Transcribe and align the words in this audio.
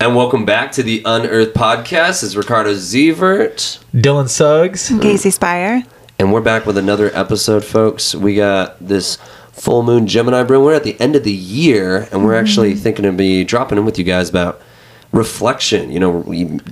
And 0.00 0.14
welcome 0.14 0.44
back 0.44 0.70
to 0.72 0.84
the 0.84 1.02
Unearthed 1.04 1.54
Podcast. 1.54 2.22
It's 2.22 2.36
Ricardo 2.36 2.72
Zeevaert. 2.74 3.82
Dylon 3.92 4.28
Suggs. 4.28 4.90
Mm-hmm. 4.90 5.00
Kasey 5.00 5.36
Sphire. 5.36 5.84
And 6.20 6.32
we're 6.32 6.40
back 6.40 6.66
with 6.66 6.78
another 6.78 7.10
episode, 7.14 7.64
folks. 7.64 8.14
We 8.14 8.36
got 8.36 8.78
this 8.78 9.16
full 9.50 9.82
moon 9.82 10.06
Gemini 10.06 10.44
bring. 10.44 10.62
We're 10.62 10.74
at 10.74 10.84
the 10.84 10.98
end 11.00 11.16
of 11.16 11.24
the 11.24 11.32
year, 11.32 12.06
and 12.12 12.24
we're 12.24 12.36
actually 12.36 12.74
mm-hmm. 12.74 12.82
thinking 12.82 13.02
to 13.06 13.12
be 13.12 13.42
dropping 13.42 13.76
in 13.76 13.84
with 13.84 13.98
you 13.98 14.04
guys 14.04 14.30
about 14.30 14.62
reflection, 15.10 15.90
you 15.90 15.98
know, 15.98 16.22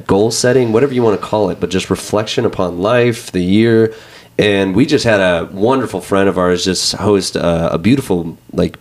goal 0.07 0.31
setting, 0.31 0.71
whatever 0.71 0.95
you 0.95 1.03
want 1.03 1.21
to 1.21 1.27
call 1.27 1.51
it, 1.51 1.59
but 1.59 1.69
just 1.69 1.91
reflection 1.91 2.45
upon 2.45 2.79
life, 2.81 3.33
the 3.33 3.43
year. 3.43 3.93
And 4.39 4.77
we 4.77 4.87
just 4.87 5.05
had 5.05 5.19
a 5.19 5.51
wonderful 5.51 6.01
friend 6.01 6.29
of 6.29 6.39
ours 6.39 6.65
just 6.65 6.93
host 6.93 7.35
a, 7.35 7.73
a 7.73 7.79
beautiful, 7.79 8.39
like, 8.53 8.79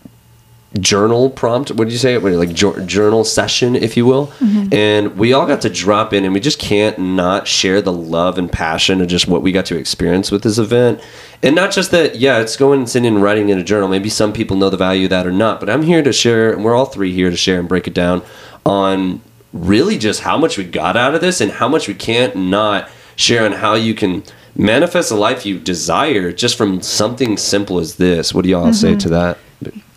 journal 0.80 1.30
prompt. 1.30 1.72
What 1.72 1.86
did 1.86 1.94
you 1.94 2.00
say? 2.00 2.18
Like 2.18 2.54
journal 2.54 3.24
session, 3.24 3.76
if 3.76 3.96
you 3.96 4.06
will. 4.06 4.28
Mm-hmm. 4.28 4.74
And 4.74 5.18
we 5.18 5.34
all 5.34 5.46
got 5.46 5.62
to 5.62 5.70
drop 5.70 6.14
in, 6.14 6.26
and 6.26 6.34
we 6.34 6.40
just 6.40 6.60
can't 6.60 6.98
not 6.98 7.48
share 7.48 7.82
the 7.82 7.94
love 7.94 8.38
and 8.38 8.52
passion 8.52 9.02
of 9.02 9.08
just 9.08 9.28
what 9.28 9.42
we 9.42 9.52
got 9.52 9.66
to 9.68 9.78
experience 9.78 10.32
with 10.32 10.44
this 10.44 10.58
event. 10.58 11.00
And 11.42 11.56
not 11.56 11.72
just 11.72 11.92
that, 11.92 12.16
yeah, 12.16 12.40
it's 12.40 12.56
going 12.58 12.80
and 12.80 12.90
sitting 12.90 13.08
and 13.08 13.22
writing 13.24 13.50
in 13.50 13.60
a 13.60 13.64
journal. 13.64 13.88
Maybe 13.88 14.10
some 14.10 14.34
people 14.34 14.58
know 14.58 14.70
the 14.70 14.78
value 14.78 15.06
of 15.06 15.10
that 15.12 15.28
or 15.28 15.32
not, 15.32 15.60
but 15.60 15.70
I'm 15.70 15.84
here 15.84 16.04
to 16.04 16.14
share, 16.14 16.52
and 16.52 16.64
we're 16.64 16.76
all 16.76 16.86
three 16.86 17.14
here 17.14 17.30
to 17.30 17.38
share 17.38 17.60
and 17.60 17.70
break 17.70 17.88
it 17.88 17.94
down 17.94 18.24
on 18.66 19.22
really 19.54 19.98
just 19.98 20.22
how 20.22 20.38
much 20.38 20.58
we 20.58 20.66
got 20.66 20.98
out 20.98 21.16
of 21.16 21.22
this 21.22 21.40
and 21.40 21.52
how 21.52 21.68
much 21.68 21.88
we 21.88 21.94
can't 21.94 22.36
not 22.36 22.90
share 23.16 23.46
on 23.46 23.54
how 23.54 23.76
you 23.76 23.94
can 23.94 24.24
manifest 24.58 25.12
a 25.12 25.16
life 25.16 25.46
you 25.46 25.60
desire 25.60 26.32
just 26.32 26.58
from 26.58 26.82
something 26.82 27.38
simple 27.38 27.80
as 27.80 27.96
this. 27.96 28.34
What 28.34 28.44
do 28.44 28.50
y'all 28.50 28.74
say 28.74 28.90
mm-hmm. 28.90 28.98
to 29.00 29.10
that? 29.10 29.38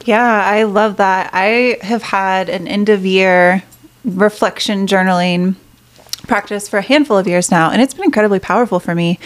Yeah, 0.09 0.43
I 0.43 0.63
love 0.63 0.97
that. 0.97 1.29
I 1.35 1.77
have 1.83 2.03
had 2.03 2.49
an 2.49 2.67
end 2.67 2.89
of 2.89 3.05
year 3.05 3.63
reflection 4.07 4.87
journaling 4.87 5.55
practice 6.27 6.67
for 6.67 6.79
a 6.79 6.83
handful 6.83 7.19
of 7.19 7.29
years 7.29 7.51
now, 7.51 7.71
and 7.71 7.83
it's 7.83 7.93
been 7.93 8.07
incredibly 8.07 8.39
powerful 8.39 8.81
for 8.81 8.95
me. 8.95 9.19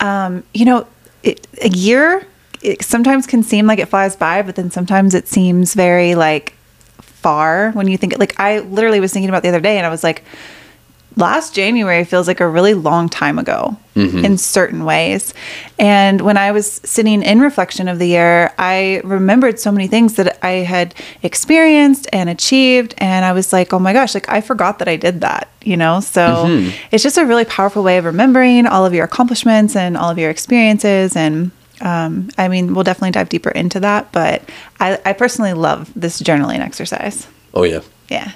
Um, 0.00 0.42
you 0.52 0.64
know, 0.64 0.88
it, 1.22 1.46
a 1.62 1.68
year 1.68 2.26
it 2.62 2.82
sometimes 2.82 3.28
can 3.28 3.44
seem 3.44 3.68
like 3.68 3.78
it 3.78 3.86
flies 3.86 4.16
by, 4.16 4.42
but 4.42 4.56
then 4.56 4.72
sometimes 4.72 5.14
it 5.14 5.28
seems 5.28 5.74
very 5.74 6.16
like 6.16 6.54
far 6.98 7.70
when 7.70 7.86
you 7.86 7.96
think 7.96 8.18
like 8.18 8.34
I 8.40 8.58
literally 8.58 8.98
was 8.98 9.12
thinking 9.12 9.28
about 9.28 9.44
the 9.44 9.50
other 9.50 9.60
day, 9.60 9.76
and 9.76 9.86
I 9.86 9.88
was 9.88 10.02
like, 10.02 10.24
last 11.16 11.54
January 11.54 12.04
feels 12.04 12.26
like 12.26 12.40
a 12.40 12.48
really 12.48 12.74
long 12.74 13.08
time 13.08 13.38
ago 13.38 13.76
in 14.24 14.36
certain 14.38 14.84
ways. 14.84 15.32
And 15.78 16.20
when 16.20 16.36
I 16.36 16.50
was 16.50 16.80
sitting 16.84 17.22
in 17.22 17.38
reflection 17.40 17.86
of 17.86 18.00
the 18.00 18.08
year, 18.08 18.52
I 18.58 19.00
remembered 19.04 19.60
so 19.60 19.70
many 19.70 19.86
things 19.86 20.14
that 20.14 20.44
I 20.44 20.64
had 20.66 20.96
experienced 21.22 22.08
and 22.12 22.28
achieved. 22.28 22.94
And 22.98 23.24
I 23.24 23.32
was 23.32 23.52
like, 23.52 23.72
oh 23.72 23.78
my 23.78 23.92
gosh, 23.92 24.14
like 24.14 24.28
I 24.28 24.40
forgot 24.40 24.80
that 24.80 24.88
I 24.88 24.96
did 24.96 25.20
that, 25.20 25.48
you 25.62 25.76
know? 25.76 26.00
So 26.00 26.46
it's 26.90 27.04
just 27.04 27.18
a 27.18 27.24
really 27.24 27.44
powerful 27.44 27.84
way 27.84 27.98
of 27.98 28.04
remembering 28.04 28.66
all 28.66 28.84
of 28.84 28.92
your 28.92 29.04
accomplishments 29.04 29.76
and 29.76 29.96
all 29.96 30.10
of 30.10 30.18
your 30.18 30.30
experiences. 30.30 31.14
And 31.14 31.52
um, 31.80 32.30
I 32.36 32.48
mean, 32.48 32.74
we'll 32.74 32.84
definitely 32.84 33.12
dive 33.12 33.28
deeper 33.28 33.50
into 33.50 33.78
that. 33.80 34.10
But 34.10 34.42
I, 34.80 34.98
I 35.04 35.12
personally 35.12 35.52
love 35.52 35.92
this 35.94 36.20
journaling 36.20 36.58
exercise. 36.58 37.28
Oh, 37.52 37.62
yeah. 37.62 37.80
Yeah. 38.08 38.32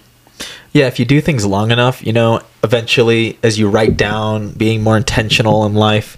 Yeah, 0.72 0.86
if 0.86 0.98
you 0.98 1.05
do 1.05 1.20
things 1.20 1.47
long 1.47 1.70
enough, 1.70 2.06
you 2.06 2.12
know, 2.12 2.41
eventually 2.62 3.38
as 3.42 3.58
you 3.58 3.69
write 3.69 3.97
down 3.97 4.50
being 4.50 4.83
more 4.83 4.97
intentional 4.97 5.64
in 5.64 5.75
life, 5.75 6.16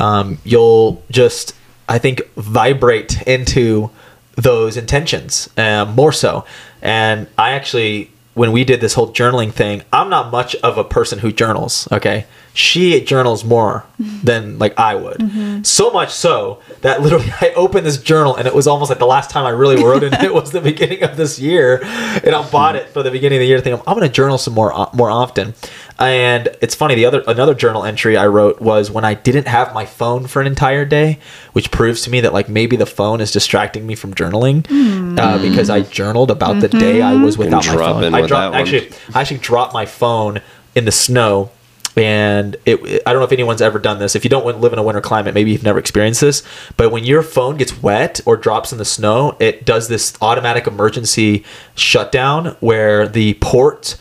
um, 0.00 0.38
you'll 0.44 1.02
just, 1.10 1.54
I 1.88 1.98
think, 1.98 2.22
vibrate 2.34 3.20
into 3.22 3.90
those 4.36 4.76
intentions 4.76 5.50
uh, 5.56 5.84
more 5.84 6.12
so. 6.12 6.44
And 6.80 7.26
I 7.36 7.50
actually, 7.50 8.10
when 8.34 8.52
we 8.52 8.64
did 8.64 8.80
this 8.80 8.94
whole 8.94 9.12
journaling 9.12 9.52
thing, 9.52 9.82
I'm 9.92 10.08
not 10.08 10.30
much 10.30 10.56
of 10.56 10.78
a 10.78 10.84
person 10.84 11.18
who 11.18 11.30
journals, 11.30 11.86
okay? 11.92 12.24
She 12.52 13.00
journals 13.04 13.44
more 13.44 13.84
than 13.98 14.58
like 14.58 14.78
I 14.78 14.94
would. 14.94 15.66
So 15.66 15.90
much 15.90 16.10
so 16.10 16.60
that 16.80 17.00
literally 17.00 17.30
I 17.40 17.52
opened 17.54 17.86
this 17.86 18.00
journal 18.02 18.34
and 18.34 18.46
it 18.48 18.54
was 18.54 18.66
almost 18.66 18.88
like 18.90 18.98
the 18.98 19.06
last 19.06 19.30
time 19.30 19.46
I 19.46 19.50
really 19.50 19.82
wrote 19.82 20.02
in 20.02 20.12
it 20.14 20.34
was 20.34 20.50
the 20.50 20.60
beginning 20.72 21.02
of 21.02 21.16
this 21.16 21.38
year. 21.38 21.80
And 21.82 22.34
I 22.34 22.48
bought 22.50 22.76
it 22.76 22.88
for 22.88 23.02
the 23.02 23.10
beginning 23.10 23.38
of 23.38 23.40
the 23.40 23.46
year 23.46 23.60
thinking 23.60 23.82
I'm 23.86 23.96
going 23.96 24.08
to 24.08 24.12
journal 24.12 24.38
some 24.38 24.54
more 24.54 24.72
uh, 24.72 24.90
more 24.92 25.10
often. 25.10 25.54
And 25.98 26.48
it's 26.62 26.74
funny 26.74 26.94
the 26.94 27.04
other 27.04 27.22
another 27.26 27.54
journal 27.54 27.84
entry 27.84 28.16
I 28.16 28.26
wrote 28.26 28.60
was 28.60 28.90
when 28.90 29.04
I 29.04 29.14
didn't 29.14 29.46
have 29.46 29.72
my 29.74 29.84
phone 29.84 30.26
for 30.26 30.40
an 30.40 30.46
entire 30.46 30.84
day, 30.84 31.18
which 31.52 31.70
proves 31.70 32.02
to 32.02 32.10
me 32.10 32.20
that 32.22 32.32
like 32.32 32.48
maybe 32.48 32.76
the 32.76 32.86
phone 32.86 33.20
is 33.20 33.30
distracting 33.30 33.86
me 33.86 33.94
from 33.94 34.14
journaling 34.14 34.66
uh, 35.18 35.38
because 35.40 35.68
I 35.70 35.82
journaled 35.82 36.30
about 36.30 36.60
the 36.60 36.68
day 36.68 37.00
I 37.02 37.14
was 37.14 37.36
without 37.38 37.66
my 37.66 37.74
phone. 37.76 38.14
I 38.14 38.26
dropped 38.26 38.30
that 38.30 38.50
one. 38.50 38.60
actually 38.60 38.90
I 39.14 39.20
actually 39.20 39.38
dropped 39.38 39.74
my 39.74 39.86
phone 39.86 40.40
in 40.74 40.84
the 40.84 40.92
snow 40.92 41.50
and 41.96 42.56
it, 42.64 43.02
I 43.06 43.12
don't 43.12 43.20
know 43.20 43.26
if 43.26 43.32
anyone's 43.32 43.62
ever 43.62 43.78
done 43.78 43.98
this. 43.98 44.14
If 44.14 44.24
you 44.24 44.30
don't 44.30 44.60
live 44.60 44.72
in 44.72 44.78
a 44.78 44.82
winter 44.82 45.00
climate, 45.00 45.34
maybe 45.34 45.50
you've 45.50 45.62
never 45.62 45.78
experienced 45.78 46.20
this. 46.20 46.42
But 46.76 46.90
when 46.90 47.04
your 47.04 47.22
phone 47.22 47.56
gets 47.56 47.82
wet 47.82 48.20
or 48.26 48.36
drops 48.36 48.72
in 48.72 48.78
the 48.78 48.84
snow, 48.84 49.36
it 49.40 49.64
does 49.64 49.88
this 49.88 50.16
automatic 50.20 50.66
emergency 50.66 51.44
shutdown 51.74 52.56
where 52.60 53.08
the 53.08 53.34
port 53.34 53.96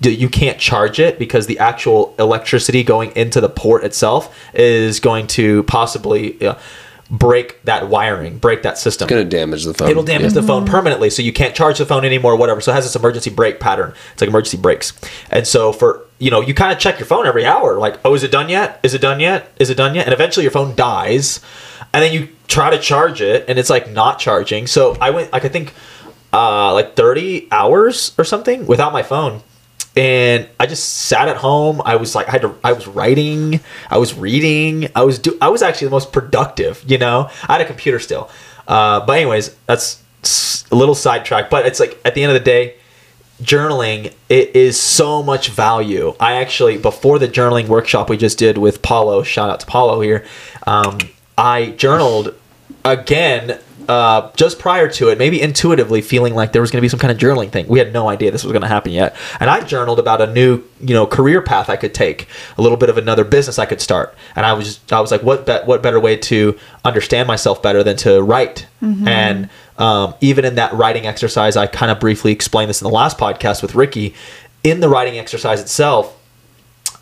you 0.00 0.30
can't 0.30 0.58
charge 0.58 0.98
it 0.98 1.18
because 1.18 1.46
the 1.46 1.58
actual 1.58 2.14
electricity 2.18 2.82
going 2.82 3.14
into 3.16 3.40
the 3.40 3.50
port 3.50 3.84
itself 3.84 4.34
is 4.54 4.98
going 4.98 5.26
to 5.26 5.62
possibly 5.64 6.42
uh, 6.42 6.58
break 7.10 7.62
that 7.64 7.88
wiring, 7.88 8.38
break 8.38 8.62
that 8.62 8.78
system. 8.78 9.06
It's 9.06 9.10
going 9.10 9.28
to 9.28 9.36
damage 9.36 9.64
the 9.64 9.74
phone. 9.74 9.90
It'll 9.90 10.02
damage 10.02 10.32
the 10.32 10.42
phone 10.42 10.64
permanently, 10.64 11.10
so 11.10 11.22
you 11.22 11.32
can't 11.32 11.54
charge 11.54 11.78
the 11.78 11.86
phone 11.86 12.04
anymore, 12.04 12.36
whatever. 12.36 12.60
So 12.60 12.72
it 12.72 12.76
has 12.76 12.84
this 12.84 12.96
emergency 12.96 13.30
brake 13.30 13.60
pattern. 13.60 13.92
It's 14.12 14.22
like 14.22 14.28
emergency 14.28 14.56
brakes. 14.56 14.92
And 15.30 15.46
so 15.46 15.72
for 15.72 16.03
you 16.18 16.30
know, 16.30 16.40
you 16.40 16.54
kind 16.54 16.72
of 16.72 16.78
check 16.78 16.98
your 16.98 17.06
phone 17.06 17.26
every 17.26 17.44
hour, 17.44 17.78
like, 17.78 17.98
oh, 18.04 18.14
is 18.14 18.22
it 18.22 18.30
done 18.30 18.48
yet? 18.48 18.80
Is 18.82 18.94
it 18.94 19.00
done 19.00 19.20
yet? 19.20 19.50
Is 19.58 19.70
it 19.70 19.76
done 19.76 19.94
yet? 19.94 20.06
And 20.06 20.12
eventually 20.12 20.44
your 20.44 20.52
phone 20.52 20.74
dies, 20.74 21.40
and 21.92 22.02
then 22.02 22.12
you 22.12 22.28
try 22.48 22.70
to 22.70 22.78
charge 22.78 23.20
it, 23.20 23.44
and 23.48 23.58
it's 23.58 23.70
like 23.70 23.90
not 23.90 24.18
charging. 24.18 24.66
So 24.66 24.96
I 25.00 25.10
went 25.10 25.32
like 25.32 25.44
I 25.44 25.48
think 25.48 25.74
uh, 26.32 26.72
like 26.72 26.96
thirty 26.96 27.48
hours 27.50 28.14
or 28.18 28.24
something 28.24 28.66
without 28.66 28.92
my 28.92 29.02
phone. 29.02 29.42
And 29.96 30.48
I 30.58 30.66
just 30.66 30.88
sat 30.88 31.28
at 31.28 31.36
home. 31.36 31.80
I 31.84 31.96
was 31.96 32.16
like, 32.16 32.26
I 32.26 32.32
had 32.32 32.42
to. 32.42 32.56
I 32.64 32.72
was 32.72 32.88
writing. 32.88 33.60
I 33.88 33.98
was 33.98 34.14
reading. 34.14 34.88
I 34.94 35.04
was 35.04 35.20
do. 35.20 35.38
I 35.40 35.50
was 35.50 35.62
actually 35.62 35.86
the 35.86 35.92
most 35.92 36.12
productive. 36.12 36.82
You 36.86 36.98
know, 36.98 37.30
I 37.48 37.52
had 37.52 37.60
a 37.60 37.64
computer 37.64 38.00
still. 38.00 38.28
Uh, 38.66 39.04
but 39.06 39.18
anyways, 39.18 39.54
that's 39.66 40.02
a 40.72 40.74
little 40.74 40.96
sidetrack. 40.96 41.48
But 41.48 41.66
it's 41.66 41.78
like 41.78 42.00
at 42.04 42.16
the 42.16 42.24
end 42.24 42.32
of 42.32 42.34
the 42.34 42.44
day, 42.44 42.76
journaling 43.42 44.12
it 44.28 44.54
is 44.54 44.80
so 44.80 45.22
much 45.22 45.48
value. 45.48 46.14
I 46.20 46.34
actually 46.36 46.78
before 46.78 47.18
the 47.18 47.28
journaling 47.28 47.68
workshop 47.68 48.08
we 48.08 48.16
just 48.16 48.38
did 48.38 48.58
with 48.58 48.82
Paulo. 48.82 49.22
Shout 49.22 49.50
out 49.50 49.60
to 49.60 49.66
Paulo 49.66 50.00
here. 50.00 50.24
Um, 50.66 50.98
I 51.36 51.70
journaled 51.70 52.34
again 52.84 53.58
uh, 53.88 54.30
just 54.36 54.58
prior 54.58 54.88
to 54.88 55.08
it, 55.08 55.18
maybe 55.18 55.40
intuitively 55.40 56.02
feeling 56.02 56.34
like 56.34 56.52
there 56.52 56.62
was 56.62 56.70
going 56.70 56.78
to 56.78 56.82
be 56.82 56.88
some 56.88 56.98
kind 56.98 57.10
of 57.12 57.18
journaling 57.18 57.50
thing. 57.50 57.66
We 57.68 57.78
had 57.78 57.92
no 57.92 58.08
idea 58.08 58.30
this 58.30 58.44
was 58.44 58.52
going 58.52 58.62
to 58.62 58.68
happen 58.68 58.92
yet. 58.92 59.16
And 59.40 59.50
I 59.50 59.62
journaled 59.62 59.98
about 59.98 60.20
a 60.20 60.32
new, 60.32 60.62
you 60.80 60.94
know, 60.94 61.06
career 61.06 61.42
path 61.42 61.68
I 61.68 61.76
could 61.76 61.94
take, 61.94 62.28
a 62.58 62.62
little 62.62 62.76
bit 62.76 62.88
of 62.88 62.98
another 62.98 63.24
business 63.24 63.58
I 63.58 63.66
could 63.66 63.80
start. 63.80 64.14
And 64.36 64.44
I 64.46 64.52
was, 64.52 64.80
I 64.90 65.00
was 65.00 65.10
like, 65.10 65.22
what, 65.22 65.46
be- 65.46 65.52
what 65.64 65.82
better 65.82 66.00
way 66.00 66.16
to 66.16 66.58
understand 66.84 67.26
myself 67.26 67.62
better 67.62 67.82
than 67.82 67.96
to 67.98 68.22
write? 68.22 68.66
And 69.08 69.50
um, 69.78 70.14
even 70.20 70.44
in 70.44 70.54
that 70.56 70.72
writing 70.72 71.06
exercise, 71.06 71.56
I 71.56 71.66
kind 71.66 71.90
of 71.90 71.98
briefly 72.00 72.32
explained 72.32 72.68
this 72.70 72.80
in 72.80 72.86
the 72.86 72.94
last 72.94 73.18
podcast 73.18 73.62
with 73.62 73.74
Ricky. 73.74 74.14
In 74.62 74.80
the 74.80 74.88
writing 74.88 75.18
exercise 75.18 75.60
itself, 75.60 76.18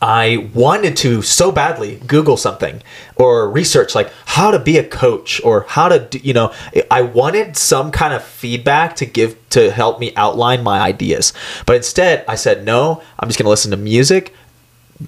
I 0.03 0.51
wanted 0.53 0.97
to 0.99 1.23
so 1.23 1.53
badly 1.53 2.01
Google 2.09 2.37
something 2.37 2.83
or 3.15 3.49
research 3.49 3.95
like 3.95 4.11
how 4.27 4.51
to 4.51 4.59
be 4.59 4.77
a 4.77 4.85
coach 4.85 5.41
or 5.45 5.65
how 5.69 5.89
to 5.89 6.01
do, 6.01 6.19
you 6.19 6.33
know, 6.33 6.53
I 6.91 7.03
wanted 7.03 7.57
some 7.57 7.93
kind 7.93 8.13
of 8.13 8.25
feedback 8.25 8.97
to 8.97 9.07
give 9.07 9.39
to 9.51 9.71
help 9.71 10.01
me 10.01 10.13
outline 10.17 10.65
my 10.65 10.81
ideas. 10.81 11.33
But 11.67 11.77
instead, 11.77 12.25
I 12.27 12.35
said, 12.35 12.65
no, 12.65 13.01
I'm 13.21 13.29
just 13.29 13.39
going 13.39 13.45
to 13.45 13.51
listen 13.51 13.71
to 13.71 13.77
music, 13.77 14.35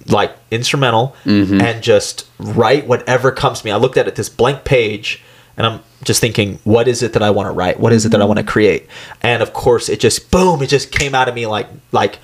like 0.07 0.33
instrumental, 0.49 1.13
mm-hmm. 1.25 1.59
and 1.59 1.83
just 1.83 2.29
write 2.39 2.87
whatever 2.87 3.33
comes 3.33 3.59
to 3.59 3.65
me. 3.65 3.71
I 3.71 3.75
looked 3.75 3.97
at 3.97 4.07
it, 4.07 4.15
this 4.15 4.29
blank 4.29 4.63
page, 4.63 5.21
and 5.57 5.67
I'm 5.67 5.81
just 6.05 6.21
thinking, 6.21 6.59
what 6.63 6.87
is 6.87 7.03
it 7.03 7.11
that 7.13 7.21
I 7.21 7.31
want 7.31 7.47
to 7.47 7.51
write? 7.51 7.81
What 7.81 7.91
is 7.91 8.05
it 8.05 8.09
that 8.09 8.21
I 8.21 8.25
want 8.25 8.37
to 8.37 8.43
mm-hmm. 8.43 8.51
create? 8.51 8.87
And 9.21 9.43
of 9.43 9.51
course, 9.51 9.89
it 9.89 9.99
just 9.99 10.31
boom, 10.31 10.61
it 10.61 10.67
just 10.67 10.93
came 10.93 11.13
out 11.13 11.27
of 11.27 11.35
me 11.35 11.47
like 11.47 11.67
like 11.91 12.19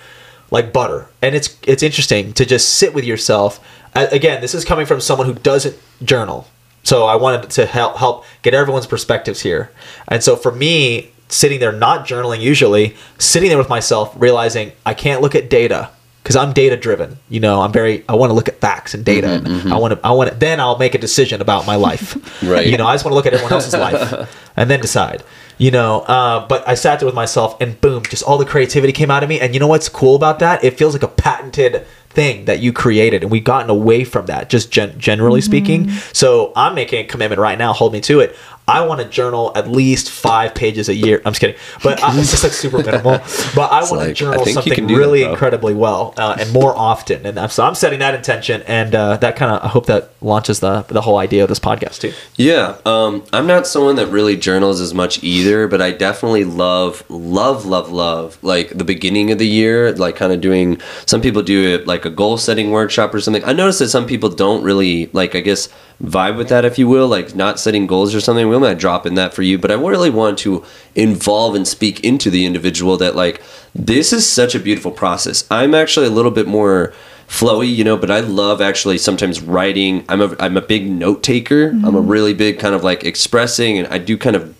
like 0.51 0.71
butter. 0.71 1.07
And 1.21 1.35
it's 1.35 1.57
it's 1.63 1.81
interesting 1.81 2.33
to 2.33 2.45
just 2.45 2.75
sit 2.75 2.93
with 2.93 3.05
yourself. 3.05 3.65
Again, 3.95 4.41
this 4.41 4.53
is 4.53 4.63
coming 4.63 4.85
from 4.85 5.01
someone 5.01 5.27
who 5.27 5.33
doesn't 5.33 5.77
journal. 6.03 6.47
So 6.83 7.05
I 7.05 7.15
wanted 7.15 7.49
to 7.51 7.65
help 7.65 7.97
help 7.97 8.25
get 8.43 8.53
everyone's 8.53 8.87
perspectives 8.87 9.41
here. 9.41 9.71
And 10.07 10.23
so 10.23 10.35
for 10.35 10.51
me, 10.51 11.11
sitting 11.29 11.59
there 11.59 11.71
not 11.71 12.05
journaling 12.05 12.41
usually, 12.41 12.95
sitting 13.17 13.49
there 13.49 13.57
with 13.57 13.69
myself 13.69 14.13
realizing 14.17 14.73
I 14.85 14.93
can't 14.93 15.21
look 15.21 15.35
at 15.35 15.49
data 15.49 15.89
because 16.31 16.47
I'm 16.47 16.53
data 16.53 16.77
driven. 16.77 17.17
You 17.29 17.41
know, 17.41 17.61
I'm 17.61 17.73
very 17.73 18.05
I 18.07 18.15
want 18.15 18.29
to 18.29 18.33
look 18.33 18.47
at 18.47 18.61
facts 18.61 18.93
and 18.93 19.03
data, 19.03 19.27
and 19.33 19.73
I 19.73 19.77
want 19.77 19.93
to 19.93 19.99
I 20.05 20.11
want 20.11 20.29
to 20.31 20.35
then 20.37 20.61
I'll 20.61 20.77
make 20.77 20.95
a 20.95 20.97
decision 20.97 21.41
about 21.41 21.65
my 21.67 21.75
life. 21.75 22.17
Right. 22.41 22.65
You 22.65 22.77
know, 22.77 22.87
I 22.87 22.95
just 22.95 23.05
want 23.05 23.11
to 23.11 23.15
look 23.15 23.27
at 23.27 23.33
everyone 23.33 23.53
else's 23.53 23.73
life 23.73 24.51
and 24.57 24.69
then 24.69 24.79
decide. 24.79 25.23
You 25.57 25.69
know, 25.69 26.01
uh, 26.01 26.47
but 26.47 26.67
I 26.67 26.73
sat 26.73 26.99
there 26.99 27.05
with 27.05 27.13
myself, 27.13 27.55
and 27.61 27.79
boom, 27.79 28.03
just 28.03 28.23
all 28.23 28.37
the 28.37 28.45
creativity 28.45 28.93
came 28.93 29.11
out 29.11 29.21
of 29.21 29.29
me. 29.29 29.39
And 29.39 29.53
you 29.53 29.59
know 29.59 29.67
what's 29.67 29.89
cool 29.89 30.15
about 30.15 30.39
that? 30.39 30.63
It 30.63 30.77
feels 30.77 30.93
like 30.93 31.03
a 31.03 31.07
patented 31.07 31.85
thing 32.13 32.45
that 32.45 32.59
you 32.59 32.73
created, 32.73 33.23
and 33.23 33.31
we've 33.31 33.43
gotten 33.43 33.69
away 33.69 34.03
from 34.03 34.25
that, 34.27 34.49
just 34.49 34.71
gen- 34.71 34.97
generally 34.99 35.41
speaking. 35.41 35.89
So 36.13 36.51
I'm 36.55 36.75
making 36.75 36.99
a 36.99 37.07
commitment 37.07 37.39
right 37.41 37.57
now. 37.57 37.73
Hold 37.73 37.93
me 37.93 38.01
to 38.01 38.19
it. 38.19 38.35
I 38.67 38.85
want 38.85 39.01
to 39.01 39.07
journal 39.09 39.51
at 39.55 39.67
least 39.67 40.09
five 40.11 40.53
pages 40.55 40.87
a 40.87 40.93
year. 40.93 41.17
I'm 41.25 41.31
just 41.33 41.41
kidding, 41.41 41.57
but 41.83 42.01
I, 42.01 42.17
it's 42.17 42.31
just 42.31 42.43
like 42.43 42.53
super 42.53 42.77
minimal. 42.85 43.19
But 43.55 43.71
I 43.71 43.79
want 43.81 43.87
to 43.89 43.95
like, 43.95 44.07
I 44.09 44.13
journal 44.13 44.45
something 44.45 44.87
do 44.87 44.93
that, 44.93 44.99
really 44.99 45.23
incredibly 45.23 45.73
well 45.73 46.13
uh, 46.15 46.37
and 46.39 46.53
more 46.53 46.73
often. 46.77 47.25
And 47.25 47.37
I'm- 47.39 47.49
so 47.49 47.65
I'm 47.65 47.75
setting 47.75 47.99
that 47.99 48.13
intention, 48.15 48.61
and 48.67 48.93
uh, 48.95 49.17
that 49.17 49.35
kind 49.35 49.51
of 49.51 49.63
I 49.63 49.67
hope 49.67 49.87
that 49.87 50.11
launches 50.21 50.59
the 50.61 50.83
the 50.83 51.01
whole 51.01 51.17
idea 51.17 51.41
of 51.43 51.49
this 51.49 51.59
podcast 51.59 51.99
too. 51.99 52.13
Yeah, 52.37 52.77
um, 52.85 53.23
I'm 53.33 53.47
not 53.47 53.67
someone 53.67 53.95
that 53.95 54.07
really 54.07 54.37
journals 54.37 54.79
as 54.79 54.93
much 54.93 55.21
either, 55.23 55.67
but 55.67 55.81
I 55.81 55.91
definitely 55.91 56.45
love, 56.45 57.03
love, 57.09 57.65
love, 57.65 57.91
love 57.91 58.37
like 58.43 58.69
the 58.77 58.85
beginning 58.85 59.31
of 59.31 59.39
the 59.39 59.47
year, 59.47 59.91
like 59.93 60.15
kind 60.15 60.31
of 60.31 60.39
doing. 60.39 60.79
Some 61.07 61.19
people 61.19 61.41
do 61.41 61.73
it 61.73 61.87
like 61.87 62.00
a 62.05 62.09
goal 62.09 62.37
setting 62.37 62.71
workshop 62.71 63.13
or 63.13 63.21
something. 63.21 63.43
I 63.43 63.53
noticed 63.53 63.79
that 63.79 63.89
some 63.89 64.05
people 64.05 64.29
don't 64.29 64.63
really 64.63 65.07
like, 65.13 65.35
I 65.35 65.39
guess, 65.39 65.69
vibe 66.03 66.37
with 66.37 66.49
that, 66.49 66.65
if 66.65 66.77
you 66.79 66.87
will, 66.87 67.07
like 67.07 67.35
not 67.35 67.59
setting 67.59 67.87
goals 67.87 68.15
or 68.15 68.21
something. 68.21 68.47
We 68.47 68.57
might 68.57 68.79
drop 68.79 69.05
in 69.05 69.15
that 69.15 69.33
for 69.33 69.41
you, 69.41 69.57
but 69.57 69.71
I 69.71 69.75
really 69.75 70.09
want 70.09 70.37
to 70.39 70.63
involve 70.95 71.55
and 71.55 71.67
speak 71.67 72.03
into 72.03 72.29
the 72.29 72.45
individual 72.45 72.97
that 72.97 73.15
like 73.15 73.41
this 73.73 74.11
is 74.11 74.27
such 74.27 74.55
a 74.55 74.59
beautiful 74.59 74.91
process. 74.91 75.45
I'm 75.49 75.73
actually 75.73 76.07
a 76.07 76.11
little 76.11 76.31
bit 76.31 76.47
more 76.47 76.93
flowy, 77.27 77.73
you 77.73 77.83
know, 77.83 77.97
but 77.97 78.11
I 78.11 78.19
love 78.19 78.61
actually 78.61 78.97
sometimes 78.97 79.41
writing. 79.41 80.03
I'm 80.09 80.21
a 80.21 80.35
I'm 80.39 80.57
a 80.57 80.61
big 80.61 80.89
note 80.89 81.23
taker. 81.23 81.69
I'm 81.69 81.83
a 81.83 81.91
mm-hmm. 81.91 82.07
really 82.07 82.33
big 82.33 82.59
kind 82.59 82.75
of 82.75 82.83
like 82.83 83.03
expressing 83.03 83.77
and 83.77 83.87
I 83.87 83.97
do 83.97 84.17
kind 84.17 84.35
of 84.35 84.55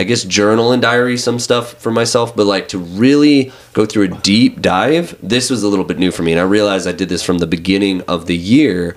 I 0.00 0.04
guess 0.04 0.24
journal 0.24 0.72
and 0.72 0.80
diary 0.80 1.18
some 1.18 1.38
stuff 1.38 1.74
for 1.74 1.90
myself, 1.90 2.34
but 2.34 2.46
like 2.46 2.68
to 2.68 2.78
really 2.78 3.52
go 3.74 3.84
through 3.84 4.04
a 4.04 4.08
deep 4.08 4.62
dive, 4.62 5.14
this 5.22 5.50
was 5.50 5.62
a 5.62 5.68
little 5.68 5.84
bit 5.84 5.98
new 5.98 6.10
for 6.10 6.22
me. 6.22 6.32
And 6.32 6.40
I 6.40 6.44
realized 6.44 6.88
I 6.88 6.92
did 6.92 7.10
this 7.10 7.22
from 7.22 7.36
the 7.36 7.46
beginning 7.46 8.00
of 8.08 8.24
the 8.24 8.34
year. 8.34 8.96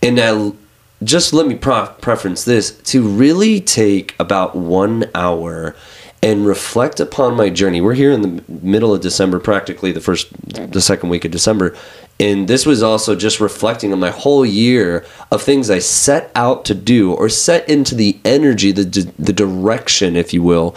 And 0.00 0.20
I 0.20 0.52
just 1.02 1.32
let 1.32 1.48
me 1.48 1.56
pro- 1.56 1.88
preference 2.00 2.44
this 2.44 2.70
to 2.82 3.02
really 3.02 3.60
take 3.60 4.14
about 4.20 4.54
one 4.54 5.10
hour 5.12 5.74
and 6.22 6.46
reflect 6.46 7.00
upon 7.00 7.36
my 7.36 7.48
journey. 7.48 7.80
We're 7.80 7.94
here 7.94 8.10
in 8.10 8.22
the 8.22 8.42
middle 8.48 8.92
of 8.92 9.00
December, 9.00 9.38
practically 9.38 9.92
the 9.92 10.00
first, 10.00 10.28
the 10.72 10.80
second 10.80 11.10
week 11.10 11.24
of 11.24 11.30
December. 11.30 11.76
And 12.20 12.48
this 12.48 12.66
was 12.66 12.82
also 12.82 13.14
just 13.14 13.38
reflecting 13.38 13.92
on 13.92 14.00
my 14.00 14.10
whole 14.10 14.44
year 14.44 15.06
of 15.30 15.42
things 15.42 15.70
I 15.70 15.78
set 15.78 16.32
out 16.34 16.64
to 16.64 16.74
do 16.74 17.12
or 17.12 17.28
set 17.28 17.68
into 17.68 17.94
the 17.94 18.18
energy, 18.24 18.72
the, 18.72 18.84
the 19.18 19.32
direction, 19.32 20.16
if 20.16 20.34
you 20.34 20.42
will, 20.42 20.74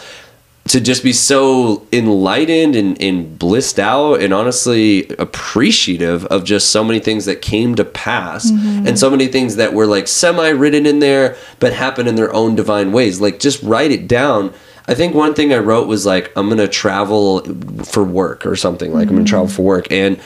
to 0.68 0.80
just 0.80 1.04
be 1.04 1.12
so 1.12 1.88
enlightened 1.92 2.76
and, 2.76 3.02
and 3.02 3.40
blissed 3.40 3.80
out 3.80 4.22
and 4.22 4.32
honestly 4.32 5.10
appreciative 5.18 6.26
of 6.26 6.44
just 6.44 6.70
so 6.70 6.84
many 6.84 7.00
things 7.00 7.26
that 7.26 7.42
came 7.42 7.74
to 7.76 7.84
pass 7.84 8.52
mm-hmm. 8.52 8.88
and 8.88 9.00
so 9.00 9.10
many 9.10 9.28
things 9.28 9.56
that 9.56 9.74
were 9.74 9.88
like 9.88 10.08
semi 10.08 10.50
written 10.50 10.86
in 10.86 11.00
there 11.00 11.36
but 11.60 11.74
happen 11.74 12.08
in 12.08 12.14
their 12.14 12.32
own 12.34 12.56
divine 12.56 12.92
ways 12.92 13.20
like 13.20 13.40
just 13.40 13.62
write 13.64 13.92
it 13.92 14.08
down 14.08 14.54
i 14.88 14.94
think 14.94 15.14
one 15.14 15.34
thing 15.34 15.54
i 15.54 15.58
wrote 15.58 15.88
was 15.88 16.06
like 16.06 16.32
i'm 16.36 16.50
gonna 16.50 16.68
travel 16.68 17.42
for 17.84 18.04
work 18.04 18.46
or 18.46 18.56
something 18.56 18.94
like 18.94 19.04
i'm 19.04 19.10
gonna 19.10 19.20
mm-hmm. 19.20 19.26
travel 19.26 19.48
for 19.48 19.64
work 19.64 19.92
and 19.92 20.20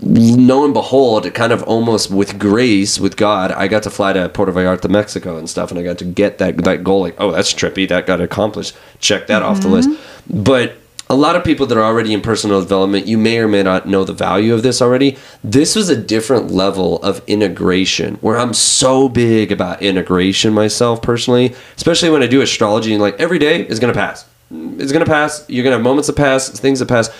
lo 0.00 0.64
and 0.64 0.72
behold, 0.72 1.26
it 1.26 1.34
kind 1.34 1.52
of 1.52 1.62
almost 1.64 2.10
with 2.10 2.38
grace 2.38 3.00
with 3.00 3.16
God, 3.16 3.50
I 3.50 3.66
got 3.66 3.82
to 3.84 3.90
fly 3.90 4.12
to 4.12 4.28
Puerto 4.28 4.52
Vallarta, 4.52 4.88
Mexico, 4.88 5.36
and 5.36 5.50
stuff, 5.50 5.70
and 5.70 5.80
I 5.80 5.82
got 5.82 5.98
to 5.98 6.04
get 6.04 6.38
that 6.38 6.56
that 6.58 6.84
goal. 6.84 7.00
Like, 7.00 7.16
oh, 7.18 7.32
that's 7.32 7.52
trippy. 7.52 7.88
That 7.88 8.06
got 8.06 8.20
accomplished. 8.20 8.76
Check 9.00 9.26
that 9.26 9.42
off 9.42 9.60
the 9.60 9.68
list. 9.68 9.88
Mm-hmm. 9.88 10.42
But 10.44 10.76
a 11.10 11.14
lot 11.14 11.36
of 11.36 11.44
people 11.44 11.66
that 11.66 11.76
are 11.76 11.84
already 11.84 12.14
in 12.14 12.22
personal 12.22 12.60
development, 12.60 13.06
you 13.06 13.18
may 13.18 13.38
or 13.38 13.46
may 13.46 13.62
not 13.62 13.86
know 13.86 14.04
the 14.04 14.12
value 14.12 14.54
of 14.54 14.62
this 14.62 14.80
already. 14.80 15.16
This 15.42 15.76
was 15.76 15.90
a 15.90 15.96
different 15.96 16.50
level 16.50 17.02
of 17.02 17.22
integration 17.26 18.14
where 18.16 18.38
I'm 18.38 18.54
so 18.54 19.08
big 19.08 19.52
about 19.52 19.82
integration 19.82 20.54
myself 20.54 21.02
personally, 21.02 21.54
especially 21.76 22.10
when 22.10 22.22
I 22.22 22.26
do 22.26 22.40
astrology 22.40 22.92
and 22.92 23.02
like 23.02 23.20
every 23.20 23.38
day 23.38 23.66
is 23.66 23.78
gonna 23.78 23.92
pass. 23.92 24.24
It's 24.50 24.92
gonna 24.92 25.04
pass. 25.04 25.44
You're 25.48 25.64
gonna 25.64 25.76
have 25.76 25.84
moments 25.84 26.06
that 26.06 26.16
pass, 26.16 26.48
things 26.48 26.78
that 26.78 26.88
pass. 26.88 27.10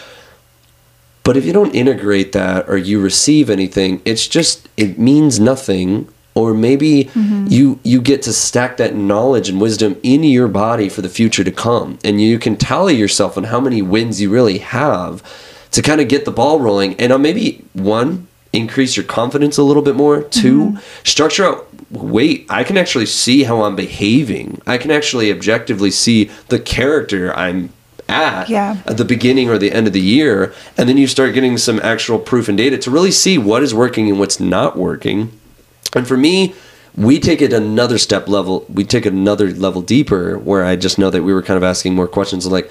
But 1.22 1.37
if 1.37 1.44
you 1.44 1.52
don't 1.52 1.75
integrate 1.75 2.32
that 2.32 2.69
or 2.69 2.76
you 2.76 3.00
receive 3.00 3.50
anything, 3.50 4.00
it's 4.04 4.28
just 4.28 4.69
it 4.76 4.98
means 4.98 5.38
nothing. 5.38 6.08
Or 6.34 6.52
maybe 6.54 7.10
you 7.48 7.78
you 7.84 8.00
get 8.00 8.22
to 8.22 8.32
stack 8.32 8.76
that 8.78 8.94
knowledge 8.96 9.48
and 9.48 9.60
wisdom 9.60 9.96
in 10.02 10.25
your 10.25 10.48
body 10.48 10.88
for 10.88 11.00
the 11.00 11.08
future 11.08 11.44
to 11.44 11.52
come, 11.52 11.98
and 12.04 12.20
you 12.20 12.38
can 12.40 12.56
tally 12.56 12.94
yourself 12.96 13.36
on 13.38 13.44
how 13.44 13.60
many 13.60 13.82
wins 13.82 14.20
you 14.20 14.31
really 14.31 14.58
have 14.58 15.22
to 15.70 15.81
kind 15.82 16.00
of 16.00 16.08
get 16.08 16.25
the 16.25 16.31
ball 16.32 16.58
rolling. 16.60 16.94
And 17.00 17.12
uh, 17.12 17.19
maybe 17.19 17.64
one 17.72 18.26
increase 18.52 18.96
your 18.96 19.04
confidence 19.04 19.58
a 19.58 19.62
little 19.62 19.82
bit 19.82 19.96
more. 19.96 20.22
2 20.22 20.78
structure 21.04 21.44
out. 21.44 21.69
Wait, 21.90 22.46
I 22.48 22.64
can 22.64 22.76
actually 22.76 23.06
see 23.06 23.44
how 23.44 23.62
I'm 23.62 23.76
behaving. 23.76 24.60
I 24.66 24.78
can 24.78 24.90
actually 24.90 25.30
objectively 25.32 25.90
see 25.90 26.30
the 26.48 26.58
character 26.58 27.32
I'm 27.37 27.70
at 28.08 28.48
Yeah. 28.48 28.76
at 28.87 28.96
the 28.96 29.04
beginning 29.04 29.48
or 29.48 29.58
the 29.58 29.72
end 29.72 29.87
of 29.87 29.92
the 29.92 30.00
year 30.00 30.52
and 30.76 30.88
then 30.88 30.98
you 30.98 31.06
start 31.06 31.32
getting 31.34 31.56
some 31.56 31.80
actual 31.82 32.19
proof 32.19 32.48
and 32.50 32.58
data 32.58 32.76
to 32.78 32.90
really 32.90 33.10
see 33.10 33.38
what 33.38 33.62
is 33.62 33.72
working 33.72 34.10
and 34.10 34.19
what's 34.19 34.38
not 34.38 34.76
working 34.76 35.30
and 35.94 36.06
for 36.06 36.17
me 36.17 36.55
we 36.96 37.19
take 37.19 37.43
it 37.43 37.52
another 37.52 37.99
step 37.99 38.29
level 38.29 38.64
we 38.69 38.85
take 38.85 39.06
it 39.06 39.12
another 39.12 39.50
level 39.50 39.82
deeper 39.82 40.38
where 40.38 40.64
i 40.64 40.76
just 40.76 40.99
know 40.99 41.11
that 41.11 41.23
we 41.23 41.32
were 41.32 41.43
kind 41.43 41.56
of 41.56 41.62
asking 41.62 41.94
more 41.94 42.08
questions 42.08 42.46
like 42.46 42.70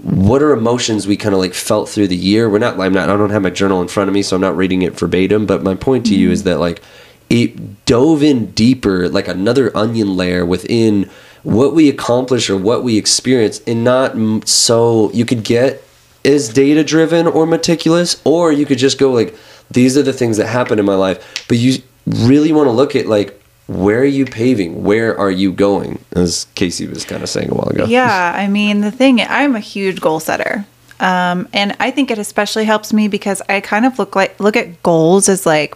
what 0.00 0.42
are 0.42 0.52
emotions 0.52 1.06
we 1.06 1.16
kind 1.16 1.34
of 1.34 1.40
like 1.40 1.54
felt 1.54 1.88
through 1.88 2.08
the 2.08 2.16
year? 2.16 2.48
We're 2.48 2.58
not 2.58 2.78
i'm 2.80 2.92
not 2.92 3.08
i 3.08 3.16
don't 3.16 3.30
have 3.30 3.42
my 3.42 3.50
journal 3.50 3.82
in 3.82 3.88
front 3.88 4.08
of 4.08 4.14
me 4.14 4.22
so 4.22 4.36
i'm 4.36 4.42
not 4.42 4.56
reading 4.56 4.82
it 4.82 4.98
verbatim 4.98 5.46
but 5.46 5.62
my 5.62 5.74
point 5.74 6.06
to 6.06 6.14
you 6.14 6.30
is 6.30 6.40
mm-hmm. 6.40 6.50
that 6.50 6.58
like 6.58 6.82
it 7.30 7.84
dove 7.84 8.22
in 8.22 8.50
deeper 8.52 9.08
like 9.08 9.28
another 9.28 9.74
onion 9.76 10.16
layer 10.16 10.44
within 10.44 11.08
what 11.42 11.74
we 11.74 11.88
accomplish 11.88 12.48
or 12.48 12.56
what 12.56 12.84
we 12.84 12.96
experience 12.96 13.60
and 13.66 13.84
not 13.84 14.14
so 14.46 15.10
you 15.12 15.24
could 15.24 15.42
get 15.44 15.82
as 16.24 16.48
data 16.48 16.84
driven 16.84 17.26
or 17.26 17.46
meticulous 17.46 18.20
or 18.24 18.52
you 18.52 18.64
could 18.64 18.78
just 18.78 18.98
go 18.98 19.10
like 19.10 19.34
these 19.70 19.96
are 19.96 20.02
the 20.02 20.12
things 20.12 20.36
that 20.36 20.46
happen 20.46 20.78
in 20.78 20.84
my 20.84 20.94
life 20.94 21.44
but 21.48 21.58
you 21.58 21.82
really 22.06 22.52
want 22.52 22.66
to 22.66 22.72
look 22.72 22.96
at 22.96 23.06
like 23.06 23.38
where 23.66 24.00
are 24.00 24.04
you 24.04 24.24
paving 24.24 24.82
where 24.82 25.16
are 25.18 25.30
you 25.30 25.52
going 25.52 26.04
as 26.12 26.46
Kasey 26.56 26.88
was 26.88 27.04
kind 27.04 27.22
of 27.22 27.28
saying 27.28 27.50
a 27.50 27.54
while 27.54 27.68
ago 27.68 27.84
Yeah, 27.84 28.32
I 28.34 28.48
mean, 28.48 28.80
the 28.80 28.90
thing, 28.90 29.20
I'm 29.20 29.54
a 29.54 29.60
huge 29.60 30.00
goal 30.00 30.20
setter. 30.20 30.66
Um, 31.00 31.48
and 31.52 31.76
I 31.80 31.90
think 31.90 32.10
it 32.10 32.18
especially 32.18 32.64
helps 32.64 32.92
me 32.92 33.08
because 33.08 33.42
I 33.48 33.60
kind 33.60 33.84
of 33.86 33.98
look 33.98 34.14
like 34.14 34.38
look 34.38 34.56
at 34.56 34.82
goals 34.84 35.28
as 35.28 35.44
like 35.46 35.74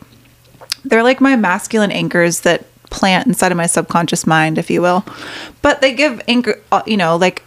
they're 0.84 1.02
like 1.02 1.20
my 1.20 1.34
masculine 1.34 1.90
anchors 1.90 2.40
that 2.40 2.64
plant 2.90 3.26
inside 3.26 3.50
of 3.50 3.58
my 3.58 3.66
subconscious 3.66 4.26
mind, 4.26 4.56
if 4.56 4.70
you 4.70 4.80
will. 4.82 5.04
But 5.62 5.80
they 5.80 5.92
give 5.92 6.22
anchor, 6.28 6.60
uh, 6.70 6.82
you 6.86 6.96
know, 6.96 7.16
like 7.16 7.42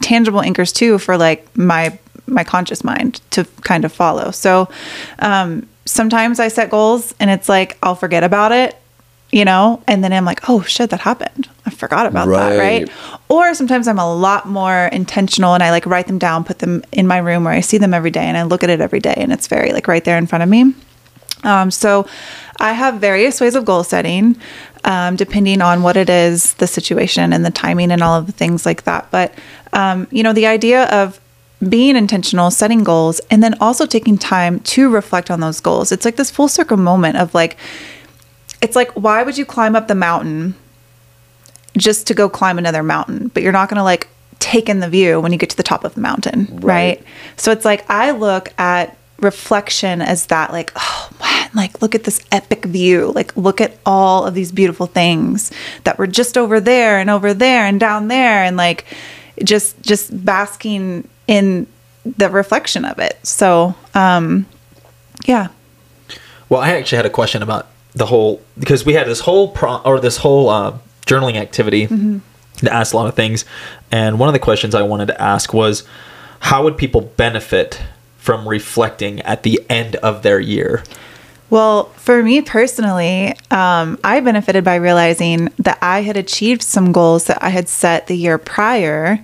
tangible 0.00 0.40
anchors 0.40 0.72
too 0.72 0.98
for 0.98 1.16
like 1.16 1.46
my 1.56 1.98
my 2.26 2.44
conscious 2.44 2.84
mind 2.84 3.20
to 3.30 3.44
kind 3.62 3.84
of 3.84 3.92
follow. 3.92 4.30
So 4.30 4.68
um, 5.18 5.68
sometimes 5.84 6.38
I 6.40 6.48
set 6.48 6.70
goals 6.70 7.14
and 7.20 7.30
it's 7.30 7.48
like 7.48 7.76
I'll 7.82 7.94
forget 7.94 8.22
about 8.24 8.52
it, 8.52 8.76
you 9.30 9.44
know, 9.44 9.82
and 9.86 10.02
then 10.04 10.12
I'm 10.12 10.24
like, 10.24 10.48
oh 10.48 10.62
shit, 10.62 10.90
that 10.90 11.00
happened. 11.00 11.48
I 11.66 11.70
forgot 11.70 12.06
about 12.06 12.28
that, 12.28 12.58
Right. 12.58 12.86
right? 12.88 12.90
Or 13.28 13.54
sometimes 13.54 13.88
I'm 13.88 13.98
a 13.98 14.14
lot 14.14 14.46
more 14.48 14.86
intentional 14.92 15.54
and 15.54 15.62
I 15.62 15.70
like 15.70 15.86
write 15.86 16.06
them 16.06 16.18
down, 16.18 16.44
put 16.44 16.58
them 16.58 16.84
in 16.92 17.06
my 17.06 17.18
room 17.18 17.44
where 17.44 17.52
I 17.54 17.60
see 17.60 17.78
them 17.78 17.94
every 17.94 18.10
day 18.10 18.24
and 18.24 18.36
I 18.36 18.42
look 18.42 18.62
at 18.62 18.70
it 18.70 18.80
every 18.80 19.00
day 19.00 19.14
and 19.16 19.32
it's 19.32 19.46
very 19.46 19.72
like 19.72 19.88
right 19.88 20.04
there 20.04 20.18
in 20.18 20.26
front 20.26 20.42
of 20.42 20.48
me. 20.48 20.74
Um, 21.44 21.70
so 21.72 22.06
I 22.60 22.72
have 22.72 22.96
various 23.00 23.40
ways 23.40 23.56
of 23.56 23.64
goal 23.64 23.82
setting, 23.82 24.36
um, 24.84 25.16
depending 25.16 25.60
on 25.60 25.82
what 25.82 25.96
it 25.96 26.08
is, 26.08 26.54
the 26.54 26.68
situation, 26.68 27.32
and 27.32 27.44
the 27.44 27.50
timing, 27.50 27.90
and 27.90 28.00
all 28.02 28.14
of 28.16 28.26
the 28.26 28.32
things 28.32 28.64
like 28.64 28.84
that. 28.84 29.10
But 29.10 29.34
um, 29.72 30.06
you 30.12 30.22
know, 30.22 30.32
the 30.32 30.46
idea 30.46 30.84
of 30.90 31.18
being 31.68 31.96
intentional, 31.96 32.50
setting 32.50 32.82
goals, 32.82 33.20
and 33.30 33.42
then 33.42 33.54
also 33.60 33.86
taking 33.86 34.18
time 34.18 34.60
to 34.60 34.90
reflect 34.90 35.30
on 35.30 35.40
those 35.40 35.60
goals. 35.60 35.92
It's 35.92 36.04
like 36.04 36.16
this 36.16 36.30
full 36.30 36.48
circle 36.48 36.76
moment 36.76 37.16
of 37.16 37.34
like, 37.34 37.56
it's 38.60 38.76
like, 38.76 38.90
why 38.92 39.22
would 39.22 39.38
you 39.38 39.44
climb 39.44 39.76
up 39.76 39.88
the 39.88 39.94
mountain 39.94 40.54
just 41.76 42.06
to 42.08 42.14
go 42.14 42.28
climb 42.28 42.58
another 42.58 42.82
mountain? 42.82 43.28
But 43.28 43.42
you're 43.42 43.52
not 43.52 43.68
going 43.68 43.78
to 43.78 43.84
like 43.84 44.08
take 44.38 44.68
in 44.68 44.80
the 44.80 44.88
view 44.88 45.20
when 45.20 45.32
you 45.32 45.38
get 45.38 45.50
to 45.50 45.56
the 45.56 45.62
top 45.62 45.84
of 45.84 45.94
the 45.94 46.00
mountain, 46.00 46.48
Right. 46.50 46.62
right? 46.62 47.04
So 47.36 47.52
it's 47.52 47.64
like, 47.64 47.88
I 47.88 48.10
look 48.10 48.52
at 48.58 48.96
reflection 49.20 50.02
as 50.02 50.26
that, 50.26 50.50
like, 50.50 50.72
oh 50.74 51.08
man, 51.20 51.48
like, 51.54 51.80
look 51.80 51.94
at 51.94 52.02
this 52.02 52.20
epic 52.32 52.64
view. 52.64 53.12
Like, 53.14 53.36
look 53.36 53.60
at 53.60 53.76
all 53.86 54.26
of 54.26 54.34
these 54.34 54.50
beautiful 54.50 54.86
things 54.86 55.52
that 55.84 55.96
were 55.96 56.08
just 56.08 56.36
over 56.36 56.58
there 56.58 56.98
and 56.98 57.08
over 57.08 57.32
there 57.32 57.64
and 57.66 57.78
down 57.78 58.08
there. 58.08 58.42
And 58.42 58.56
like, 58.56 58.84
just, 59.44 59.80
just 59.82 60.24
basking 60.24 61.08
in 61.26 61.66
the 62.04 62.28
reflection 62.28 62.84
of 62.84 62.98
it. 62.98 63.18
So, 63.22 63.74
um, 63.94 64.46
Yeah. 65.26 65.48
Well, 66.48 66.60
I 66.60 66.70
actually 66.72 66.96
had 66.96 67.06
a 67.06 67.10
question 67.10 67.42
about 67.42 67.68
the 67.94 68.06
whole 68.06 68.42
because 68.58 68.84
we 68.84 68.94
had 68.94 69.06
this 69.06 69.20
whole 69.20 69.48
pro 69.48 69.76
or 69.78 70.00
this 70.00 70.18
whole 70.18 70.48
uh, 70.48 70.76
journaling 71.06 71.36
activity 71.36 71.86
to 72.58 72.72
ask 72.72 72.92
a 72.92 72.96
lot 72.96 73.06
of 73.06 73.14
things, 73.14 73.44
and 73.90 74.18
one 74.18 74.28
of 74.28 74.32
the 74.32 74.38
questions 74.38 74.74
I 74.74 74.82
wanted 74.82 75.06
to 75.06 75.22
ask 75.22 75.54
was, 75.54 75.84
how 76.40 76.62
would 76.64 76.76
people 76.76 77.00
benefit 77.00 77.80
from 78.18 78.48
reflecting 78.48 79.20
at 79.20 79.42
the 79.44 79.60
end 79.70 79.96
of 79.96 80.22
their 80.22 80.40
year? 80.40 80.82
Well, 81.52 81.90
for 81.96 82.22
me 82.22 82.40
personally, 82.40 83.36
um, 83.50 83.98
I 84.02 84.20
benefited 84.20 84.64
by 84.64 84.76
realizing 84.76 85.50
that 85.58 85.76
I 85.82 86.00
had 86.00 86.16
achieved 86.16 86.62
some 86.62 86.92
goals 86.92 87.24
that 87.24 87.42
I 87.42 87.50
had 87.50 87.68
set 87.68 88.06
the 88.06 88.16
year 88.16 88.38
prior. 88.38 89.20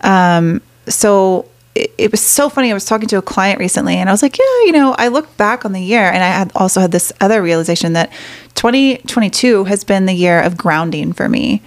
Um, 0.00 0.62
so 0.88 1.46
it, 1.74 1.92
it 1.98 2.10
was 2.12 2.22
so 2.22 2.48
funny. 2.48 2.70
I 2.70 2.74
was 2.74 2.86
talking 2.86 3.08
to 3.08 3.18
a 3.18 3.22
client 3.22 3.58
recently 3.58 3.96
and 3.96 4.08
I 4.08 4.12
was 4.12 4.22
like, 4.22 4.38
yeah, 4.38 4.64
you 4.64 4.72
know, 4.72 4.94
I 4.96 5.08
look 5.08 5.36
back 5.36 5.66
on 5.66 5.72
the 5.72 5.82
year 5.82 6.04
and 6.04 6.24
I 6.24 6.28
had 6.28 6.50
also 6.54 6.80
had 6.80 6.92
this 6.92 7.12
other 7.20 7.42
realization 7.42 7.92
that 7.92 8.10
2022 8.54 9.64
has 9.64 9.84
been 9.84 10.06
the 10.06 10.14
year 10.14 10.40
of 10.40 10.56
grounding 10.56 11.12
for 11.12 11.28
me. 11.28 11.60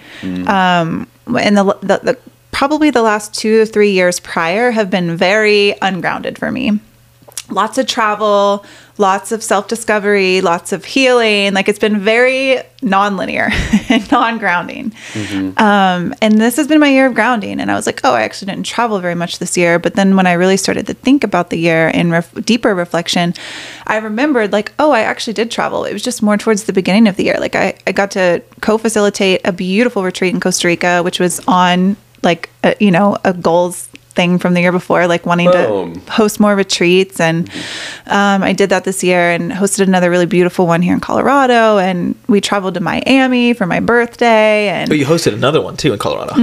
Um, 0.48 1.06
and 1.38 1.56
the, 1.56 1.78
the, 1.82 2.00
the 2.02 2.18
probably 2.50 2.90
the 2.90 3.02
last 3.02 3.32
two 3.32 3.60
or 3.60 3.64
three 3.64 3.92
years 3.92 4.18
prior 4.18 4.72
have 4.72 4.90
been 4.90 5.16
very 5.16 5.76
ungrounded 5.80 6.36
for 6.36 6.50
me 6.50 6.80
lots 7.50 7.78
of 7.78 7.86
travel, 7.86 8.64
lots 8.98 9.32
of 9.32 9.42
self 9.42 9.66
discovery, 9.66 10.40
lots 10.40 10.72
of 10.72 10.84
healing. 10.84 11.54
Like 11.54 11.68
it's 11.68 11.78
been 11.78 12.00
very 12.00 12.58
non-linear 12.82 13.48
and 13.88 14.10
non-grounding. 14.12 14.92
Um, 15.56 16.14
and 16.22 16.40
this 16.40 16.56
has 16.56 16.68
been 16.68 16.80
my 16.80 16.88
year 16.88 17.06
of 17.06 17.14
grounding. 17.14 17.60
And 17.60 17.70
I 17.70 17.74
was 17.74 17.86
like, 17.86 18.00
oh, 18.04 18.12
I 18.12 18.22
actually 18.22 18.52
didn't 18.52 18.66
travel 18.66 18.98
very 19.00 19.14
much 19.14 19.38
this 19.38 19.56
year. 19.56 19.78
But 19.78 19.94
then 19.94 20.16
when 20.16 20.26
I 20.26 20.32
really 20.34 20.56
started 20.56 20.86
to 20.86 20.94
think 20.94 21.24
about 21.24 21.50
the 21.50 21.58
year 21.58 21.88
in 21.88 22.10
ref- 22.10 22.32
deeper 22.44 22.74
reflection, 22.74 23.34
I 23.86 23.96
remembered 23.96 24.52
like, 24.52 24.72
oh, 24.78 24.92
I 24.92 25.00
actually 25.00 25.34
did 25.34 25.50
travel. 25.50 25.84
It 25.84 25.92
was 25.92 26.02
just 26.02 26.22
more 26.22 26.36
towards 26.36 26.64
the 26.64 26.72
beginning 26.72 27.08
of 27.08 27.16
the 27.16 27.24
year. 27.24 27.36
Like 27.40 27.56
I, 27.56 27.76
I 27.86 27.92
got 27.92 28.10
to 28.12 28.42
co-facilitate 28.60 29.40
a 29.44 29.52
beautiful 29.52 30.04
retreat 30.04 30.34
in 30.34 30.40
Costa 30.40 30.68
Rica, 30.68 31.02
which 31.02 31.18
was 31.18 31.40
on 31.48 31.96
like, 32.22 32.50
a, 32.62 32.76
you 32.80 32.90
know, 32.90 33.16
a 33.24 33.32
goals 33.32 33.88
thing 34.10 34.38
from 34.38 34.54
the 34.54 34.60
year 34.60 34.72
before, 34.72 35.06
like 35.06 35.24
wanting 35.24 35.50
Boom. 35.50 36.00
to 36.00 36.10
host 36.12 36.40
more 36.40 36.54
retreats. 36.56 37.20
And 37.20 37.48
um, 38.06 38.42
i 38.42 38.52
did 38.52 38.70
that 38.70 38.84
this 38.84 39.04
year 39.04 39.30
and 39.30 39.52
hosted 39.52 39.80
another 39.86 40.10
really 40.10 40.26
beautiful 40.26 40.66
one 40.66 40.82
here 40.82 40.92
in 40.94 41.00
colorado. 41.00 41.78
And 41.78 42.14
we 42.28 42.40
traveled 42.40 42.74
to 42.74 42.80
miami 42.80 43.54
for 43.54 43.66
my 43.66 43.80
birthday 43.80 44.68
and 44.68 44.90
Oh, 44.90 44.94
you 44.94 45.06
hosted 45.06 45.32
another 45.34 45.60
one 45.60 45.76
too 45.76 45.92
in 45.92 45.98
Colorado. 45.98 46.34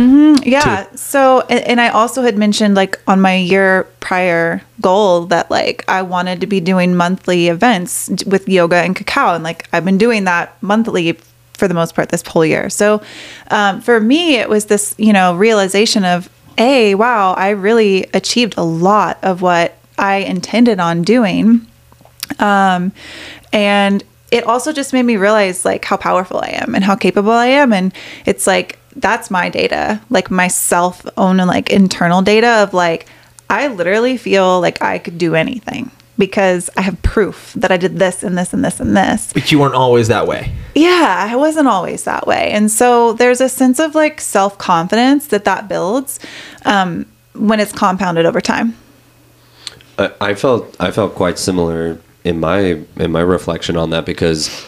yeah. 0.44 0.88
So 0.96 1.42
and, 1.50 1.64
and 1.66 1.82
i 1.82 1.90
also 1.90 2.22
had 2.22 2.38
mentioned 2.38 2.76
like 2.76 3.00
on 3.08 3.20
my 3.22 3.36
year 3.36 3.86
prior 4.00 4.62
goal 4.82 5.26
that 5.26 5.52
like 5.52 5.84
i 5.90 6.02
wanted 6.02 6.40
to 6.42 6.48
be 6.48 6.60
doing 6.62 6.96
monthly 6.96 7.48
events 7.50 8.10
with 8.26 8.48
yoga 8.48 8.78
and 8.78 8.96
cacao. 8.96 9.36
And 9.36 9.44
like 9.44 9.68
i've 9.74 9.84
been 9.86 9.98
doing 9.98 10.24
that 10.24 10.56
monthly 10.62 11.18
for 11.54 11.68
the 11.68 11.74
most 11.74 11.96
part 11.96 12.10
this 12.10 12.22
whole 12.22 12.46
year. 12.46 12.70
So 12.70 13.02
um, 13.50 13.82
for 13.82 14.00
me 14.00 14.36
it 14.36 14.48
was 14.48 14.66
this 14.68 14.96
you 14.98 15.12
know 15.12 15.36
realization 15.36 16.06
of 16.06 16.30
a 16.58 16.96
wow 16.96 17.34
i 17.34 17.50
really 17.50 18.06
achieved 18.14 18.56
a 18.58 18.64
lot 18.64 19.18
of 19.24 19.42
what 19.42 19.78
i 19.98 20.18
intended 20.18 20.80
on 20.80 21.02
doing 21.02 21.66
um, 22.40 22.92
and 23.54 24.04
it 24.32 24.44
also 24.44 24.74
just 24.74 24.94
made 24.94 25.04
me 25.04 25.18
realize 25.18 25.64
like 25.64 25.86
how 25.86 25.98
powerful 25.98 26.40
I 26.40 26.50
am 26.50 26.76
and 26.76 26.84
how 26.84 26.96
capable 26.96 27.32
I 27.32 27.48
am. 27.48 27.72
And 27.72 27.94
it's 28.26 28.46
like 28.46 28.78
that's 28.96 29.32
my 29.32 29.50
data, 29.50 30.02
like 30.10 30.30
my 30.32 30.48
self 30.48 31.06
own 31.18 31.38
like 31.38 31.70
internal 31.70 32.22
data 32.22 32.64
of 32.64 32.74
like 32.74 33.08
I 33.50 33.68
literally 33.68 34.18
feel 34.18 34.60
like 34.60 34.82
I 34.82 35.00
could 35.00 35.18
do 35.18 35.36
anything 35.36 35.92
because 36.18 36.70
I 36.78 36.82
have 36.82 37.02
proof 37.04 37.54
that 37.54 37.72
I 37.72 37.78
did 37.78 38.00
this 38.00 38.24
and 38.24 38.38
this 38.38 38.54
and 38.54 38.64
this 38.64 38.80
and 38.80 38.96
this. 38.96 39.34
But 39.34 39.52
you 39.52 39.60
weren't 39.60 39.76
always 39.76 40.08
that 40.08 40.28
way. 40.28 40.52
Yeah, 40.76 41.28
I 41.30 41.36
wasn't 41.36 41.68
always 41.68 42.04
that 42.04 42.28
way. 42.28 42.52
And 42.52 42.72
so 42.72 43.14
there's 43.14 43.42
a 43.42 43.50
sense 43.50 43.80
of 43.80 43.96
like 43.96 44.22
self 44.22 44.58
confidence 44.58 45.28
that 45.28 45.46
that 45.46 45.68
builds 45.68 46.20
um, 46.66 47.06
when 47.34 47.60
it's 47.60 47.72
compounded 47.72 48.26
over 48.26 48.42
time. 48.42 48.76
I, 49.98 50.12
I 50.22 50.34
felt 50.36 50.76
I 50.80 50.92
felt 50.92 51.16
quite 51.16 51.38
similar 51.40 52.00
in 52.24 52.40
my 52.40 52.84
in 52.98 53.12
my 53.12 53.22
reflection 53.22 53.78
on 53.78 53.90
that 53.92 54.06
because 54.06 54.68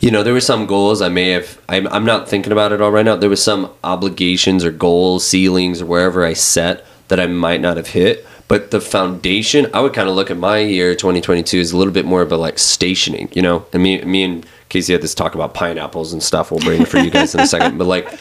you 0.00 0.10
know 0.10 0.22
there 0.22 0.32
were 0.32 0.40
some 0.40 0.66
goals 0.66 1.00
I 1.02 1.08
may 1.08 1.30
have 1.30 1.60
I'm, 1.68 1.86
I'm 1.88 2.04
not 2.04 2.28
thinking 2.28 2.52
about 2.52 2.72
it 2.72 2.80
all 2.80 2.90
right 2.90 3.04
now 3.04 3.16
there 3.16 3.30
was 3.30 3.42
some 3.42 3.72
obligations 3.82 4.64
or 4.64 4.70
goals 4.70 5.26
ceilings 5.26 5.80
or 5.80 5.86
wherever 5.86 6.24
I 6.24 6.34
set 6.34 6.84
that 7.08 7.18
I 7.18 7.26
might 7.26 7.60
not 7.60 7.76
have 7.76 7.88
hit 7.88 8.26
but 8.48 8.70
the 8.70 8.80
foundation 8.80 9.68
I 9.72 9.80
would 9.80 9.92
kind 9.92 10.08
of 10.08 10.14
look 10.16 10.30
at 10.30 10.36
my 10.36 10.58
year 10.58 10.94
2022 10.94 11.60
as 11.60 11.72
a 11.72 11.76
little 11.76 11.92
bit 11.92 12.04
more 12.04 12.22
of 12.22 12.32
a 12.32 12.36
like 12.36 12.58
stationing 12.58 13.28
you 13.32 13.42
know? 13.42 13.64
And 13.72 13.82
me 13.82 14.02
me 14.02 14.24
and 14.24 14.46
Kasey 14.70 14.92
had 14.92 15.02
this 15.02 15.14
talk 15.14 15.34
about 15.34 15.54
pineapples 15.54 16.12
and 16.12 16.22
stuff. 16.22 16.50
We'll 16.50 16.60
bring 16.60 16.82
it 16.82 16.88
for 16.88 16.98
you 16.98 17.10
guys 17.10 17.34
in 17.34 17.40
a 17.40 17.46
second. 17.46 17.78
But 17.78 17.86
like 17.86 18.12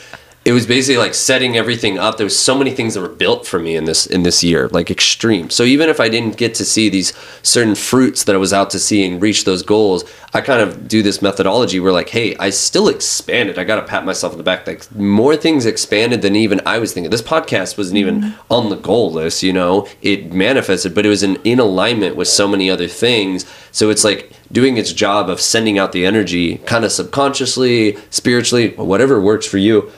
it 0.48 0.54
was 0.54 0.66
basically 0.66 0.98
like 0.98 1.13
setting 1.13 1.58
everything 1.58 1.98
up. 1.98 2.16
There 2.16 2.25
was 2.25 2.39
so 2.39 2.58
many 2.58 2.72
things 2.72 2.94
that 2.94 3.01
were 3.01 3.10
built 3.10 3.46
for 3.46 3.60
me 3.60 3.75
in 3.75 3.84
this 3.84 4.06
in 4.06 4.24
this 4.24 4.46
year, 4.46 4.70
like 4.70 4.89
extreme. 4.89 5.50
So 5.50 5.63
even 5.63 5.89
if 5.89 6.00
I 6.00 6.08
didn't 6.08 6.38
get 6.38 6.56
to 6.56 6.63
see 6.63 6.88
these 6.88 7.12
certain 7.44 7.75
fruits 7.75 8.24
that 8.24 8.34
I 8.34 8.38
was 8.38 8.54
out 8.54 8.70
to 8.70 8.80
see 8.80 9.06
and 9.06 9.22
reach 9.22 9.44
those 9.44 9.62
goals, 9.62 10.06
I 10.34 10.39
kind 10.39 10.62
of 10.62 10.88
do 10.88 11.04
this 11.04 11.22
methodology 11.22 11.82
where 11.82 11.92
like, 11.92 12.08
hey, 12.08 12.34
I 12.38 12.51
still 12.51 12.88
expanded. 12.88 13.60
I 13.60 13.66
got 13.66 13.75
to 13.75 13.82
pat 13.82 14.06
myself 14.06 14.32
on 14.32 14.38
the 14.38 14.44
back. 14.46 14.66
Like 14.66 14.89
more 14.96 15.36
things 15.36 15.66
expanded 15.66 16.22
than 16.22 16.38
even 16.38 16.62
I 16.66 16.80
was 16.80 16.94
thinking. 16.94 17.12
This 17.12 17.22
podcast 17.22 17.77
wasn't 17.77 17.98
even 17.98 18.22
mm-hmm. 18.22 18.54
on 18.54 18.70
the 18.70 18.77
goal 18.77 19.12
list, 19.12 19.44
you 19.44 19.51
know. 19.51 19.86
It 20.01 20.32
manifested, 20.32 20.96
but 20.96 21.06
it 21.06 21.10
was 21.10 21.24
in, 21.24 21.36
in 21.44 21.60
alignment 21.60 22.16
with 22.16 22.30
so 22.30 22.48
many 22.48 22.70
other 22.70 22.88
things. 22.88 23.46
So 23.74 23.89
it's 23.89 24.06
like 24.06 24.32
doing 24.50 24.77
its 24.77 24.94
job 24.94 25.30
of 25.30 25.42
sending 25.42 25.77
out 25.77 25.92
the 25.92 26.06
energy 26.06 26.60
kind 26.60 26.86
of 26.86 26.94
subconsciously, 26.94 27.98
spiritually, 28.12 28.70
whatever 28.75 29.20
works 29.20 29.46
for 29.46 29.58
you. 29.58 29.92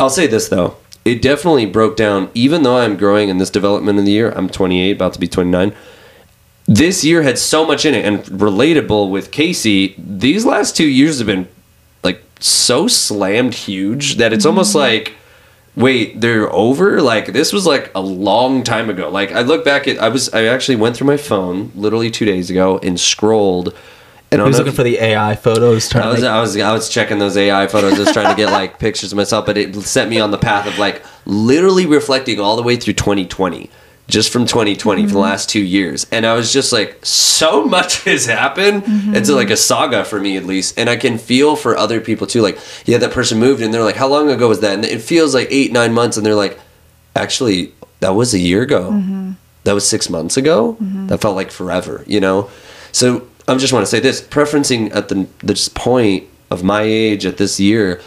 I'll 0.00 0.10
say 0.10 0.26
this 0.26 0.48
though. 0.48 0.76
It 1.04 1.22
definitely 1.22 1.66
broke 1.66 1.96
down, 1.96 2.30
even 2.34 2.62
though 2.62 2.78
I'm 2.78 2.96
growing 2.96 3.28
in 3.28 3.38
this 3.38 3.50
development 3.50 3.98
in 3.98 4.04
the 4.04 4.12
year. 4.12 4.32
I'm 4.32 4.48
28, 4.48 4.92
about 4.92 5.12
to 5.14 5.20
be 5.20 5.28
29. 5.28 5.74
This 6.66 7.04
year 7.04 7.22
had 7.22 7.38
so 7.38 7.66
much 7.66 7.84
in 7.84 7.94
it 7.94 8.04
and 8.04 8.22
relatable 8.24 9.10
with 9.10 9.30
Kasey. 9.30 9.94
These 9.98 10.44
last 10.44 10.76
two 10.76 10.86
years 10.86 11.18
have 11.18 11.26
been 11.26 11.48
like 12.02 12.22
so 12.38 12.86
slammed 12.86 13.54
huge 13.54 14.16
that 14.16 14.32
it's 14.32 14.46
almost 14.46 14.70
mm-hmm. 14.70 14.78
like, 14.78 15.14
wait, 15.76 16.20
they're 16.20 16.50
over? 16.52 17.00
Like 17.00 17.32
this 17.32 17.52
was 17.52 17.66
like 17.66 17.90
a 17.94 18.00
long 18.00 18.62
time 18.62 18.88
ago. 18.88 19.10
Like 19.10 19.32
I 19.32 19.40
look 19.40 19.64
back 19.64 19.88
at, 19.88 19.98
I 19.98 20.08
was, 20.08 20.32
I 20.32 20.44
actually 20.44 20.76
went 20.76 20.96
through 20.96 21.08
my 21.08 21.16
phone 21.16 21.72
literally 21.74 22.10
two 22.10 22.24
days 22.24 22.50
ago 22.50 22.78
and 22.78 22.98
scrolled. 23.00 23.74
And 24.32 24.40
I 24.40 24.44
was 24.44 24.58
looking 24.58 24.72
for 24.76 24.84
the 24.84 24.98
AI 24.98 25.34
photos. 25.34 25.92
I 25.94 26.08
was, 26.08 26.20
make- 26.20 26.30
I 26.30 26.40
was 26.40 26.56
I 26.58 26.72
was 26.72 26.88
checking 26.88 27.18
those 27.18 27.36
AI 27.36 27.66
photos, 27.66 27.96
just 27.96 28.12
trying 28.14 28.28
to 28.30 28.36
get 28.40 28.50
like 28.52 28.78
pictures 28.86 29.12
of 29.12 29.16
myself, 29.16 29.44
but 29.46 29.58
it 29.58 29.74
set 29.82 30.08
me 30.08 30.20
on 30.20 30.30
the 30.30 30.38
path 30.38 30.66
of 30.68 30.78
like 30.78 31.02
literally 31.26 31.86
reflecting 31.86 32.38
all 32.40 32.56
the 32.56 32.62
way 32.62 32.76
through 32.76 32.94
2020, 32.94 33.68
just 34.06 34.32
from 34.32 34.46
2020 34.46 35.06
for 35.06 35.12
the 35.12 35.18
last 35.18 35.48
two 35.48 35.60
years, 35.60 36.06
and 36.12 36.24
I 36.24 36.34
was 36.34 36.52
just 36.52 36.72
like, 36.72 37.04
so 37.04 37.64
much 37.64 38.04
has 38.04 38.26
happened. 38.26 38.84
It's 39.16 39.28
like 39.28 39.50
a 39.50 39.56
saga 39.56 40.04
for 40.04 40.20
me 40.20 40.36
at 40.36 40.44
least, 40.44 40.78
and 40.78 40.88
I 40.88 40.96
can 40.96 41.18
feel 41.18 41.56
for 41.56 41.76
other 41.76 42.00
people 42.00 42.28
too. 42.28 42.40
Like, 42.40 42.58
yeah, 42.86 42.98
that 42.98 43.10
person 43.10 43.38
moved, 43.40 43.62
and 43.62 43.74
they're 43.74 43.82
like, 43.82 43.96
how 43.96 44.06
long 44.06 44.30
ago 44.30 44.46
was 44.48 44.60
that? 44.60 44.74
And 44.74 44.84
it 44.84 45.00
feels 45.02 45.34
like 45.34 45.48
eight 45.50 45.72
nine 45.72 45.92
months, 45.92 46.16
and 46.16 46.24
they're 46.24 46.34
like, 46.36 46.56
actually, 47.16 47.72
that 47.98 48.10
was 48.14 48.32
a 48.34 48.38
year 48.38 48.62
ago. 48.62 48.90
That 49.64 49.72
was 49.72 49.88
six 49.88 50.08
months 50.08 50.36
ago. 50.36 50.76
That 50.80 51.20
felt 51.20 51.34
like 51.36 51.50
forever, 51.50 52.04
you 52.06 52.20
know. 52.20 52.48
So 52.92 53.26
I 53.50 53.56
just 53.56 53.72
want 53.72 53.82
to 53.84 53.90
say 53.90 54.00
this: 54.00 54.20
preferencing 54.20 54.94
at 54.94 55.08
the 55.08 55.26
this 55.38 55.68
point 55.68 56.28
of 56.50 56.62
my 56.62 56.82
age 56.82 57.26
at 57.26 57.36
this 57.36 57.58
year, 57.58 58.00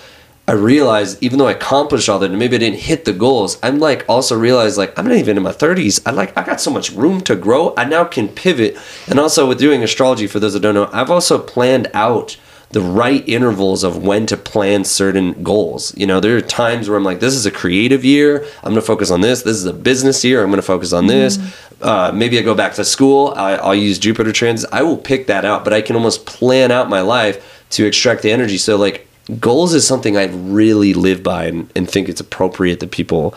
I 0.47 0.53
realized 0.53 1.21
even 1.21 1.37
though 1.37 1.47
I 1.47 1.51
accomplished 1.51 2.09
all 2.09 2.19
that 2.19 2.29
and 2.29 2.39
maybe 2.39 2.55
I 2.55 2.59
didn't 2.59 2.79
hit 2.79 3.05
the 3.05 3.13
goals, 3.13 3.57
I'm 3.61 3.79
like 3.79 4.05
also 4.07 4.37
realized 4.37 4.77
like 4.77 4.97
I'm 4.97 5.07
not 5.07 5.17
even 5.17 5.37
in 5.37 5.43
my 5.43 5.51
30s. 5.51 6.01
I 6.05 6.11
like 6.11 6.37
I 6.37 6.45
got 6.45 6.61
so 6.61 6.71
much 6.71 6.91
room 6.91 7.21
to 7.21 7.35
grow. 7.35 7.73
I 7.77 7.83
now 7.85 8.05
can 8.05 8.27
pivot, 8.27 8.77
and 9.07 9.19
also 9.19 9.47
with 9.47 9.59
doing 9.59 9.83
astrology, 9.83 10.27
for 10.27 10.39
those 10.39 10.53
that 10.53 10.61
don't 10.61 10.75
know, 10.75 10.89
I've 10.93 11.11
also 11.11 11.39
planned 11.39 11.89
out 11.93 12.37
the 12.73 12.81
right 12.81 13.23
intervals 13.29 13.83
of 13.83 14.03
when 14.03 14.25
to 14.25 14.35
plan 14.35 14.83
certain 14.83 15.43
goals. 15.43 15.95
You 15.95 16.07
know, 16.07 16.19
there 16.19 16.35
are 16.35 16.41
times 16.41 16.89
where 16.89 16.97
I'm 16.97 17.03
like, 17.03 17.19
this 17.19 17.35
is 17.35 17.45
a 17.45 17.51
creative 17.51 18.03
year. 18.03 18.43
I'm 18.57 18.71
going 18.71 18.75
to 18.75 18.81
focus 18.81 19.11
on 19.11 19.21
this. 19.21 19.43
This 19.43 19.57
is 19.57 19.65
a 19.65 19.73
business 19.73 20.25
year. 20.25 20.41
I'm 20.41 20.49
going 20.49 20.57
to 20.57 20.63
focus 20.63 20.91
on 20.91 21.05
this. 21.05 21.37
Uh, 21.83 22.11
maybe 22.13 22.39
I 22.39 22.41
go 22.41 22.55
back 22.55 22.73
to 22.73 22.83
school. 22.83 23.31
I, 23.37 23.53
I'll 23.57 23.75
use 23.75 23.99
Jupiter 23.99 24.31
transit. 24.31 24.71
I 24.73 24.81
will 24.81 24.97
pick 24.97 25.27
that 25.27 25.45
out, 25.45 25.63
but 25.63 25.71
I 25.71 25.81
can 25.81 25.95
almost 25.95 26.25
plan 26.25 26.71
out 26.71 26.89
my 26.89 27.01
life 27.01 27.63
to 27.71 27.85
extract 27.85 28.23
the 28.23 28.31
energy. 28.31 28.57
So, 28.57 28.75
like, 28.75 29.07
goals 29.39 29.75
is 29.75 29.85
something 29.85 30.17
I 30.17 30.25
really 30.25 30.95
live 30.95 31.21
by 31.21 31.45
and, 31.45 31.71
and 31.75 31.87
think 31.87 32.09
it's 32.09 32.21
appropriate 32.21 32.79
that 32.79 32.89
people 32.89 33.35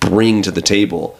bring 0.00 0.40
to 0.42 0.50
the 0.50 0.62
table. 0.62 1.18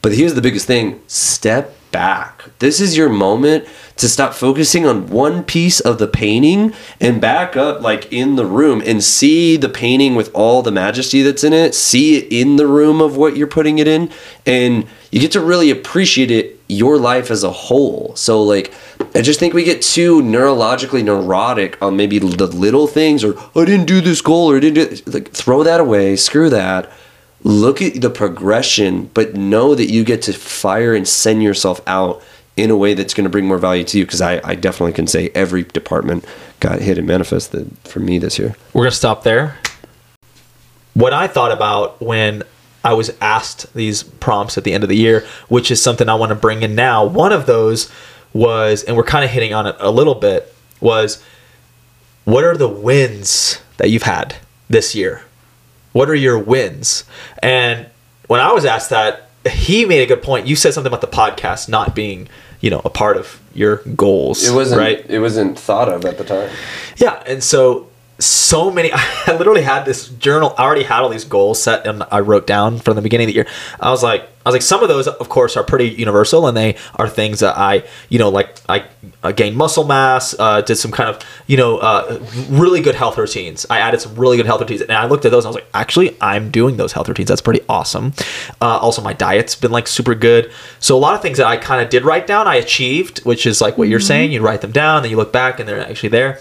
But 0.00 0.12
here's 0.14 0.32
the 0.32 0.40
biggest 0.40 0.66
thing 0.66 1.02
step 1.06 1.76
back. 1.90 2.44
This 2.58 2.80
is 2.80 2.96
your 2.96 3.08
moment 3.08 3.66
to 3.96 4.08
stop 4.08 4.34
focusing 4.34 4.86
on 4.86 5.08
one 5.08 5.44
piece 5.44 5.80
of 5.80 5.98
the 5.98 6.06
painting 6.06 6.72
and 7.00 7.20
back 7.20 7.56
up, 7.56 7.80
like 7.80 8.12
in 8.12 8.36
the 8.36 8.46
room, 8.46 8.82
and 8.84 9.02
see 9.04 9.56
the 9.56 9.68
painting 9.68 10.14
with 10.14 10.34
all 10.34 10.62
the 10.62 10.70
majesty 10.70 11.22
that's 11.22 11.44
in 11.44 11.52
it. 11.52 11.74
See 11.74 12.16
it 12.16 12.32
in 12.32 12.56
the 12.56 12.66
room 12.66 13.00
of 13.00 13.16
what 13.16 13.36
you're 13.36 13.46
putting 13.46 13.78
it 13.78 13.86
in. 13.86 14.10
And 14.46 14.86
you 15.10 15.20
get 15.20 15.32
to 15.32 15.40
really 15.40 15.70
appreciate 15.70 16.30
it 16.30 16.60
your 16.70 16.98
life 16.98 17.30
as 17.30 17.42
a 17.42 17.50
whole. 17.50 18.14
So 18.14 18.42
like 18.42 18.72
I 19.14 19.22
just 19.22 19.40
think 19.40 19.54
we 19.54 19.64
get 19.64 19.82
too 19.82 20.22
neurologically 20.22 21.04
neurotic 21.04 21.80
on 21.82 21.96
maybe 21.96 22.18
the 22.18 22.46
little 22.46 22.86
things 22.86 23.24
or 23.24 23.36
I 23.56 23.64
didn't 23.64 23.86
do 23.86 24.00
this 24.00 24.20
goal 24.20 24.50
or 24.50 24.56
I 24.56 24.60
didn't 24.60 25.02
do 25.04 25.10
like 25.10 25.32
throw 25.32 25.64
that 25.64 25.80
away, 25.80 26.16
screw 26.16 26.48
that. 26.50 26.90
Look 27.42 27.80
at 27.80 28.00
the 28.00 28.10
progression, 28.10 29.10
but 29.14 29.34
know 29.34 29.74
that 29.74 29.90
you 29.90 30.04
get 30.04 30.22
to 30.22 30.32
fire 30.32 30.94
and 30.94 31.08
send 31.08 31.42
yourself 31.42 31.80
out 31.86 32.22
in 32.56 32.70
a 32.70 32.76
way 32.76 32.94
that's 32.94 33.14
going 33.14 33.24
to 33.24 33.30
bring 33.30 33.46
more 33.46 33.58
value 33.58 33.84
to 33.84 33.98
you 33.98 34.04
because 34.04 34.20
I, 34.20 34.40
I 34.44 34.54
definitely 34.54 34.92
can 34.92 35.06
say 35.06 35.30
every 35.34 35.64
department 35.64 36.24
got 36.60 36.80
hit 36.80 36.98
and 36.98 37.06
manifested 37.06 37.74
for 37.84 38.00
me 38.00 38.18
this 38.18 38.38
year. 38.38 38.54
We're 38.74 38.84
gonna 38.84 38.92
stop 38.92 39.22
there. 39.22 39.56
What 40.92 41.14
I 41.14 41.26
thought 41.26 41.52
about 41.52 42.00
when 42.02 42.42
I 42.84 42.94
was 42.94 43.10
asked 43.20 43.72
these 43.74 44.02
prompts 44.02 44.56
at 44.58 44.64
the 44.64 44.72
end 44.72 44.82
of 44.82 44.88
the 44.88 44.96
year, 44.96 45.26
which 45.48 45.70
is 45.70 45.82
something 45.82 46.08
I 46.08 46.14
want 46.14 46.30
to 46.30 46.36
bring 46.36 46.62
in 46.62 46.74
now. 46.74 47.04
One 47.04 47.32
of 47.32 47.46
those 47.46 47.90
was, 48.32 48.84
and 48.84 48.96
we're 48.96 49.04
kind 49.04 49.24
of 49.24 49.30
hitting 49.30 49.52
on 49.52 49.66
it 49.66 49.76
a 49.78 49.90
little 49.90 50.14
bit, 50.14 50.54
was 50.80 51.22
what 52.24 52.44
are 52.44 52.56
the 52.56 52.68
wins 52.68 53.60
that 53.76 53.90
you've 53.90 54.04
had 54.04 54.36
this 54.68 54.94
year? 54.94 55.24
What 55.92 56.08
are 56.08 56.14
your 56.14 56.38
wins? 56.38 57.04
And 57.42 57.86
when 58.28 58.40
I 58.40 58.52
was 58.52 58.64
asked 58.64 58.90
that, 58.90 59.28
he 59.50 59.84
made 59.84 60.02
a 60.02 60.06
good 60.06 60.22
point. 60.22 60.46
You 60.46 60.56
said 60.56 60.74
something 60.74 60.92
about 60.92 61.00
the 61.00 61.06
podcast 61.06 61.68
not 61.68 61.94
being, 61.94 62.28
you 62.60 62.70
know, 62.70 62.80
a 62.84 62.90
part 62.90 63.16
of 63.16 63.40
your 63.54 63.76
goals. 63.96 64.46
It 64.46 64.54
wasn't 64.54 64.80
right. 64.80 65.04
It 65.08 65.18
wasn't 65.18 65.58
thought 65.58 65.88
of 65.88 66.04
at 66.04 66.18
the 66.18 66.24
time. 66.24 66.50
Yeah, 66.96 67.22
and 67.26 67.42
so 67.42 67.89
so 68.20 68.70
many. 68.70 68.90
I 68.94 69.36
literally 69.36 69.62
had 69.62 69.84
this 69.84 70.08
journal. 70.08 70.54
I 70.58 70.64
already 70.64 70.84
had 70.84 71.00
all 71.00 71.08
these 71.08 71.24
goals 71.24 71.62
set, 71.62 71.86
and 71.86 72.04
I 72.10 72.20
wrote 72.20 72.46
down 72.46 72.78
from 72.78 72.96
the 72.96 73.02
beginning 73.02 73.26
of 73.26 73.28
the 73.28 73.34
year. 73.34 73.46
I 73.80 73.90
was 73.90 74.02
like, 74.02 74.28
I 74.44 74.48
was 74.48 74.54
like, 74.54 74.62
some 74.62 74.82
of 74.82 74.88
those, 74.88 75.06
of 75.06 75.28
course, 75.28 75.56
are 75.56 75.62
pretty 75.62 75.88
universal, 75.88 76.46
and 76.46 76.56
they 76.56 76.76
are 76.96 77.08
things 77.08 77.40
that 77.40 77.58
I, 77.58 77.84
you 78.08 78.18
know, 78.18 78.30
like 78.30 78.56
I, 78.68 78.84
I 79.22 79.32
gained 79.32 79.56
muscle 79.56 79.84
mass, 79.84 80.34
uh, 80.38 80.62
did 80.62 80.76
some 80.76 80.90
kind 80.90 81.10
of, 81.10 81.22
you 81.46 81.58
know, 81.58 81.76
uh, 81.78 82.24
really 82.48 82.80
good 82.80 82.94
health 82.94 83.18
routines. 83.18 83.66
I 83.68 83.80
added 83.80 84.00
some 84.00 84.14
really 84.14 84.38
good 84.38 84.46
health 84.46 84.62
routines, 84.62 84.80
and 84.80 84.92
I 84.92 85.06
looked 85.06 85.26
at 85.26 85.30
those, 85.30 85.44
and 85.44 85.48
I 85.48 85.50
was 85.50 85.56
like, 85.56 85.68
actually, 85.74 86.16
I'm 86.22 86.50
doing 86.50 86.78
those 86.78 86.92
health 86.92 87.08
routines. 87.08 87.28
That's 87.28 87.42
pretty 87.42 87.60
awesome. 87.68 88.14
Uh, 88.62 88.78
also, 88.78 89.02
my 89.02 89.12
diet's 89.12 89.54
been 89.56 89.72
like 89.72 89.86
super 89.86 90.14
good. 90.14 90.50
So 90.78 90.96
a 90.96 90.98
lot 90.98 91.14
of 91.14 91.20
things 91.20 91.36
that 91.36 91.46
I 91.46 91.58
kind 91.58 91.82
of 91.82 91.90
did 91.90 92.04
write 92.04 92.26
down, 92.26 92.48
I 92.48 92.54
achieved, 92.54 93.24
which 93.26 93.44
is 93.44 93.60
like 93.60 93.76
what 93.76 93.88
you're 93.88 94.00
saying. 94.00 94.32
You 94.32 94.40
write 94.40 94.62
them 94.62 94.72
down, 94.72 95.02
then 95.02 95.10
you 95.10 95.18
look 95.18 95.34
back, 95.34 95.60
and 95.60 95.68
they're 95.68 95.86
actually 95.86 96.10
there. 96.10 96.40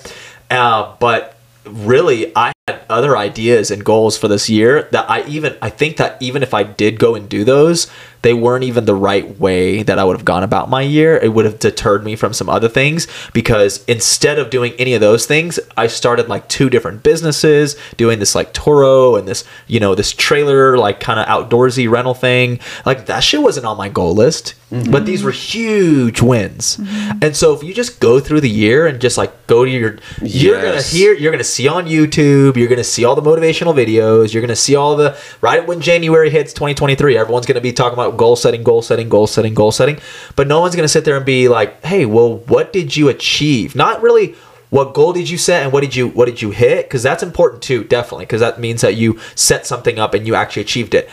Uh, 0.49 0.95
but 0.99 1.38
really 1.65 2.35
i 2.35 2.51
had 2.67 2.81
other 2.89 3.17
ideas 3.17 3.69
and 3.69 3.83
goals 3.83 4.17
for 4.17 4.27
this 4.27 4.49
year 4.49 4.87
that 4.91 5.09
i 5.09 5.23
even 5.25 5.55
i 5.61 5.69
think 5.69 5.97
that 5.97 6.19
even 6.21 6.41
if 6.41 6.53
i 6.53 6.63
did 6.63 6.99
go 6.99 7.15
and 7.15 7.29
do 7.29 7.43
those 7.43 7.91
they 8.21 8.33
weren't 8.33 8.63
even 8.63 8.85
the 8.85 8.95
right 8.95 9.39
way 9.39 9.83
that 9.83 9.99
i 9.99 10.03
would 10.03 10.17
have 10.17 10.25
gone 10.25 10.43
about 10.43 10.69
my 10.69 10.81
year. 10.81 11.17
It 11.17 11.33
would 11.33 11.45
have 11.45 11.59
deterred 11.59 12.03
me 12.03 12.15
from 12.15 12.33
some 12.33 12.49
other 12.49 12.67
things 12.67 13.07
because 13.33 13.83
instead 13.85 14.39
of 14.39 14.49
doing 14.49 14.73
any 14.77 14.93
of 14.93 15.01
those 15.01 15.25
things 15.25 15.59
i 15.77 15.87
started 15.87 16.27
like 16.27 16.47
two 16.49 16.69
different 16.69 17.03
businesses 17.03 17.75
doing 17.97 18.19
this 18.19 18.35
like 18.35 18.53
tarot 18.53 19.15
and 19.15 19.27
this 19.27 19.43
you 19.67 19.79
know 19.79 19.95
this 19.95 20.11
trailer 20.11 20.77
like 20.77 20.99
kind 20.99 21.19
of 21.19 21.25
outdoorsy 21.27 21.89
rental 21.89 22.13
thing. 22.13 22.59
Like 22.85 23.05
that 23.05 23.21
shit 23.21 23.41
wasn't 23.41 23.65
on 23.65 23.77
my 23.77 23.89
goal 23.89 24.13
list 24.13 24.55
Mm-hmm. 24.69 24.91
but 24.91 25.07
these 25.07 25.23
were 25.23 25.31
huge 25.31 26.21
wins 26.21 26.77
mm-hmm. 26.77 27.17
and 27.23 27.35
so 27.35 27.55
if 27.55 27.63
you 27.63 27.73
just 27.73 27.99
go 27.99 28.19
through 28.19 28.41
the 28.41 28.49
year 28.49 28.85
and 28.85 29.01
just 29.01 29.17
like 29.17 29.47
go 29.47 29.65
to 29.65 29.71
your 29.71 29.97
you're 30.21 30.61
gonna 30.61 30.81
hear 30.81 31.13
you're 31.13 31.31
gonna 31.31 31.43
see 31.43 31.67
on 31.67 31.85
YouTube, 31.85 32.55
you're 32.55 32.67
gonna 32.67 32.83
see 32.83 33.03
all 33.03 33.15
the 33.15 33.21
motivational 33.21 33.73
videos, 33.73 34.33
you're 34.33 34.41
gonna 34.41 34.55
see 34.55 34.75
all 34.75 34.95
the 34.95 35.17
right 35.41 35.65
when 35.67 35.81
January 35.81 36.29
hits 36.29 36.53
2023, 36.53 37.17
everyone's 37.17 37.45
gonna 37.45 37.61
be 37.61 37.73
talking 37.73 37.93
about 37.93 38.17
goal 38.17 38.35
setting, 38.35 38.63
goal 38.63 38.81
setting, 38.81 39.09
goal 39.09 39.27
setting, 39.27 39.53
goal 39.53 39.71
setting. 39.71 39.99
But 40.35 40.47
no 40.47 40.59
one's 40.59 40.75
gonna 40.75 40.87
sit 40.87 41.05
there 41.05 41.17
and 41.17 41.25
be 41.25 41.47
like, 41.47 41.83
hey, 41.83 42.05
well, 42.05 42.37
what 42.37 42.71
did 42.71 42.95
you 42.95 43.09
achieve? 43.09 43.75
Not 43.75 44.01
really 44.01 44.35
what 44.69 44.93
goal 44.93 45.13
did 45.13 45.27
you 45.27 45.37
set 45.37 45.63
and 45.63 45.73
what 45.73 45.81
did 45.81 45.95
you 45.95 46.09
what 46.09 46.25
did 46.25 46.41
you 46.41 46.51
hit? 46.51 46.85
Because 46.85 47.03
that's 47.03 47.23
important 47.23 47.63
too, 47.63 47.83
definitely, 47.83 48.25
because 48.25 48.41
that 48.41 48.59
means 48.59 48.81
that 48.81 48.95
you 48.95 49.19
set 49.35 49.65
something 49.65 49.99
up 49.99 50.13
and 50.13 50.27
you 50.27 50.35
actually 50.35 50.61
achieved 50.61 50.93
it. 50.93 51.09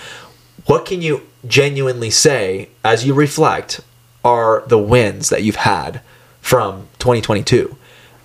What 0.66 0.85
can 0.85 1.00
you 1.00 1.23
genuinely 1.46 2.11
say 2.11 2.70
as 2.85 3.06
you 3.06 3.14
reflect 3.14 3.80
are 4.25 4.64
the 4.66 4.78
wins 4.78 5.28
that 5.28 5.44
you've 5.44 5.56
had 5.56 6.00
from 6.40 6.88
2022? 6.99 7.76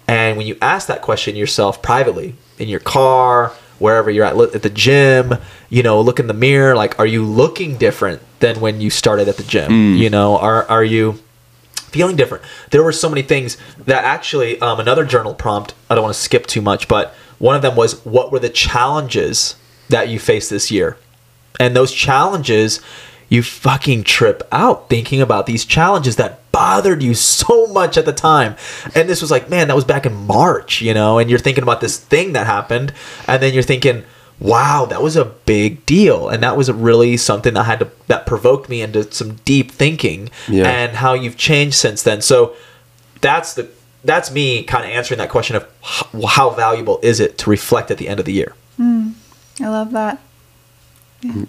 And 0.07 0.38
when 0.38 0.48
you 0.48 0.57
ask 0.60 0.88
that 0.88 1.03
question 1.03 1.36
yourself 1.36 1.83
privately 1.83 2.33
in 2.57 2.68
your 2.68 2.79
car, 2.79 3.53
wherever 3.77 4.09
you're 4.09 4.25
at, 4.25 4.37
look 4.37 4.55
at 4.55 4.63
the 4.63 4.72
gym, 4.72 5.35
you 5.70 5.83
know, 5.83 6.01
look 6.01 6.20
in 6.20 6.25
the 6.25 6.33
mirror, 6.33 6.75
like, 6.75 6.98
are 7.00 7.05
you 7.05 7.24
looking 7.24 7.77
different 7.77 8.22
than 8.39 8.59
when 8.59 8.81
you 8.81 8.89
started 8.89 9.27
at 9.27 9.37
the 9.37 9.44
gym? 9.44 9.96
You 9.96 10.09
know, 10.09 10.37
are, 10.37 10.68
are 10.68 10.83
you 10.83 11.20
feeling 11.75 12.15
different? 12.15 12.44
There 12.72 12.81
were 12.81 12.92
so 12.92 13.07
many 13.07 13.22
things 13.22 13.55
that 13.85 14.03
actually, 14.03 14.59
um, 14.61 14.79
another 14.79 15.05
journal 15.05 15.35
prompt, 15.35 15.75
I 15.92 15.96
don't 15.96 16.03
want 16.03 16.15
to 16.15 16.22
skip 16.22 16.48
too 16.48 16.61
much, 16.61 16.87
but 16.87 17.13
one 17.37 17.55
of 17.55 17.61
them 17.61 17.75
was, 17.75 18.03
what 18.03 18.31
were 18.31 18.39
the 18.39 18.50
challenges 18.50 19.55
that 19.89 20.09
you 20.09 20.18
faced 20.18 20.50
this 20.50 20.72
year? 20.72 20.98
And 21.61 21.75
those 21.75 21.91
challenges, 21.93 22.81
you 23.29 23.43
fucking 23.43 24.03
trip 24.03 24.41
out 24.51 24.89
thinking 24.89 25.21
about 25.21 25.45
these 25.45 25.63
challenges 25.63 26.15
that 26.15 26.51
bothered 26.51 27.03
you 27.03 27.13
so 27.13 27.67
much 27.67 27.97
at 27.97 28.05
the 28.05 28.13
time. 28.13 28.55
And 28.95 29.07
this 29.07 29.21
was 29.21 29.29
like, 29.29 29.47
man, 29.47 29.67
that 29.67 29.75
was 29.75 29.85
back 29.85 30.07
in 30.07 30.13
March, 30.25 30.81
you 30.81 30.93
know, 30.93 31.19
and 31.19 31.29
you're 31.29 31.39
thinking 31.39 31.61
about 31.63 31.79
this 31.79 31.97
thing 31.97 32.33
that 32.33 32.47
happened. 32.47 32.93
And 33.27 33.41
then 33.43 33.53
you're 33.53 33.61
thinking, 33.63 34.03
wow, 34.39 34.85
that 34.89 35.03
was 35.03 35.15
a 35.15 35.25
big 35.25 35.85
deal. 35.85 36.27
And 36.29 36.41
that 36.41 36.57
was 36.57 36.71
really 36.71 37.15
something 37.15 37.53
that 37.53 37.63
had 37.65 37.79
to, 37.81 37.91
that 38.07 38.25
provoked 38.25 38.67
me 38.67 38.81
into 38.81 39.09
some 39.13 39.35
deep 39.45 39.69
thinking 39.69 40.31
Yeah. 40.50 40.67
and 40.67 40.97
how 40.97 41.13
you've 41.13 41.37
changed 41.37 41.75
since 41.75 42.01
then. 42.01 42.21
So 42.21 42.55
that's 43.21 43.53
the, 43.53 43.69
that's 44.03 44.31
me 44.31 44.63
kind 44.63 44.83
of 44.83 44.89
answering 44.89 45.19
that 45.19 45.29
question 45.29 45.55
of 45.55 45.67
how, 45.83 46.25
how 46.25 46.50
valuable 46.50 47.00
is 47.03 47.19
it 47.19 47.37
to 47.37 47.51
reflect 47.51 47.91
at 47.91 48.00
the 48.00 48.07
end 48.09 48.19
of 48.19 48.25
the 48.25 48.33
year? 48.33 48.55
Hmm. 48.77 49.11
I 49.61 49.69
love 49.69 49.91
that. 49.91 50.19
Yeah. 51.22 51.46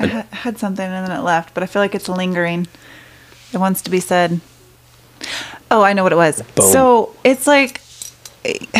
I 0.00 0.06
ha- 0.06 0.26
had 0.30 0.58
something 0.58 0.84
and 0.84 1.06
then 1.08 1.16
it 1.18 1.22
left, 1.22 1.52
but 1.54 1.62
I 1.62 1.66
feel 1.66 1.82
like 1.82 1.94
it's 1.94 2.08
lingering. 2.08 2.66
It 3.52 3.58
wants 3.58 3.82
to 3.82 3.90
be 3.90 4.00
said. 4.00 4.40
Oh, 5.70 5.82
I 5.82 5.92
know 5.92 6.02
what 6.02 6.12
it 6.12 6.16
was. 6.16 6.42
Boom. 6.54 6.66
So 6.72 7.14
it's 7.24 7.46
like 7.46 7.80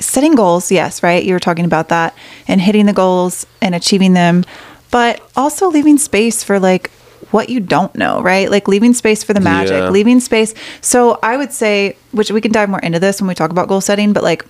setting 0.00 0.34
goals, 0.34 0.70
yes, 0.70 1.02
right? 1.02 1.22
You 1.22 1.34
were 1.34 1.40
talking 1.40 1.64
about 1.64 1.88
that 1.88 2.14
and 2.48 2.60
hitting 2.60 2.86
the 2.86 2.92
goals 2.92 3.46
and 3.60 3.74
achieving 3.74 4.12
them, 4.14 4.44
but 4.90 5.20
also 5.36 5.68
leaving 5.68 5.98
space 5.98 6.42
for 6.42 6.58
like 6.58 6.90
what 7.30 7.48
you 7.48 7.58
don't 7.60 7.94
know, 7.94 8.20
right? 8.22 8.50
Like 8.50 8.68
leaving 8.68 8.94
space 8.94 9.24
for 9.24 9.32
the 9.34 9.40
magic, 9.40 9.72
Yeah. 9.78 9.90
leaving 9.90 10.20
space. 10.20 10.54
So 10.80 11.18
I 11.22 11.36
would 11.36 11.52
say, 11.52 11.96
which 12.12 12.30
we 12.30 12.40
can 12.40 12.52
dive 12.52 12.68
more 12.68 12.80
into 12.80 12.98
this 13.00 13.20
when 13.20 13.28
we 13.28 13.34
talk 13.34 13.50
about 13.50 13.68
goal 13.68 13.80
setting, 13.80 14.12
but 14.12 14.22
like 14.22 14.44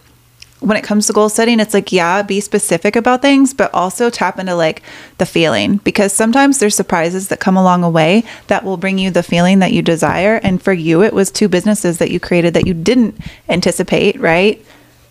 when 0.64 0.76
it 0.76 0.84
comes 0.84 1.06
to 1.06 1.12
goal 1.12 1.28
setting, 1.28 1.60
it's 1.60 1.74
like, 1.74 1.92
yeah, 1.92 2.22
be 2.22 2.40
specific 2.40 2.96
about 2.96 3.20
things, 3.22 3.52
but 3.52 3.72
also 3.74 4.08
tap 4.08 4.38
into 4.38 4.54
like 4.54 4.82
the 5.18 5.26
feeling 5.26 5.76
because 5.78 6.12
sometimes 6.12 6.58
there's 6.58 6.74
surprises 6.74 7.28
that 7.28 7.38
come 7.40 7.56
along 7.56 7.84
a 7.84 7.90
way 7.90 8.24
that 8.46 8.64
will 8.64 8.78
bring 8.78 8.98
you 8.98 9.10
the 9.10 9.22
feeling 9.22 9.58
that 9.58 9.72
you 9.72 9.82
desire. 9.82 10.40
And 10.42 10.62
for 10.62 10.72
you, 10.72 11.02
it 11.02 11.12
was 11.12 11.30
two 11.30 11.48
businesses 11.48 11.98
that 11.98 12.10
you 12.10 12.18
created 12.18 12.54
that 12.54 12.66
you 12.66 12.74
didn't 12.74 13.18
anticipate, 13.48 14.18
right? 14.18 14.64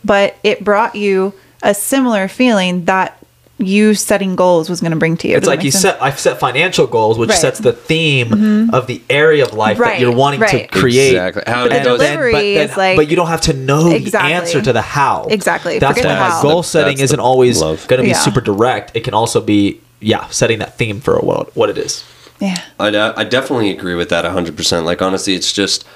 But 0.04 0.36
it 0.44 0.64
brought 0.64 0.96
you 0.96 1.34
a 1.62 1.74
similar 1.74 2.28
feeling 2.28 2.86
that 2.86 3.23
you 3.66 3.94
setting 3.96 4.36
goals 4.36 4.70
was 4.70 4.82
going 4.82 4.92
to 4.92 4.98
bring 4.98 5.18
to 5.18 5.28
you. 5.28 5.38
It's 5.38 5.48
like 5.48 5.64
you 5.64 5.72
sense? 5.72 5.82
set 5.84 6.02
I've 6.02 6.20
set 6.20 6.40
financial 6.40 6.88
goals, 6.88 7.18
which 7.18 7.30
Right. 7.30 7.36
Mm-hmm. 7.36 7.42
sets 7.42 7.60
the 7.60 7.74
theme 7.74 8.70
of 8.74 8.88
the 8.88 9.02
area 9.10 9.46
of 9.46 9.54
life 9.54 9.78
that 9.78 10.00
you're 10.00 10.12
wanting 10.16 10.40
to 10.42 10.68
create. 10.68 11.12
Exactly. 11.16 11.44
How 11.48 11.64
But 11.68 11.74
it 11.74 11.80
the 11.84 11.90
goes. 11.90 12.00
delivery 12.00 12.32
but, 12.34 12.44
is 12.44 12.78
like- 12.78 12.96
but 12.98 13.10
you 13.10 13.16
don't 13.16 13.28
have 13.28 13.42
to 13.42 13.54
know 13.54 13.92
Exactly. 13.92 14.30
the 14.30 14.36
answer 14.36 14.62
to 14.62 14.74
the 14.74 14.82
how. 14.82 15.28
Exactly. 15.30 15.80
That's 15.80 15.98
Forget 15.98 16.20
why 16.20 16.42
the 16.42 16.48
goal 16.48 16.62
the- 16.62 16.68
setting 16.68 17.00
isn't 17.00 17.18
the 17.18 17.24
always 17.24 17.60
going 17.62 17.78
to 17.88 17.98
be 18.04 18.08
Yeah. 18.10 18.14
super 18.20 18.42
direct. 18.42 18.92
It 18.96 19.04
can 19.04 19.14
also 19.14 19.42
be 19.42 19.80
yeah, 20.00 20.28
setting 20.30 20.60
that 20.60 20.78
theme 20.78 21.00
for 21.00 21.18
what 21.20 21.56
what 21.56 21.70
it 21.70 21.78
is. 21.78 22.04
yeah. 22.40 22.60
I, 22.80 22.88
I 23.16 23.24
definitely 23.24 23.72
agree 23.72 23.96
with 23.96 24.10
that 24.10 24.26
100%. 24.26 24.84
Like, 24.84 25.02
honestly, 25.02 25.34
it's 25.34 25.54
just, 25.54 25.86
y- 25.86 25.90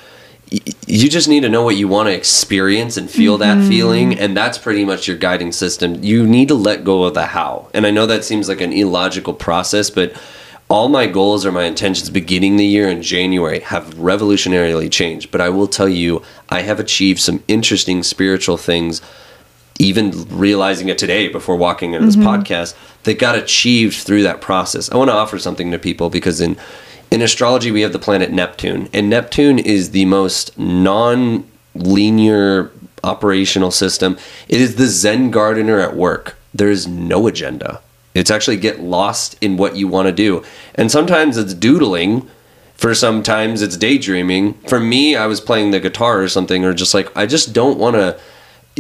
you 0.50 1.10
just 1.10 1.28
need 1.28 1.42
to 1.42 1.50
know 1.50 1.64
what 1.64 1.76
you 1.76 1.88
want 1.88 2.08
to 2.08 2.14
experience 2.14 2.96
and 2.96 3.10
feel 3.10 3.38
that 3.40 3.58
mm-hmm. 3.58 3.70
feeling. 3.70 4.20
And 4.20 4.36
that's 4.36 4.58
pretty 4.58 4.86
much 4.86 5.08
your 5.08 5.18
guiding 5.18 5.52
system. 5.52 6.04
You 6.04 6.26
need 6.26 6.48
to 6.48 6.56
let 6.56 6.84
go 6.84 7.04
of 7.04 7.14
the 7.14 7.26
how. 7.26 7.70
And 7.74 7.86
I 7.86 7.92
know 7.92 8.06
that 8.06 8.24
seems 8.24 8.48
like 8.48 8.62
an 8.62 8.72
illogical 8.72 9.34
process, 9.34 9.90
but 9.90 10.14
all 10.70 10.90
my 10.90 11.08
goals 11.08 11.46
or 11.46 11.52
my 11.52 11.64
intentions 11.64 12.10
beginning 12.10 12.58
the 12.58 12.66
year 12.66 12.90
in 12.90 13.02
January 13.02 13.60
have 13.60 13.96
revolutionarily 13.96 14.92
changed. 14.92 15.32
But 15.32 15.42
I 15.42 15.50
will 15.50 15.68
tell 15.68 15.90
you, 15.90 16.22
I 16.50 16.62
have 16.62 16.80
achieved 16.80 17.20
some 17.20 17.44
interesting 17.48 18.04
spiritual 18.04 18.58
things 18.58 19.02
even 19.80 20.12
realizing 20.30 20.90
it 20.90 20.98
today 20.98 21.28
before 21.28 21.56
walking 21.56 21.94
into 21.94 22.06
this 22.06 22.16
mm-hmm. 22.16 22.28
podcast 22.28 22.76
that 23.04 23.20
got 23.20 23.36
achieved 23.36 23.96
through 23.96 24.24
that 24.24 24.42
process. 24.42 24.92
I 24.92 24.98
want 24.98 25.10
to 25.10 25.14
offer 25.14 25.38
something 25.38 25.72
to 25.72 25.78
people 25.78 26.10
because 26.10 26.42
in 26.42 26.58
in 27.12 27.22
astrology 27.22 27.72
we 27.72 27.82
have 27.82 27.94
the 27.94 28.00
planet 28.00 28.32
Neptune 28.32 28.90
and 28.94 29.10
Neptune 29.10 29.60
is 29.60 29.92
the 29.92 30.06
most 30.06 30.58
non-linear 30.58 31.42
operational 33.04 33.72
system. 33.72 34.18
It 34.50 34.60
is 34.62 34.76
the 34.76 34.88
zen 34.88 35.32
gardener 35.32 35.80
at 35.80 35.96
work. 35.96 36.36
There 36.54 36.70
is 36.70 36.88
no 36.88 37.28
agenda. 37.28 37.82
It's 38.14 38.32
actually 38.32 38.58
get 38.58 38.80
lost 38.80 39.38
in 39.42 39.58
what 39.58 39.76
you 39.76 39.88
want 39.88 40.08
to 40.08 40.12
do. 40.12 40.44
And 40.76 40.92
sometimes 40.92 41.38
it's 41.38 41.54
doodling 41.54 42.28
For 42.78 42.94
sometimes 42.94 43.64
it's 43.64 43.76
daydreaming. 43.76 44.54
For 44.68 44.80
me, 44.80 45.16
I 45.16 45.26
was 45.26 45.42
playing 45.42 45.72
the 45.72 45.80
guitar 45.80 46.22
or 46.22 46.30
something, 46.30 46.64
or 46.64 46.76
just 46.76 46.94
like 46.94 47.10
I 47.18 47.26
just 47.26 47.52
don't 47.52 47.80
want 47.80 47.96
to 47.96 48.20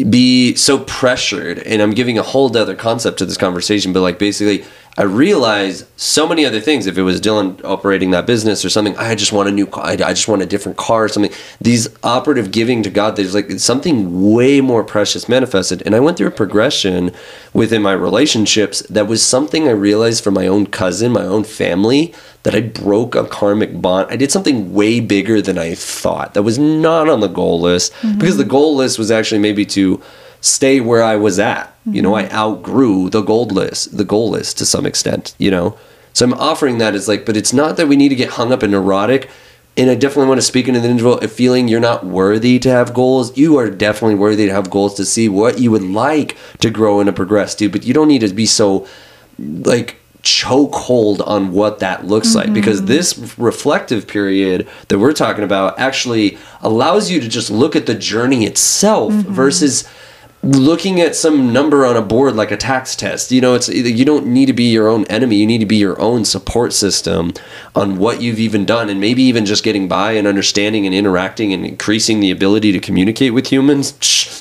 be 0.03 0.53
so 0.53 0.79
pressured 0.79 1.57
and 1.59 1.81
i'm 1.81 1.91
giving 1.91 2.17
a 2.17 2.23
whole 2.23 2.55
other 2.55 2.75
concept 2.75 3.17
to 3.17 3.25
this 3.25 3.37
conversation 3.37 3.93
but 3.93 4.01
like 4.01 4.19
basically 4.19 4.63
i 4.97 5.03
realize 5.03 5.85
so 5.95 6.27
many 6.27 6.45
other 6.45 6.59
things 6.59 6.87
if 6.87 6.97
it 6.97 7.01
was 7.01 7.21
Dylon 7.21 7.63
operating 7.63 8.11
that 8.11 8.25
business 8.25 8.63
or 8.65 8.69
something 8.69 8.97
i 8.97 9.15
just 9.15 9.31
want 9.31 9.49
a 9.49 9.51
new 9.51 9.65
car 9.65 9.85
i 9.85 9.95
just 9.95 10.27
want 10.27 10.41
a 10.41 10.45
different 10.45 10.77
car 10.77 11.05
or 11.05 11.09
something 11.09 11.31
these 11.61 11.87
operative 12.03 12.51
giving 12.51 12.83
to 12.83 12.89
god 12.89 13.15
there's 13.15 13.33
like 13.33 13.51
something 13.59 14.33
way 14.33 14.61
more 14.61 14.83
precious 14.83 15.29
manifested 15.29 15.81
and 15.85 15.95
i 15.95 15.99
went 15.99 16.17
through 16.17 16.27
a 16.27 16.31
progression 16.31 17.11
within 17.53 17.81
my 17.81 17.93
relationships 17.93 18.81
that 18.83 19.07
was 19.07 19.23
something 19.23 19.67
i 19.67 19.71
realized 19.71 20.23
from 20.23 20.33
my 20.33 20.47
own 20.47 20.65
cousin 20.65 21.11
my 21.11 21.23
own 21.23 21.43
family 21.43 22.13
that 22.47 22.55
I 22.55 22.61
broke 22.61 23.13
a 23.13 23.25
karmic 23.25 23.81
bond. 23.81 24.07
I 24.09 24.15
did 24.15 24.31
something 24.31 24.73
way 24.73 25.01
bigger 25.01 25.41
than 25.41 25.57
I 25.57 25.75
thought. 25.75 26.33
That 26.33 26.43
was 26.43 26.57
not 26.57 27.09
on 27.09 27.19
the 27.19 27.27
goal 27.27 27.59
list 27.59 27.91
mm-hmm. 27.95 28.17
because 28.17 28.37
the 28.37 28.45
goal 28.45 28.73
list 28.73 28.97
was 28.97 29.11
actually 29.11 29.39
maybe 29.39 29.65
to 29.65 30.01
stay 30.47 30.79
where 30.79 31.03
I 31.03 31.15
was 31.15 31.39
at. 31.39 31.67
Mm-hmm. 31.67 31.93
You 31.93 32.01
know, 32.01 32.15
I 32.15 32.29
outgrew 32.29 33.09
the 33.09 33.21
goal 33.21 33.45
list, 33.45 33.97
the 33.97 34.05
goal 34.05 34.29
list 34.29 34.57
to 34.59 34.65
some 34.65 34.85
extent, 34.85 35.35
you 35.37 35.51
know. 35.51 35.77
So 36.13 36.25
I'm 36.25 36.33
offering 36.33 36.79
that 36.79 36.95
as 36.95 37.07
like, 37.07 37.25
but 37.25 37.37
it's 37.37 37.53
not 37.53 37.77
that 37.77 37.87
we 37.87 37.95
need 37.95 38.09
to 38.09 38.15
get 38.15 38.31
hung 38.31 38.51
up 38.51 38.63
in 38.63 38.71
neurotic. 38.71 39.29
And 39.77 39.91
I 39.91 39.95
definitely 39.95 40.29
want 40.29 40.39
to 40.39 40.47
speak 40.47 40.67
into 40.67 40.79
the 40.79 40.89
individual 40.89 41.19
if 41.19 41.31
feeling 41.31 41.67
you're 41.67 41.79
not 41.79 42.03
worthy 42.03 42.57
to 42.57 42.69
have 42.69 42.95
goals. 42.95 43.37
You 43.37 43.57
are 43.57 43.69
definitely 43.69 44.15
worthy 44.15 44.47
to 44.47 44.51
have 44.51 44.71
goals 44.71 44.95
to 44.95 45.05
see 45.05 45.29
what 45.29 45.59
you 45.59 45.69
would 45.69 45.83
like 45.83 46.35
to 46.61 46.71
grow 46.71 46.99
and 46.99 47.05
to 47.05 47.13
progress 47.13 47.53
to, 47.55 47.69
but 47.69 47.85
you 47.85 47.93
don't 47.93 48.07
need 48.07 48.21
to 48.21 48.33
be 48.33 48.47
so 48.47 48.87
like 49.37 49.97
choke 50.23 50.71
chokehold 50.71 51.25
on 51.25 51.51
what 51.51 51.79
that 51.79 52.05
looks 52.05 52.29
mm-hmm. 52.29 52.37
like 52.37 52.53
because 52.53 52.85
this 52.85 53.35
reflective 53.37 54.07
period 54.07 54.67
that 54.87 54.99
we're 54.99 55.13
talking 55.13 55.43
about 55.43 55.79
actually 55.79 56.37
allows 56.61 57.09
you 57.09 57.19
to 57.19 57.29
just 57.29 57.49
look 57.49 57.75
at 57.75 57.85
the 57.85 57.93
journey 57.95 58.45
itself 58.45 59.13
mm-hmm. 59.13 59.31
versus 59.31 59.87
looking 60.43 61.01
at 61.01 61.15
some 61.15 61.51
number 61.51 61.85
on 61.85 61.97
a 61.97 62.01
board 62.01 62.35
like 62.35 62.51
a 62.51 62.57
tax 62.57 62.95
test. 62.95 63.31
You 63.31 63.41
know 63.41 63.55
it's 63.55 63.67
you 63.69 64.05
don't 64.05 64.27
need 64.27 64.45
to 64.47 64.53
be 64.53 64.71
your 64.71 64.87
own 64.87 65.05
enemy. 65.05 65.37
You 65.37 65.47
need 65.47 65.59
to 65.59 65.65
be 65.65 65.77
your 65.77 65.99
own 65.99 66.25
support 66.25 66.73
system 66.73 67.33
on 67.75 67.97
what 67.97 68.21
you've 68.21 68.39
even 68.39 68.65
done 68.65 68.89
and 68.89 68.99
maybe 68.99 69.23
even 69.23 69.45
just 69.45 69.63
getting 69.63 69.87
by 69.87 70.13
and 70.13 70.27
understanding 70.27 70.85
and 70.85 70.95
interacting 70.95 71.53
and 71.53 71.65
increasing 71.65 72.19
the 72.19 72.31
ability 72.31 72.71
to 72.71 72.79
communicate 72.79 73.33
with 73.33 73.47
humans. 73.47 73.93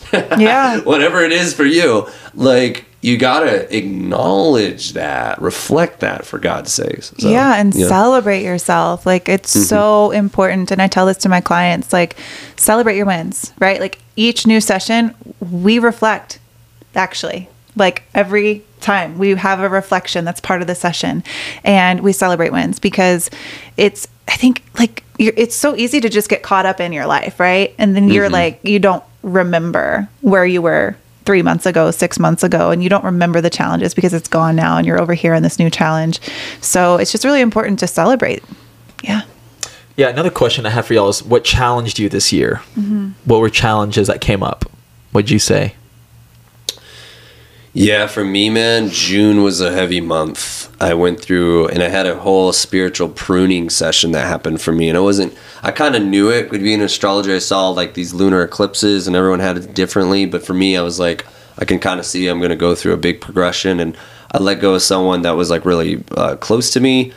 Yeah. 0.38 0.80
Whatever 0.80 1.22
it 1.24 1.32
is 1.32 1.52
for 1.52 1.64
you. 1.64 2.08
Like 2.34 2.86
you 3.06 3.16
gotta 3.16 3.72
acknowledge 3.74 4.94
that, 4.94 5.40
reflect 5.40 6.00
that 6.00 6.26
for 6.26 6.40
God's 6.40 6.72
sakes. 6.72 7.12
So, 7.16 7.28
yeah, 7.28 7.54
and 7.54 7.72
yeah. 7.72 7.86
celebrate 7.86 8.42
yourself. 8.42 9.06
Like 9.06 9.28
it's 9.28 9.54
mm-hmm. 9.54 9.62
so 9.62 10.10
important. 10.10 10.72
And 10.72 10.82
I 10.82 10.88
tell 10.88 11.06
this 11.06 11.18
to 11.18 11.28
my 11.28 11.40
clients, 11.40 11.92
like 11.92 12.16
celebrate 12.56 12.96
your 12.96 13.06
wins, 13.06 13.52
right? 13.60 13.78
Like 13.78 14.00
each 14.16 14.44
new 14.44 14.60
session, 14.60 15.14
we 15.38 15.78
reflect 15.78 16.40
actually. 16.96 17.48
Like 17.76 18.02
every 18.12 18.64
time 18.80 19.18
we 19.18 19.36
have 19.36 19.60
a 19.60 19.68
reflection 19.68 20.24
that's 20.24 20.40
part 20.40 20.60
of 20.60 20.66
the 20.66 20.74
session 20.74 21.22
and 21.62 22.00
we 22.00 22.12
celebrate 22.12 22.50
wins 22.50 22.80
because 22.80 23.30
it's 23.76 24.08
I 24.26 24.34
think 24.34 24.64
like 24.80 25.04
it's 25.16 25.54
so 25.54 25.76
easy 25.76 26.00
to 26.00 26.08
just 26.08 26.28
get 26.28 26.42
caught 26.42 26.66
up 26.66 26.80
in 26.80 26.92
your 26.92 27.06
life, 27.06 27.38
right? 27.38 27.72
And 27.78 27.94
then 27.94 28.08
you're 28.08 28.24
mm-hmm. 28.24 28.32
like 28.32 28.60
you 28.64 28.80
don't 28.80 29.04
remember 29.22 30.08
where 30.22 30.44
you 30.44 30.60
were 30.60 30.96
three 31.26 31.42
months 31.42 31.66
ago, 31.66 31.90
six 31.90 32.18
months 32.18 32.42
ago, 32.42 32.70
and 32.70 32.82
you 32.82 32.88
don't 32.88 33.04
remember 33.04 33.40
the 33.40 33.50
challenges 33.50 33.92
because 33.92 34.14
it's 34.14 34.28
gone 34.28 34.56
now 34.56 34.78
and 34.78 34.86
you're 34.86 35.00
over 35.00 35.12
here 35.12 35.34
in 35.34 35.42
this 35.42 35.58
new 35.58 35.68
challenge. 35.68 36.20
So 36.60 36.96
it's 36.96 37.12
just 37.12 37.24
really 37.24 37.40
important 37.40 37.78
to 37.80 37.86
celebrate. 37.86 38.42
Yeah. 39.02 39.22
Yeah. 39.96 40.08
Another 40.08 40.30
question 40.30 40.64
I 40.64 40.70
have 40.70 40.86
for 40.86 40.94
y'all 40.94 41.08
is 41.08 41.22
what 41.22 41.44
challenged 41.44 41.98
you 41.98 42.08
this 42.08 42.32
year? 42.32 42.62
Mm-hmm. 42.76 43.10
What 43.24 43.40
were 43.40 43.50
challenges 43.50 44.06
that 44.06 44.20
came 44.20 44.42
up? 44.42 44.64
What'd 45.12 45.30
you 45.30 45.38
say? 45.38 45.74
Yeah, 47.78 48.06
for 48.06 48.24
me, 48.24 48.48
man, 48.48 48.88
June 48.88 49.42
was 49.42 49.60
a 49.60 49.70
heavy 49.70 50.00
month. 50.00 50.74
I 50.80 50.94
went 50.94 51.20
through 51.20 51.68
and 51.68 51.82
I 51.82 51.88
had 51.88 52.06
a 52.06 52.16
whole 52.16 52.54
spiritual 52.54 53.10
pruning 53.10 53.68
session 53.68 54.12
that 54.12 54.26
happened 54.26 54.62
for 54.62 54.72
me. 54.72 54.88
And 54.88 54.96
I 54.96 55.02
wasn't, 55.02 55.36
I 55.62 55.72
kind 55.72 55.94
of 55.94 56.02
knew 56.02 56.30
it. 56.30 56.50
Would 56.50 56.62
be 56.62 56.72
an 56.72 56.80
astrologer. 56.80 57.34
I 57.34 57.38
saw 57.38 57.68
like 57.68 57.92
these 57.92 58.14
lunar 58.14 58.42
eclipses 58.42 59.06
and 59.06 59.14
everyone 59.14 59.40
had 59.40 59.58
it 59.58 59.74
differently. 59.74 60.24
But 60.24 60.42
for 60.42 60.54
me, 60.54 60.74
I 60.74 60.80
was 60.80 60.98
like, 60.98 61.26
I 61.58 61.66
can 61.66 61.78
kind 61.78 62.00
of 62.00 62.06
see 62.06 62.28
I'm 62.28 62.38
going 62.38 62.48
to 62.48 62.56
go 62.56 62.74
through 62.74 62.94
a 62.94 62.96
big 62.96 63.20
progression. 63.20 63.78
And 63.78 63.94
I 64.32 64.38
let 64.38 64.62
go 64.62 64.74
of 64.74 64.80
someone 64.80 65.20
that 65.20 65.36
was 65.36 65.50
like 65.50 65.66
really 65.66 66.02
uh, 66.12 66.36
close 66.36 66.70
to 66.70 66.80
me 66.80 67.12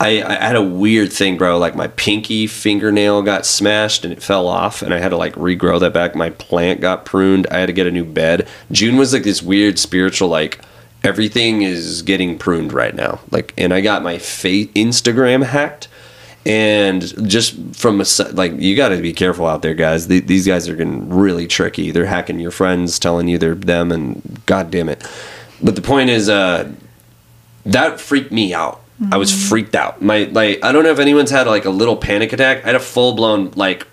I, 0.00 0.22
I 0.22 0.34
had 0.34 0.56
a 0.56 0.62
weird 0.62 1.12
thing, 1.12 1.38
bro. 1.38 1.56
Like 1.58 1.76
my 1.76 1.86
pinky 1.88 2.46
fingernail 2.46 3.22
got 3.22 3.46
smashed 3.46 4.04
and 4.04 4.12
it 4.12 4.22
fell 4.22 4.48
off, 4.48 4.82
and 4.82 4.92
I 4.92 4.98
had 4.98 5.10
to 5.10 5.16
like 5.16 5.34
regrow 5.34 5.78
that 5.80 5.92
back. 5.92 6.14
My 6.14 6.30
plant 6.30 6.80
got 6.80 7.04
pruned. 7.04 7.46
I 7.50 7.58
had 7.58 7.66
to 7.66 7.72
get 7.72 7.86
a 7.86 7.90
new 7.90 8.04
bed. 8.04 8.48
June 8.72 8.96
was 8.96 9.12
like 9.12 9.22
this 9.22 9.42
weird 9.42 9.78
spiritual 9.78 10.28
like 10.28 10.60
everything 11.04 11.62
is 11.62 12.02
getting 12.02 12.38
pruned 12.38 12.72
right 12.72 12.94
now. 12.94 13.20
Like, 13.30 13.54
and 13.56 13.72
I 13.72 13.82
got 13.82 14.02
my 14.02 14.18
fate 14.18 14.74
Instagram 14.74 15.44
hacked, 15.44 15.86
and 16.44 17.02
just 17.28 17.54
from 17.76 18.00
a 18.00 18.04
like 18.32 18.52
you 18.58 18.74
got 18.74 18.88
to 18.88 19.00
be 19.00 19.12
careful 19.12 19.46
out 19.46 19.62
there, 19.62 19.74
guys. 19.74 20.08
these 20.08 20.46
guys 20.46 20.68
are 20.68 20.76
getting 20.76 21.08
really 21.08 21.46
tricky. 21.46 21.92
They're 21.92 22.06
hacking 22.06 22.40
your 22.40 22.50
friends, 22.50 22.98
telling 22.98 23.28
you 23.28 23.38
they're 23.38 23.54
them, 23.54 23.92
and 23.92 24.42
god 24.46 24.70
damn 24.72 24.88
it. 24.88 25.06
But 25.62 25.76
the 25.76 25.82
point 25.82 26.10
is, 26.10 26.28
uh, 26.28 26.72
that 27.64 28.00
freaked 28.00 28.32
me 28.32 28.52
out 28.52 28.83
Mm-hmm. 29.00 29.14
I 29.14 29.16
was 29.16 29.48
freaked 29.48 29.74
out. 29.74 30.02
My 30.02 30.24
like 30.30 30.62
I 30.64 30.72
don't 30.72 30.84
know 30.84 30.90
if 30.90 30.98
anyone's 30.98 31.30
had 31.30 31.46
like 31.46 31.64
a 31.64 31.70
little 31.70 31.96
panic 31.96 32.32
attack. 32.32 32.62
I 32.64 32.66
had 32.66 32.76
a 32.76 32.80
full 32.80 33.14
blown 33.14 33.50
like 33.52 33.86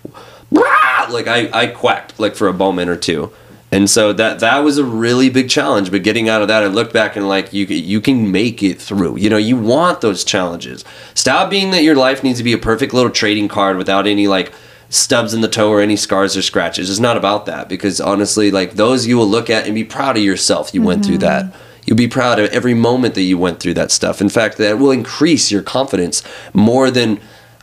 like 0.50 1.26
I 1.26 1.50
I 1.52 1.66
quacked 1.66 2.18
like 2.20 2.34
for 2.34 2.48
a 2.48 2.52
moment 2.52 2.90
or 2.90 2.96
two. 2.96 3.32
And 3.72 3.88
so 3.88 4.12
that 4.12 4.40
that 4.40 4.58
was 4.58 4.76
a 4.76 4.84
really 4.84 5.30
big 5.30 5.48
challenge. 5.48 5.90
But 5.90 6.02
getting 6.02 6.28
out 6.28 6.42
of 6.42 6.48
that, 6.48 6.62
I 6.62 6.66
look 6.66 6.92
back 6.92 7.16
and 7.16 7.26
like 7.26 7.52
you 7.54 7.64
you 7.66 8.00
can 8.00 8.30
make 8.30 8.62
it 8.62 8.80
through. 8.80 9.16
You 9.16 9.30
know, 9.30 9.38
you 9.38 9.56
want 9.56 10.02
those 10.02 10.24
challenges. 10.24 10.84
Stop 11.14 11.50
being 11.50 11.70
that 11.70 11.82
your 11.82 11.96
life 11.96 12.22
needs 12.22 12.38
to 12.38 12.44
be 12.44 12.52
a 12.52 12.58
perfect 12.58 12.92
little 12.92 13.10
trading 13.10 13.48
card 13.48 13.78
without 13.78 14.06
any 14.06 14.28
like 14.28 14.52
stubs 14.90 15.32
in 15.32 15.40
the 15.40 15.48
toe 15.48 15.70
or 15.70 15.80
any 15.80 15.96
scars 15.96 16.36
or 16.36 16.42
scratches. 16.42 16.90
It's 16.90 17.00
not 17.00 17.16
about 17.16 17.46
that 17.46 17.70
because 17.70 17.98
honestly, 17.98 18.50
like 18.50 18.72
those 18.72 19.06
you 19.06 19.16
will 19.16 19.28
look 19.28 19.48
at 19.48 19.64
and 19.64 19.74
be 19.74 19.84
proud 19.84 20.18
of 20.18 20.22
yourself. 20.22 20.74
You 20.74 20.80
mm-hmm. 20.80 20.86
went 20.86 21.06
through 21.06 21.18
mm-hmm. 21.18 21.50
that. 21.50 21.56
You'll 21.84 21.96
be 21.96 22.08
proud 22.08 22.38
of 22.38 22.50
every 22.50 22.74
moment 22.74 23.14
that 23.14 23.22
you 23.22 23.36
went 23.38 23.60
through 23.60 23.74
that 23.74 23.90
stuff. 23.90 24.20
In 24.20 24.28
fact, 24.28 24.58
that 24.58 24.78
will 24.78 24.92
increase 24.92 25.50
your 25.50 25.62
confidence 25.62 26.22
more 26.52 26.90
than 26.90 27.20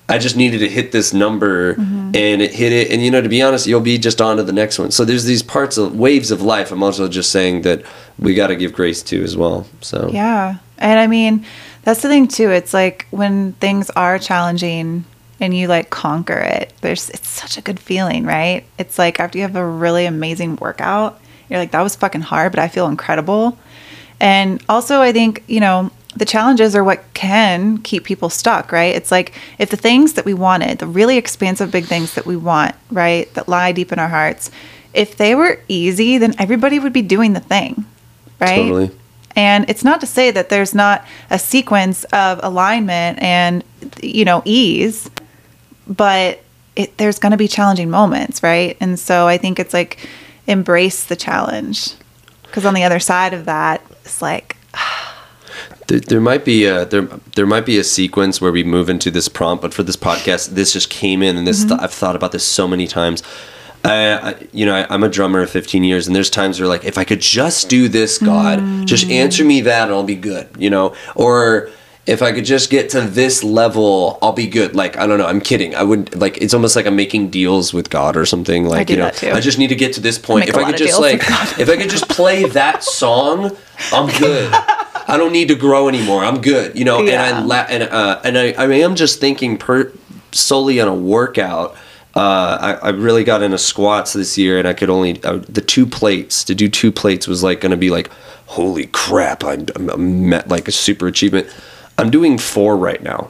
I 0.10 0.17
just 0.17 0.36
needed 0.36 0.60
to 0.60 0.67
hit 0.67 0.91
this 0.91 1.13
number 1.13 1.75
mm-hmm. 1.75 2.15
and 2.15 2.41
it 2.41 2.51
hit 2.51 2.73
it. 2.73 2.91
And 2.91 3.03
you 3.03 3.12
know, 3.12 3.21
to 3.21 3.29
be 3.29 3.41
honest, 3.43 3.67
you'll 3.67 3.79
be 3.79 3.99
just 3.99 4.19
on 4.19 4.38
to 4.38 4.43
the 4.43 4.51
next 4.51 4.79
one. 4.79 4.89
So 4.89 5.05
there's 5.05 5.25
these 5.25 5.43
parts 5.43 5.77
of 5.77 5.97
waves 5.97 6.32
of 6.32 6.41
life. 6.41 6.71
I'm 6.71 6.82
also 6.82 7.08
just 7.08 7.32
saying 7.32 7.62
that 7.62 7.84
we 8.17 8.34
got 8.34 8.47
to 8.47 8.55
give 8.55 8.73
grace 8.73 9.03
to 9.03 9.23
as 9.23 9.38
well. 9.38 9.67
So 9.82 10.10
yeah, 10.12 10.58
and 10.79 10.99
I 10.99 11.05
mean 11.05 11.45
that's 11.84 12.01
the 12.01 12.10
thing 12.10 12.27
too. 12.27 12.49
It's 12.49 12.73
like 12.73 13.05
when 13.12 13.53
things 13.53 13.91
are 13.91 14.17
challenging 14.17 15.05
and 15.39 15.55
you 15.55 15.67
like 15.67 15.91
conquer 15.91 16.39
it. 16.39 16.73
There's 16.82 17.10
it's 17.12 17.29
such 17.29 17.58
a 17.58 17.62
good 17.62 17.79
feeling, 17.79 18.25
right? 18.25 18.65
It's 18.79 18.97
like 18.97 19.19
after 19.19 19.38
you 19.38 19.43
have 19.43 19.55
a 19.55 19.65
really 19.65 20.08
amazing 20.08 20.55
workout, 20.55 21.21
you're 21.49 21.60
like 21.60 21.71
that 21.71 21.82
was 21.82 21.95
fucking 21.95 22.21
hard, 22.21 22.51
but 22.51 22.60
I 22.60 22.67
feel 22.67 22.88
incredible. 22.88 23.58
And 24.19 24.63
also, 24.67 25.01
I 25.01 25.12
think, 25.12 25.43
you 25.47 25.60
know, 25.60 25.91
the 26.15 26.25
challenges 26.25 26.75
are 26.75 26.84
what 26.84 27.03
can 27.13 27.77
keep 27.79 28.03
people 28.03 28.29
stuck, 28.29 28.71
right? 28.71 28.95
It's 28.95 29.12
like 29.12 29.34
if 29.58 29.69
the 29.69 29.77
things 29.77 30.13
that 30.13 30.25
we 30.25 30.34
wanted, 30.34 30.79
the 30.79 30.88
really 30.88 31.17
expansive 31.17 31.71
big 31.71 31.86
things 31.86 32.15
that 32.15 32.25
we 32.25 32.36
want, 32.36 32.75
right, 32.91 33.32
that 33.36 33.47
lie 33.47 33.71
deep 33.71 33.91
in 33.91 33.99
our 33.99 34.08
hearts, 34.08 34.51
if 34.93 35.17
they 35.17 35.36
were 35.36 35.62
easy, 35.67 36.17
then 36.17 36.34
everybody 36.39 36.79
would 36.79 36.93
be 36.93 37.03
doing 37.03 37.34
the 37.34 37.39
thing, 37.39 37.86
right? 38.39 38.55
Totally. 38.55 38.91
And 39.36 39.69
it's 39.69 39.84
not 39.84 40.01
to 40.01 40.08
say 40.08 40.32
that 40.32 40.49
there's 40.49 40.73
not 40.73 41.05
a 41.29 41.38
sequence 41.38 42.03
of 42.05 42.39
alignment 42.43 43.21
and, 43.21 43.63
you 44.01 44.25
know, 44.25 44.41
ease, 44.43 45.10
but 45.88 46.43
it, 46.75 46.97
there's 46.97 47.19
going 47.19 47.32
to 47.32 47.38
be 47.38 47.47
challenging 47.47 47.89
moments, 47.89 48.41
right? 48.41 48.75
And 48.82 48.99
so 48.99 49.27
I 49.27 49.38
think 49.38 49.60
it's 49.60 49.73
like 49.73 50.10
embrace 50.47 51.03
the 51.03 51.15
challenge. 51.15 51.93
Because 52.43 52.65
on 52.65 52.73
the 52.73 52.84
other 52.84 52.99
side 52.99 53.34
of 53.34 53.45
that, 53.45 53.82
it's 54.10 54.22
like. 54.22 54.58
there, 55.88 56.00
there 56.00 56.22
might 56.22 56.43
be 56.43 56.65
a 56.65 56.86
there 56.86 57.04
there 57.36 57.45
might 57.45 57.65
be 57.65 57.78
a 57.78 57.84
sequence 57.84 58.41
where 58.41 58.52
we 58.52 58.63
move 58.63 58.89
into 58.89 59.12
this 59.12 59.30
prompt, 59.30 59.62
but 59.62 59.74
for 59.74 59.84
this 59.84 59.95
podcast, 59.95 60.50
this 60.50 60.74
just 60.74 60.89
came 60.89 61.22
in, 61.22 61.38
and 61.38 61.48
this 61.48 61.60
mm-hmm. 61.60 61.69
th- 61.69 61.82
I've 61.82 61.93
thought 61.93 62.15
about 62.15 62.32
this 62.32 62.43
so 62.43 62.67
many 62.67 62.88
times. 62.88 63.24
I, 63.86 64.32
I, 64.32 64.48
you 64.52 64.65
know, 64.65 64.76
I, 64.76 64.93
am 64.93 65.04
a 65.04 65.10
drummer 65.10 65.41
of 65.41 65.50
15 65.50 65.86
years, 65.86 66.06
and 66.06 66.13
there's 66.13 66.30
times 66.30 66.60
where 66.60 66.67
like, 66.67 66.84
if 66.84 66.98
I 66.98 67.06
could 67.06 67.22
just 67.22 67.69
do 67.69 67.88
this, 67.88 68.17
God, 68.17 68.60
mm. 68.60 68.86
just 68.86 69.10
answer 69.10 69.45
me 69.45 69.62
that, 69.62 69.84
and 69.84 69.93
I'll 69.93 70.04
be 70.04 70.15
good. 70.15 70.50
You 70.58 70.69
know, 70.69 70.95
or 71.15 71.69
if 72.10 72.24
I 72.24 72.32
could 72.32 72.45
just 72.45 72.72
get 72.72 72.89
to 72.91 73.02
this 73.02 73.43
level, 73.43 74.17
I'll 74.22 74.34
be 74.34 74.48
good. 74.48 74.76
Like, 74.76 74.98
I 74.98 75.06
don't 75.06 75.19
know, 75.19 75.28
I'm 75.28 75.39
kidding. 75.39 75.76
I 75.76 75.84
would 75.84 76.15
like 76.15 76.38
it's 76.38 76.54
almost 76.56 76.76
like 76.76 76.88
I'm 76.88 76.95
making 76.95 77.30
deals 77.30 77.72
with 77.72 77.89
God 77.89 78.17
or 78.17 78.26
something. 78.26 78.65
Like, 78.65 78.89
you 78.89 78.98
know, 78.98 79.12
I 79.24 79.39
just 79.39 79.60
need 79.60 79.67
to 79.67 79.76
get 79.76 79.93
to 79.93 80.02
this 80.02 80.17
point. 80.17 80.50
If 80.50 80.56
I 80.56 80.63
could 80.63 80.78
just 80.78 81.00
like 81.00 81.22
if 81.60 81.69
I 81.69 81.78
could 81.78 81.89
just 81.89 82.10
play 82.10 82.45
that 82.45 82.84
song, 82.84 83.56
I'm 83.93 84.19
good. 84.19 84.52
I 84.52 85.17
don't 85.17 85.32
need 85.32 85.48
to 85.50 85.56
grow 85.56 85.88
anymore. 85.88 86.24
I'm 86.24 86.41
good. 86.41 86.78
You 86.78 86.86
know, 86.86 87.02
yeah. 87.02 87.26
and 87.26 87.36
I 87.38 87.41
la- 87.41 87.67
and 87.69 87.84
uh 87.84 88.22
and 88.24 88.38
I, 88.38 88.54
I 88.54 88.65
am 88.65 88.95
just 88.95 89.19
thinking 89.19 89.58
per 89.58 89.91
solely 90.32 90.82
on 90.82 90.88
a 90.88 90.95
workout. 90.95 91.76
Uh, 92.15 92.78
I, 92.82 92.88
I 92.88 92.89
really 92.89 93.24
got 93.24 93.43
into 93.43 93.60
squats 93.60 94.13
this 94.13 94.36
year, 94.36 94.58
and 94.58 94.67
I 94.67 94.74
could 94.74 94.89
only 94.89 95.24
uh, 95.24 95.38
the 95.48 95.62
two 95.62 95.86
plates 95.86 96.43
to 96.45 96.56
do 96.56 96.67
two 96.67 96.91
plates 96.91 97.28
was 97.28 97.43
like 97.43 97.62
going 97.62 97.69
to 97.69 97.78
be 97.78 97.91
like, 97.91 98.10
holy 98.48 98.88
crap! 98.88 99.43
I'm, 99.43 99.67
I'm, 99.76 99.89
I'm 99.89 100.30
met 100.30 100.48
like 100.48 100.67
a 100.67 100.72
super 100.72 101.06
achievement. 101.06 101.48
I'm 102.00 102.10
doing 102.10 102.38
four 102.38 102.78
right 102.78 103.02
now. 103.02 103.30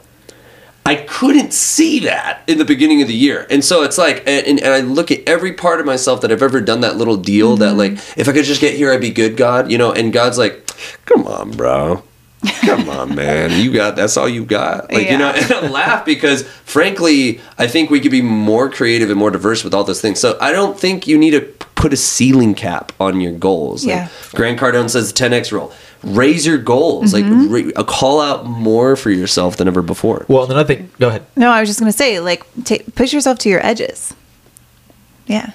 I 0.86 0.96
couldn't 0.96 1.52
see 1.52 2.00
that 2.00 2.42
in 2.46 2.58
the 2.58 2.64
beginning 2.64 3.02
of 3.02 3.08
the 3.08 3.14
year. 3.14 3.46
And 3.50 3.64
so 3.64 3.82
it's 3.82 3.98
like, 3.98 4.18
and, 4.26 4.46
and, 4.46 4.60
and 4.60 4.72
I 4.72 4.80
look 4.80 5.10
at 5.10 5.20
every 5.28 5.52
part 5.52 5.78
of 5.78 5.86
myself 5.86 6.22
that 6.22 6.32
I've 6.32 6.42
ever 6.42 6.60
done 6.60 6.80
that 6.80 6.96
little 6.96 7.16
deal 7.16 7.56
that, 7.58 7.76
mm-hmm. 7.76 7.78
like, 7.78 7.92
if 8.16 8.28
I 8.28 8.32
could 8.32 8.44
just 8.44 8.60
get 8.60 8.74
here, 8.74 8.90
I'd 8.90 9.00
be 9.00 9.10
good, 9.10 9.36
God, 9.36 9.70
you 9.70 9.76
know, 9.76 9.92
and 9.92 10.12
God's 10.12 10.38
like, 10.38 10.66
come 11.04 11.26
on, 11.26 11.50
bro. 11.50 12.02
Come 12.62 12.88
on, 12.88 13.14
man. 13.14 13.62
You 13.62 13.72
got, 13.72 13.94
that's 13.94 14.16
all 14.16 14.28
you 14.28 14.44
got. 14.44 14.92
Like, 14.92 15.10
you 15.10 15.18
know, 15.18 15.30
and 15.30 15.52
I 15.52 15.68
laugh 15.68 16.04
because, 16.06 16.44
frankly, 16.64 17.40
I 17.58 17.66
think 17.66 17.90
we 17.90 18.00
could 18.00 18.10
be 18.10 18.22
more 18.22 18.70
creative 18.70 19.10
and 19.10 19.18
more 19.18 19.30
diverse 19.30 19.62
with 19.62 19.74
all 19.74 19.84
those 19.84 20.00
things. 20.00 20.18
So 20.18 20.38
I 20.40 20.50
don't 20.50 20.78
think 20.78 21.06
you 21.06 21.18
need 21.18 21.32
to 21.32 21.42
put 21.80 21.92
a 21.92 21.96
ceiling 21.96 22.54
cap 22.54 22.92
on 22.98 23.20
your 23.20 23.32
goals. 23.32 23.84
Like, 23.84 23.94
Yeah. 23.94 24.08
Grant 24.32 24.58
Cardone 24.58 24.88
says 24.90 25.12
the 25.12 25.18
10X 25.18 25.52
rule. 25.52 25.72
Raise 26.02 26.46
your 26.46 26.58
goals. 26.58 27.12
Like, 27.12 27.24
ra- 27.26 27.70
uh, 27.76 27.84
call 27.84 28.20
out 28.20 28.46
more 28.46 28.96
for 28.96 29.10
yourself 29.10 29.56
than 29.56 29.68
ever 29.68 29.82
before. 29.82 30.24
Well, 30.28 30.44
and 30.44 30.52
another 30.52 30.74
thing. 30.74 30.90
Go 30.98 31.08
ahead. 31.08 31.26
No, 31.36 31.50
I 31.50 31.60
was 31.60 31.68
just 31.68 31.78
gonna 31.78 31.92
say, 31.92 32.20
like, 32.20 32.44
ta 32.64 32.76
push 32.94 33.12
yourself 33.12 33.38
to 33.40 33.48
your 33.48 33.64
edges. 33.64 34.14
Yeah. 35.26 35.52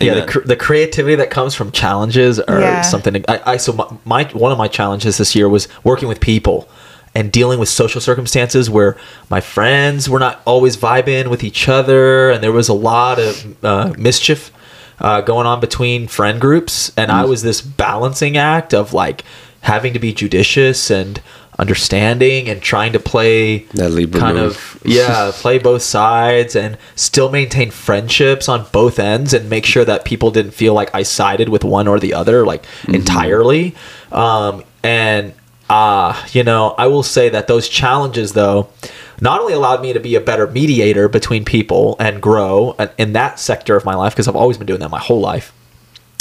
Yeah, 0.00 0.14
the, 0.14 0.26
cr- 0.26 0.46
the 0.46 0.54
creativity 0.56 1.16
that 1.16 1.28
comes 1.30 1.54
from 1.56 1.72
challenges 1.72 2.38
are 2.38 2.60
Yeah. 2.60 2.82
something. 2.82 3.24
I, 3.26 3.40
I 3.44 3.56
so 3.56 3.72
my, 3.72 3.86
my 4.04 4.24
one 4.32 4.52
of 4.52 4.58
my 4.58 4.68
challenges 4.68 5.18
this 5.18 5.34
year 5.34 5.48
was 5.48 5.66
working 5.82 6.06
with 6.06 6.20
people 6.20 6.68
and 7.16 7.32
dealing 7.32 7.58
with 7.58 7.68
social 7.68 8.00
circumstances 8.00 8.70
where 8.70 8.96
my 9.28 9.40
friends 9.40 10.08
were 10.08 10.20
not 10.20 10.40
always 10.44 10.76
vibing 10.76 11.28
with 11.28 11.42
each 11.42 11.68
other, 11.68 12.30
and 12.30 12.44
there 12.44 12.52
was 12.52 12.68
a 12.68 12.72
lot 12.74 13.18
of 13.18 13.64
uh, 13.64 13.92
mischief 13.98 14.52
uh, 15.00 15.20
going 15.22 15.46
on 15.48 15.58
between 15.58 16.06
friend 16.06 16.40
groups, 16.40 16.92
and 16.96 17.10
I 17.10 17.24
was 17.24 17.42
this 17.42 17.60
balancing 17.60 18.36
act 18.36 18.72
of 18.72 18.92
like 18.92 19.24
having 19.62 19.92
to 19.92 19.98
be 19.98 20.12
judicious 20.12 20.90
and 20.90 21.20
understanding 21.58 22.48
and 22.48 22.62
trying 22.62 22.92
to 22.92 23.00
play 23.00 23.58
That 23.74 23.90
Libra 23.90 24.20
kind 24.20 24.36
move. 24.36 24.52
of 24.76 24.82
yeah 24.86 25.32
play 25.34 25.58
both 25.58 25.82
sides 25.82 26.54
and 26.54 26.78
still 26.94 27.30
maintain 27.30 27.72
friendships 27.72 28.48
on 28.48 28.66
both 28.70 28.98
ends 29.00 29.34
and 29.34 29.50
make 29.50 29.66
sure 29.66 29.84
that 29.84 30.04
people 30.04 30.30
didn't 30.30 30.52
feel 30.52 30.72
like 30.72 30.94
i 30.94 31.02
sided 31.02 31.48
with 31.48 31.64
one 31.64 31.88
or 31.88 31.98
the 31.98 32.14
other 32.14 32.46
like 32.46 32.64
entirely 32.86 33.74
um, 34.12 34.62
and 34.84 35.34
uh, 35.68 36.24
you 36.30 36.44
know 36.44 36.76
i 36.78 36.86
will 36.86 37.02
say 37.02 37.28
that 37.28 37.48
those 37.48 37.68
challenges 37.68 38.34
though 38.34 38.68
not 39.20 39.40
only 39.40 39.52
allowed 39.52 39.82
me 39.82 39.92
to 39.92 39.98
be 39.98 40.14
a 40.14 40.20
better 40.20 40.46
mediator 40.46 41.08
between 41.08 41.44
people 41.44 41.96
and 41.98 42.22
grow 42.22 42.76
in 42.98 43.14
that 43.14 43.40
sector 43.40 43.74
of 43.74 43.84
my 43.84 43.96
life 43.96 44.12
because 44.14 44.28
i've 44.28 44.36
always 44.36 44.56
been 44.56 44.66
doing 44.66 44.78
that 44.80 44.90
my 44.90 45.00
whole 45.00 45.20
life 45.20 45.52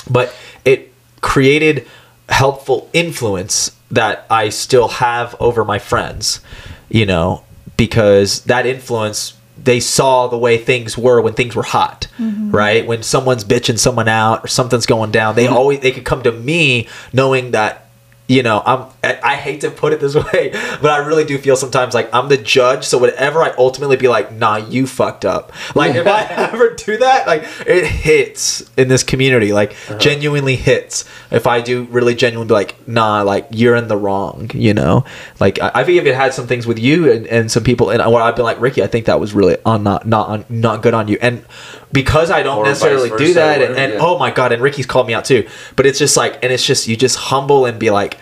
but 0.09 0.33
it 0.65 0.91
created 1.21 1.87
helpful 2.29 2.89
influence 2.93 3.71
that 3.91 4.25
I 4.29 4.49
still 4.49 4.87
have 4.87 5.35
over 5.39 5.63
my 5.63 5.79
friends, 5.79 6.41
you 6.89 7.05
know, 7.05 7.43
because 7.77 8.43
that 8.43 8.65
influence 8.65 9.33
they 9.63 9.79
saw 9.79 10.27
the 10.27 10.37
way 10.37 10.57
things 10.57 10.97
were 10.97 11.19
when 11.19 11.33
things 11.33 11.55
were 11.55 11.63
hot, 11.63 12.07
mm-hmm. 12.17 12.51
right? 12.51 12.85
When 12.85 13.03
someone's 13.03 13.43
bitching 13.43 13.79
someone 13.79 14.07
out 14.07 14.43
or 14.43 14.47
something's 14.47 14.85
going 14.85 15.11
down, 15.11 15.35
they 15.35 15.45
mm-hmm. 15.45 15.57
always 15.57 15.79
they 15.79 15.91
could 15.91 16.05
come 16.05 16.23
to 16.23 16.31
me 16.31 16.87
knowing 17.11 17.51
that 17.51 17.86
you 18.27 18.43
know, 18.43 18.61
I'm 18.65 18.87
I 19.03 19.35
hate 19.35 19.61
to 19.61 19.71
put 19.71 19.93
it 19.93 19.99
this 20.01 20.15
way, 20.33 20.49
but 20.81 20.91
I 20.91 20.97
really 20.97 21.23
do 21.23 21.37
feel 21.37 21.55
sometimes 21.55 21.93
like 21.93 22.13
I'm 22.13 22.27
the 22.27 22.37
judge, 22.37 22.85
so 22.85 22.97
whatever 22.97 23.41
I 23.41 23.53
ultimately 23.57 23.95
be 23.95 24.07
like, 24.07 24.33
nah, 24.33 24.57
you 24.57 24.85
fucked 24.85 25.23
up. 25.23 25.53
Like 25.75 25.95
if 25.95 26.05
I 26.05 26.23
ever 26.29 26.73
do 26.73 26.97
that, 26.97 27.25
like 27.25 27.43
it 27.65 27.85
hits 27.85 28.69
in 28.77 28.89
this 28.89 29.03
community, 29.03 29.53
like 29.53 29.71
uh-huh. 29.71 29.97
genuinely 29.97 30.57
hits. 30.57 31.05
If 31.31 31.47
I 31.47 31.61
do 31.61 31.83
really 31.85 32.15
genuinely 32.15 32.49
be 32.49 32.53
like, 32.53 32.87
nah, 32.87 33.21
like 33.21 33.47
you're 33.51 33.75
in 33.75 33.87
the 33.87 33.97
wrong, 33.97 34.51
you 34.53 34.73
know? 34.73 35.05
Like 35.39 35.61
I, 35.61 35.71
I've 35.75 35.89
even 35.89 36.13
had 36.13 36.33
some 36.33 36.47
things 36.47 36.67
with 36.67 36.79
you 36.79 37.11
and, 37.11 37.27
and 37.27 37.51
some 37.51 37.63
people 37.63 37.89
and 37.91 38.01
where 38.11 38.21
I've 38.21 38.35
been 38.35 38.45
like, 38.45 38.59
Ricky, 38.59 38.83
I 38.83 38.87
think 38.87 39.05
that 39.05 39.21
was 39.21 39.33
really 39.33 39.57
on 39.65 39.83
not 39.83 40.05
not 40.05 40.27
on 40.27 40.45
not 40.49 40.81
good 40.81 40.93
on 40.93 41.07
you. 41.07 41.17
And 41.21 41.45
because 41.91 42.29
I 42.31 42.43
don't 42.43 42.57
Or 42.59 42.65
necessarily 42.65 43.09
do 43.17 43.33
that 43.35 43.61
and, 43.61 43.69
whatever, 43.71 43.79
and 43.79 43.93
yeah. 43.93 43.99
oh 44.01 44.17
my 44.17 44.31
god, 44.31 44.51
and 44.51 44.61
Ricky's 44.61 44.85
called 44.85 45.07
me 45.07 45.13
out 45.13 45.25
too. 45.25 45.47
But 45.75 45.85
it's 45.85 45.99
just 45.99 46.17
like 46.17 46.43
and 46.43 46.51
it's 46.51 46.65
just 46.65 46.87
you 46.87 46.95
just 46.97 47.15
humble 47.17 47.65
and 47.65 47.79
be 47.79 47.89
like 47.89 48.17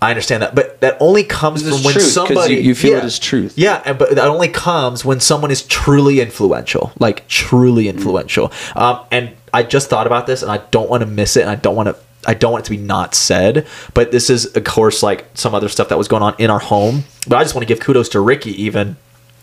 I 0.00 0.10
understand 0.10 0.42
that, 0.42 0.54
but 0.56 0.80
that 0.80 0.96
only 0.98 1.22
comes 1.22 1.62
This 1.62 1.76
from 1.76 1.84
when 1.84 1.92
truth, 1.92 2.04
'cause 2.06 2.12
somebody 2.12 2.54
you- 2.54 2.60
you 2.62 2.74
feel 2.74 2.92
yeah. 2.92 2.98
it 2.98 3.04
as 3.04 3.20
truth. 3.20 3.52
Yeah, 3.56 3.82
and 3.84 3.96
but 3.98 4.16
that 4.16 4.26
only 4.26 4.48
comes 4.48 5.04
when 5.04 5.20
someone 5.20 5.52
is 5.52 5.62
truly 5.62 6.20
influential, 6.20 6.90
like 6.98 7.28
truly 7.28 7.88
influential. 7.88 8.50
Um, 8.74 8.98
and 9.12 9.30
I 9.54 9.62
just 9.62 9.88
thought 9.88 10.08
about 10.08 10.26
this, 10.26 10.42
and 10.42 10.50
I 10.50 10.58
don't 10.72 10.90
want 10.90 11.02
to 11.02 11.06
miss 11.06 11.36
it, 11.36 11.42
and 11.42 11.50
I 11.50 11.54
don't 11.54 11.76
want 11.76 11.88
to. 11.88 11.94
I 12.26 12.34
don't 12.34 12.50
want 12.52 12.64
it 12.64 12.66
to 12.66 12.70
be 12.70 12.76
not 12.82 13.14
said, 13.16 13.66
but 13.94 14.10
this 14.12 14.28
is, 14.30 14.46
of 14.46 14.62
course, 14.64 15.02
like 15.04 15.26
some 15.34 15.54
other 15.56 15.68
stuff 15.68 15.88
that 15.88 15.98
was 15.98 16.06
going 16.08 16.22
on 16.22 16.34
in 16.38 16.50
our 16.50 16.60
home. 16.60 17.04
But 17.28 17.36
I 17.38 17.42
just 17.44 17.54
want 17.54 17.62
to 17.66 17.72
give 17.72 17.78
kudos 17.82 18.08
to 18.10 18.20
Ricky, 18.20 18.60
even 18.62 18.96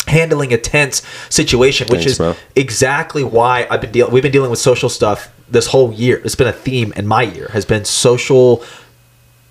handling 0.09 0.51
a 0.53 0.57
tense 0.57 1.01
situation, 1.29 1.87
which 1.87 1.99
Thanks, 2.01 2.11
is 2.13 2.17
bro. 2.17 2.35
exactly 2.55 3.23
why 3.23 3.67
I've 3.69 3.81
been 3.81 3.91
dealing. 3.91 4.11
We've 4.13 4.23
been 4.23 4.31
dealing 4.37 4.51
with 4.51 4.59
social 4.59 4.89
stuff 4.89 5.19
this 5.49 5.67
whole 5.67 5.91
year. 5.93 6.21
It's 6.25 6.35
been 6.35 6.47
a 6.47 6.59
theme 6.67 6.93
in 6.95 7.07
my 7.07 7.23
year 7.23 7.47
has 7.53 7.65
been 7.65 7.85
social 7.85 8.63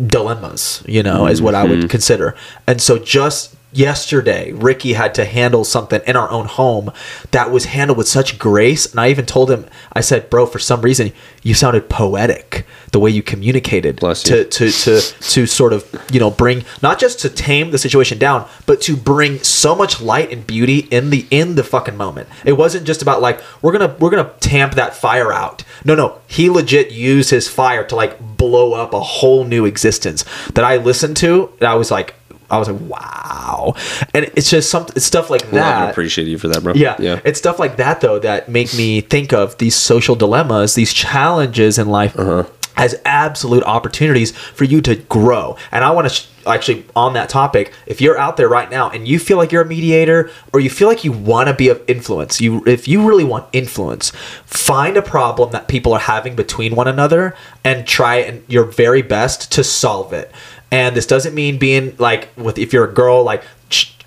dilemmas, 0.04 0.82
you 0.86 1.02
know, 1.02 1.26
is 1.26 1.42
what 1.42 1.54
I 1.54 1.64
Mm-hmm. 1.66 1.80
would 1.82 1.90
consider. 1.90 2.36
And 2.66 2.80
so 2.80 2.98
just 2.98 3.54
yesterday, 3.72 4.52
Ricky 4.52 4.94
had 4.94 5.14
to 5.16 5.24
handle 5.24 5.64
something 5.64 6.00
in 6.06 6.16
our 6.16 6.30
own 6.30 6.46
home 6.46 6.90
that 7.30 7.50
was 7.50 7.66
handled 7.66 7.98
with 7.98 8.08
such 8.08 8.38
grace. 8.38 8.90
And 8.90 9.00
I 9.00 9.10
even 9.10 9.26
told 9.26 9.50
him, 9.50 9.66
I 9.92 10.00
said, 10.00 10.30
bro, 10.30 10.46
for 10.46 10.58
some 10.58 10.80
reason, 10.80 11.12
you 11.42 11.54
sounded 11.54 11.88
poetic 11.88 12.66
the 12.92 12.98
way 12.98 13.10
you 13.10 13.22
communicated 13.22 13.96
Bless 13.96 14.22
to, 14.24 14.44
to, 14.44 14.70
to, 14.70 15.00
to 15.00 15.46
sort 15.46 15.72
of, 15.72 15.84
you 16.10 16.18
know, 16.20 16.30
bring, 16.30 16.64
not 16.82 16.98
just 16.98 17.20
to 17.20 17.30
tame 17.30 17.70
the 17.70 17.78
situation 17.78 18.18
down, 18.18 18.48
but 18.66 18.80
to 18.82 18.96
bring 18.96 19.38
so 19.38 19.74
much 19.74 20.00
light 20.00 20.32
and 20.32 20.46
beauty 20.46 20.78
in 20.90 21.10
the, 21.10 21.26
in 21.30 21.54
the 21.54 21.64
fucking 21.64 21.96
moment. 21.96 22.28
It 22.44 22.52
wasn't 22.52 22.86
just 22.86 23.02
about 23.02 23.20
like, 23.20 23.40
we're 23.62 23.76
to, 23.78 23.96
we're 23.98 24.10
going 24.10 24.24
to 24.24 24.32
tamp 24.40 24.74
that 24.74 24.94
fire 24.94 25.32
out. 25.32 25.64
No, 25.84 25.94
no, 25.94 26.20
he 26.26 26.48
legit 26.50 26.90
used 26.90 27.30
his 27.30 27.48
fire 27.48 27.84
to 27.84 27.96
like 27.96 28.18
blow 28.36 28.72
up 28.72 28.94
a 28.94 29.00
whole 29.00 29.44
new 29.44 29.64
existence 29.64 30.24
that 30.54 30.64
I 30.64 30.76
listened 30.76 31.16
to. 31.18 31.52
And 31.60 31.68
I 31.68 31.74
was 31.74 31.90
like, 31.90 32.14
I 32.50 32.58
was 32.58 32.68
like, 32.68 32.80
wow. 32.80 33.74
And 34.14 34.30
it's 34.36 34.50
just 34.50 34.70
some 34.70 34.86
it's 34.96 35.04
stuff 35.04 35.28
like 35.30 35.44
and 35.44 35.52
that. 35.54 35.90
appreciate 35.90 36.28
you 36.28 36.38
for 36.38 36.48
that, 36.48 36.62
bro. 36.62 36.74
Yeah. 36.74 36.96
Yeah. 36.98 37.20
It's 37.24 37.38
stuff 37.38 37.58
like 37.58 37.76
that 37.76 38.00
though 38.00 38.18
that 38.20 38.48
make 38.48 38.74
me 38.74 39.00
think 39.00 39.32
of 39.32 39.58
these 39.58 39.76
social 39.76 40.14
dilemmas, 40.16 40.74
these 40.74 40.92
challenges 40.94 41.78
in 41.78 41.88
life 41.88 42.18
Uh-huh. 42.18 42.44
as 42.76 42.94
absolute 43.04 43.62
opportunities 43.64 44.30
for 44.32 44.64
you 44.64 44.80
to 44.82 44.94
grow. 44.96 45.56
And 45.72 45.84
I 45.84 45.90
want 45.90 46.08
to 46.08 46.14
sh- 46.14 46.26
actually 46.46 46.86
on 46.96 47.12
that 47.14 47.28
topic, 47.28 47.72
if 47.86 48.00
you're 48.00 48.16
out 48.16 48.36
there 48.38 48.48
right 48.48 48.70
now 48.70 48.88
and 48.88 49.06
you 49.06 49.18
feel 49.18 49.36
like 49.36 49.52
you're 49.52 49.62
a 49.62 49.66
mediator 49.66 50.30
or 50.54 50.60
you 50.60 50.70
feel 50.70 50.88
like 50.88 51.04
you 51.04 51.12
want 51.12 51.48
to 51.48 51.54
be 51.54 51.68
of 51.68 51.82
influence, 51.88 52.40
you 52.40 52.62
if 52.66 52.88
you 52.88 53.06
really 53.06 53.24
want 53.24 53.46
influence, 53.52 54.10
find 54.46 54.96
a 54.96 55.02
problem 55.02 55.50
that 55.50 55.68
people 55.68 55.92
are 55.92 56.00
having 56.00 56.34
between 56.36 56.74
one 56.74 56.88
another 56.88 57.34
and 57.64 57.86
try 57.86 58.16
and 58.16 58.42
your 58.48 58.64
very 58.64 59.02
best 59.02 59.52
to 59.52 59.62
solve 59.64 60.12
it. 60.14 60.30
And 60.70 60.94
this 60.94 61.06
doesn't 61.06 61.34
mean 61.34 61.58
being 61.58 61.94
like 61.98 62.28
with 62.36 62.58
if 62.58 62.72
you're 62.72 62.84
a 62.84 62.92
girl 62.92 63.22
like 63.24 63.42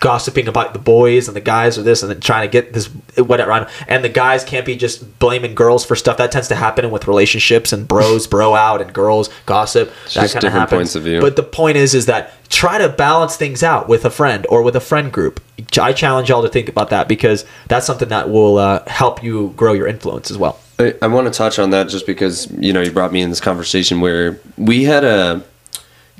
gossiping 0.01 0.47
about 0.47 0.73
the 0.73 0.79
boys 0.79 1.27
and 1.27 1.37
the 1.37 1.41
guys 1.41 1.77
or 1.77 1.83
this 1.83 2.01
and 2.01 2.11
then 2.11 2.19
trying 2.19 2.47
to 2.47 2.51
get 2.51 2.73
this 2.73 2.87
whatever 3.17 3.67
and 3.87 4.03
the 4.03 4.09
guys 4.09 4.43
can't 4.43 4.65
be 4.65 4.75
just 4.75 5.19
blaming 5.19 5.53
girls 5.53 5.85
for 5.85 5.95
stuff. 5.95 6.17
That 6.17 6.31
tends 6.31 6.47
to 6.47 6.55
happen 6.55 6.89
with 6.89 7.07
relationships 7.07 7.71
and 7.71 7.87
bros 7.87 8.25
bro 8.25 8.55
out 8.55 8.81
and 8.81 8.91
girls 8.91 9.29
gossip 9.45 9.91
that 10.13 10.13
kind 10.13 10.25
of 10.25 10.31
different 10.31 10.53
happens. 10.53 10.77
points 10.77 10.95
of 10.95 11.03
view. 11.03 11.21
but 11.21 11.35
the 11.35 11.43
point 11.43 11.77
is 11.77 11.93
is 11.93 12.07
that 12.07 12.33
try 12.49 12.79
to 12.79 12.89
balance 12.89 13.37
things 13.37 13.61
out 13.61 13.87
with 13.87 14.03
a 14.03 14.09
friend 14.09 14.45
or 14.49 14.63
with 14.63 14.75
a 14.75 14.79
friend 14.79 15.13
group. 15.13 15.41
I 15.79 15.93
challenge 15.93 16.29
y'all 16.29 16.41
to 16.41 16.49
think 16.49 16.67
about 16.67 16.89
that 16.89 17.07
because 17.07 17.45
that's 17.67 17.85
something 17.85 18.09
that 18.09 18.29
will 18.29 18.57
uh, 18.57 18.83
help 18.87 19.23
you 19.23 19.53
grow 19.55 19.73
your 19.73 19.87
influence 19.87 20.31
as 20.31 20.37
well. 20.37 20.59
I, 20.79 20.95
I 21.03 21.07
want 21.07 21.31
to 21.31 21.37
touch 21.37 21.59
on 21.59 21.69
that 21.69 21.89
just 21.89 22.07
because 22.07 22.49
you 22.51 22.73
know 22.73 22.81
you 22.81 22.91
brought 22.91 23.13
me 23.13 23.21
in 23.21 23.29
this 23.29 23.39
conversation 23.39 24.01
where 24.01 24.39
we 24.57 24.83
had 24.83 25.03
a, 25.03 25.43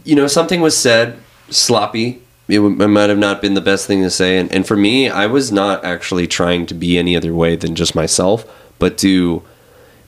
you 0.03 0.15
know, 0.15 0.27
something 0.27 0.61
was 0.61 0.77
said 0.77 1.17
sloppy. 1.49 2.21
It, 2.47 2.57
w- 2.57 2.81
it 2.81 2.87
might 2.87 3.09
have 3.09 3.19
not 3.19 3.41
been 3.41 3.53
the 3.53 3.61
best 3.61 3.87
thing 3.87 4.01
to 4.03 4.09
say, 4.09 4.37
and, 4.37 4.51
and 4.51 4.67
for 4.67 4.75
me, 4.75 5.09
I 5.09 5.25
was 5.27 5.51
not 5.51 5.85
actually 5.85 6.27
trying 6.27 6.65
to 6.67 6.73
be 6.73 6.97
any 6.97 7.15
other 7.15 7.33
way 7.33 7.55
than 7.55 7.75
just 7.75 7.95
myself, 7.95 8.45
but 8.79 8.97
to 8.99 9.43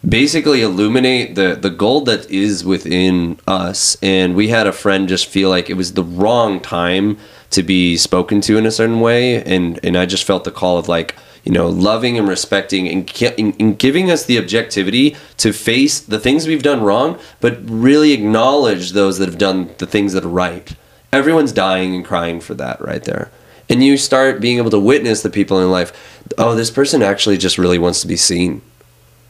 basically 0.08 0.62
illuminate 0.62 1.36
the 1.36 1.56
the 1.56 1.70
gold 1.70 2.06
that 2.08 2.30
is 2.30 2.66
within 2.66 3.40
us. 3.48 3.98
And 4.02 4.36
we 4.36 4.50
had 4.50 4.68
a 4.68 4.74
friend 4.74 5.08
just 5.08 5.28
feel 5.28 5.50
like 5.50 5.70
it 5.70 5.76
was 5.76 5.94
the 5.94 6.04
wrong 6.04 6.60
time 6.60 7.18
to 7.52 7.64
be 7.64 7.96
spoken 7.98 8.42
to 8.42 8.58
in 8.58 8.66
a 8.66 8.72
certain 8.72 9.00
way. 9.00 9.44
And 9.44 9.80
and 9.84 9.98
I 9.98 10.06
just 10.06 10.26
felt 10.26 10.44
the 10.44 10.52
call 10.52 10.78
of 10.78 10.88
like 10.88 11.16
you 11.44 11.52
know 11.52 11.68
loving 11.68 12.18
and 12.18 12.28
respecting 12.28 12.88
and, 12.88 13.60
and, 13.60 13.78
giving 13.78 14.10
us 14.10 14.26
the 14.26 14.38
objectivity 14.38 15.16
to 15.38 15.52
face 15.52 16.00
the 16.00 16.20
things 16.20 16.48
we've 16.48 16.64
done 16.64 16.82
wrong 16.82 17.20
but 17.42 17.58
really 17.70 18.14
acknowledge 18.14 18.92
those 18.92 19.18
that 19.18 19.28
have 19.28 19.38
done 19.38 19.70
the 19.78 19.88
things 19.88 20.14
that 20.14 20.24
are 20.24 20.30
right 20.30 20.76
everyone's 21.12 21.52
dying 21.52 21.94
and 21.94 22.06
crying 22.06 22.40
for 22.40 22.54
that 22.54 22.80
right 22.80 23.04
there 23.04 23.30
and 23.70 23.84
you 23.84 23.98
start 23.98 24.42
being 24.42 24.58
able 24.58 24.70
to 24.70 24.80
witness 24.80 25.22
the 25.22 25.30
people 25.30 25.60
in 25.60 25.70
life 25.70 26.14
oh, 26.38 26.56
this 26.56 26.72
person 26.72 27.02
actually 27.02 27.38
just 27.38 27.58
really 27.58 27.78
wants 27.78 28.02
to 28.02 28.08
be 28.08 28.16
seen. 28.16 28.62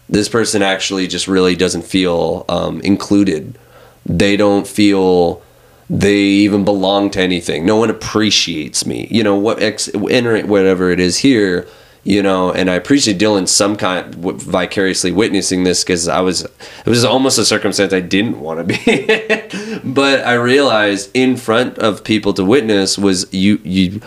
This 0.10 0.30
person 0.30 0.62
actually 0.62 1.08
just 1.08 1.28
really 1.28 1.56
doesn't 1.56 1.84
feel 1.84 2.46
um, 2.50 2.82
included. 2.82 3.58
They 4.06 4.38
don't 4.38 4.68
feel 4.68 5.42
they 5.90 6.16
even 6.16 6.66
belong 6.66 7.10
to 7.12 7.22
anything. 7.22 7.66
No 7.66 7.78
one 7.78 7.90
appreciates 7.90 8.86
me. 8.86 9.08
You 9.10 9.24
know 9.24 9.36
what? 9.36 9.62
Ex, 9.62 9.90
whatever 9.94 10.92
it 10.92 11.00
is 11.00 11.20
here. 11.20 11.68
You 12.06 12.22
know, 12.22 12.52
and 12.52 12.70
I 12.70 12.76
appreciate 12.76 13.18
Dylon 13.18 13.48
some 13.48 13.78
kind 13.78 14.12
w- 14.12 14.38
vicariously 14.38 15.14
witnessing 15.14 15.64
this 15.64 15.86
because 15.86 16.10
I 16.10 16.20
was 16.20 16.44
it 16.44 16.88
was 16.88 17.06
almost 17.06 17.38
a 17.40 17.46
circumstance 17.46 17.94
I 17.94 18.02
didn't 18.02 18.42
want 18.42 18.60
to 18.60 18.66
be, 18.66 19.80
but 19.86 20.26
I 20.26 20.34
realized 20.34 21.12
in 21.14 21.38
front 21.38 21.78
of 21.78 22.04
people 22.04 22.34
to 22.34 22.44
witness 22.44 22.98
was 22.98 23.34
you 23.34 23.62
you 23.64 24.02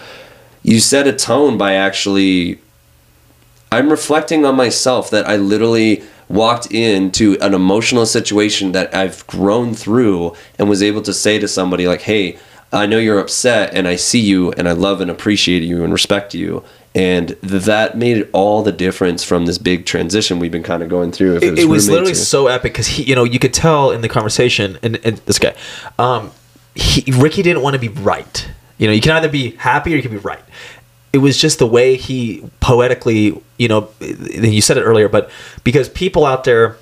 you 0.63 0.79
set 0.81 1.07
a 1.07 1.13
tone 1.15 1.57
by 1.57 1.73
actually 1.73 2.59
I'm 3.73 3.89
reflecting 3.89 4.45
on 4.45 4.57
myself 4.57 5.09
that 5.11 5.27
I 5.27 5.37
literally 5.37 6.03
walked 6.29 6.71
into 6.71 7.39
an 7.41 7.55
emotional 7.55 8.05
situation 8.05 8.73
that 8.73 8.95
I've 8.95 9.27
grown 9.27 9.75
through 9.75 10.35
and 10.59 10.69
was 10.69 10.83
able 10.83 11.03
to 11.03 11.15
say 11.15 11.39
to 11.39 11.49
somebody 11.49 11.89
like, 11.89 12.03
"Hey, 12.03 12.37
I 12.73 12.85
know 12.85 12.99
you're 12.99 13.21
upset 13.21 13.73
and 13.73 13.89
I 13.89 13.97
see 13.97 14.21
you 14.21 14.53
and 14.53 14.69
I 14.69 14.73
love 14.73 15.01
and 15.01 15.11
appreciate 15.11 15.63
you 15.63 15.83
and 15.83 15.93
respect 15.93 16.35
you." 16.35 16.63
And 16.97 17.29
that 17.43 17.99
made 17.99 18.27
all 18.33 18.63
the 18.63 18.73
difference 18.73 19.23
from 19.23 19.45
this 19.45 19.59
big 19.59 19.85
transition 19.85 20.39
we've 20.39 20.51
been 20.51 20.63
kind 20.63 20.83
of 20.83 20.89
going 20.89 21.13
through. 21.13 21.37
If 21.37 21.43
it, 21.43 21.59
it 21.59 21.65
was 21.67 21.91
literally 21.91 22.13
or- 22.13 22.15
so 22.15 22.47
epic 22.47 22.73
because 22.73 22.87
he, 22.87 23.03
you 23.03 23.15
know, 23.15 23.23
you 23.23 23.39
could 23.39 23.53
tell 23.53 23.91
in 23.91 24.01
the 24.01 24.09
conversation, 24.09 24.79
and, 24.83 24.99
and 25.05 25.19
this 25.19 25.39
guy, 25.39 25.55
um, 25.99 26.31
he, 26.75 27.11
Ricky 27.13 27.43
didn't 27.43 27.63
want 27.63 27.75
to 27.75 27.79
be 27.81 27.89
right. 27.89 28.49
You 28.79 28.87
know, 28.87 28.95
you 28.95 29.03
can 29.03 29.13
either 29.13 29.29
be 29.29 29.51
happy 29.53 29.93
or 29.93 29.97
you 29.97 30.03
can 30.03 30.11
be 30.11 30.17
right. 30.17 30.43
It 31.13 31.19
was 31.19 31.39
just 31.39 31.59
the 31.59 31.67
way 31.67 31.97
he 31.97 32.43
poetically, 32.61 33.41
you 33.59 33.69
know, 33.69 33.91
you 34.01 34.63
said 34.63 34.79
it 34.79 34.83
earlier, 34.83 35.09
but 35.09 35.31
because 35.65 35.91
people 35.91 36.25
out 36.25 36.45
there, 36.45 36.77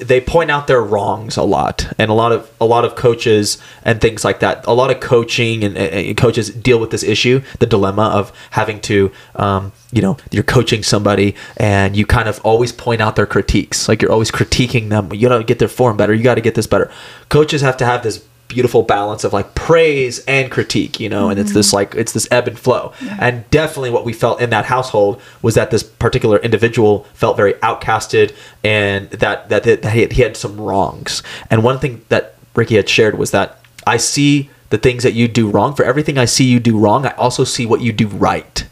they 0.00 0.20
point 0.20 0.50
out 0.50 0.66
their 0.66 0.82
wrongs 0.82 1.36
a 1.36 1.42
lot, 1.42 1.92
and 1.98 2.10
a 2.10 2.14
lot 2.14 2.32
of 2.32 2.50
a 2.60 2.66
lot 2.66 2.84
of 2.84 2.96
coaches 2.96 3.58
and 3.84 4.00
things 4.00 4.24
like 4.24 4.40
that. 4.40 4.66
A 4.66 4.72
lot 4.72 4.90
of 4.90 5.00
coaching 5.00 5.62
and, 5.64 5.76
and 5.76 6.16
coaches 6.16 6.50
deal 6.50 6.80
with 6.80 6.90
this 6.90 7.02
issue, 7.02 7.42
the 7.58 7.66
dilemma 7.66 8.10
of 8.14 8.32
having 8.50 8.80
to, 8.82 9.12
um, 9.36 9.72
you 9.92 10.02
know, 10.02 10.16
you're 10.30 10.42
coaching 10.42 10.82
somebody 10.82 11.34
and 11.56 11.96
you 11.96 12.06
kind 12.06 12.28
of 12.28 12.40
always 12.44 12.72
point 12.72 13.00
out 13.00 13.16
their 13.16 13.26
critiques, 13.26 13.88
like 13.88 14.02
you're 14.02 14.12
always 14.12 14.30
critiquing 14.30 14.88
them. 14.88 15.12
You 15.12 15.28
got 15.28 15.38
to 15.38 15.44
get 15.44 15.58
their 15.58 15.68
form 15.68 15.96
better. 15.96 16.12
You 16.12 16.24
got 16.24 16.34
to 16.36 16.40
get 16.40 16.54
this 16.54 16.66
better. 16.66 16.90
Coaches 17.28 17.62
have 17.62 17.76
to 17.78 17.84
have 17.84 18.02
this 18.02 18.24
beautiful 18.52 18.82
balance 18.82 19.24
of 19.24 19.32
like 19.32 19.54
praise 19.54 20.24
and 20.26 20.50
critique 20.50 21.00
you 21.00 21.08
know 21.08 21.30
and 21.30 21.40
it's 21.40 21.52
this 21.52 21.68
mm-hmm. 21.68 21.76
like 21.76 21.94
it's 21.94 22.12
this 22.12 22.28
ebb 22.30 22.46
and 22.46 22.58
flow 22.58 22.92
and 23.18 23.48
definitely 23.50 23.90
what 23.90 24.04
we 24.04 24.12
felt 24.12 24.40
in 24.40 24.50
that 24.50 24.66
household 24.66 25.20
was 25.40 25.54
that 25.54 25.70
this 25.70 25.82
particular 25.82 26.38
individual 26.38 27.04
felt 27.14 27.36
very 27.36 27.54
outcasted 27.54 28.34
and 28.62 29.08
that 29.10 29.48
that, 29.48 29.62
that 29.64 29.84
he, 29.92 30.00
had, 30.00 30.12
he 30.12 30.22
had 30.22 30.36
some 30.36 30.60
wrongs 30.60 31.22
and 31.50 31.64
one 31.64 31.78
thing 31.78 32.04
that 32.08 32.34
ricky 32.54 32.76
had 32.76 32.88
shared 32.88 33.18
was 33.18 33.30
that 33.30 33.58
i 33.86 33.96
see 33.96 34.50
the 34.68 34.78
things 34.78 35.02
that 35.02 35.14
you 35.14 35.26
do 35.26 35.48
wrong 35.48 35.74
for 35.74 35.84
everything 35.84 36.18
i 36.18 36.24
see 36.24 36.44
you 36.44 36.60
do 36.60 36.78
wrong 36.78 37.06
i 37.06 37.10
also 37.12 37.44
see 37.44 37.64
what 37.64 37.80
you 37.80 37.92
do 37.92 38.06
right 38.06 38.66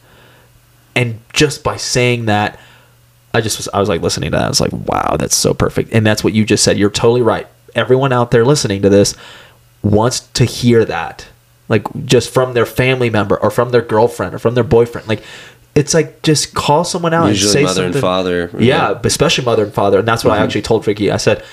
and 0.94 1.20
just 1.32 1.64
by 1.64 1.76
saying 1.76 2.26
that 2.26 2.58
I 3.32 3.40
just 3.40 3.58
was 3.58 3.68
I 3.72 3.78
was 3.78 3.88
like 3.88 4.02
listening 4.02 4.32
to 4.32 4.36
that. 4.36 4.46
I 4.46 4.48
was 4.48 4.60
like, 4.60 4.72
wow, 4.72 5.16
that's 5.18 5.36
so 5.36 5.54
perfect. 5.54 5.92
And 5.92 6.04
that's 6.04 6.24
what 6.24 6.32
you 6.32 6.44
just 6.44 6.64
said. 6.64 6.78
You're 6.78 6.90
totally 6.90 7.22
right. 7.22 7.46
Everyone 7.74 8.12
out 8.12 8.30
there 8.32 8.44
listening 8.44 8.82
to 8.82 8.88
this 8.88 9.14
wants 9.82 10.20
to 10.20 10.44
hear 10.44 10.84
that. 10.84 11.26
Like 11.68 11.86
just 12.04 12.30
from 12.30 12.54
their 12.54 12.66
family 12.66 13.10
member 13.10 13.36
or 13.40 13.50
from 13.50 13.70
their 13.70 13.82
girlfriend 13.82 14.34
or 14.34 14.38
from 14.38 14.54
their 14.54 14.64
boyfriend. 14.64 15.08
Like 15.08 15.22
it's 15.74 15.94
like 15.94 16.22
just 16.22 16.54
call 16.54 16.84
someone 16.84 17.14
out 17.14 17.28
Usually 17.28 17.62
and 17.62 17.70
say 17.70 17.74
mother 17.74 17.86
and 17.86 17.96
father, 17.96 18.50
Yeah, 18.54 18.90
yeah. 18.90 19.00
especially 19.04 19.44
mother 19.44 19.64
and 19.64 19.72
father. 19.72 20.00
And 20.00 20.08
that's 20.08 20.24
what 20.24 20.32
I 20.32 20.36
mm-hmm. 20.36 20.44
actually 20.44 20.62
told 20.62 20.86
Ricky. 20.86 21.10
I 21.10 21.16
said, 21.16 21.44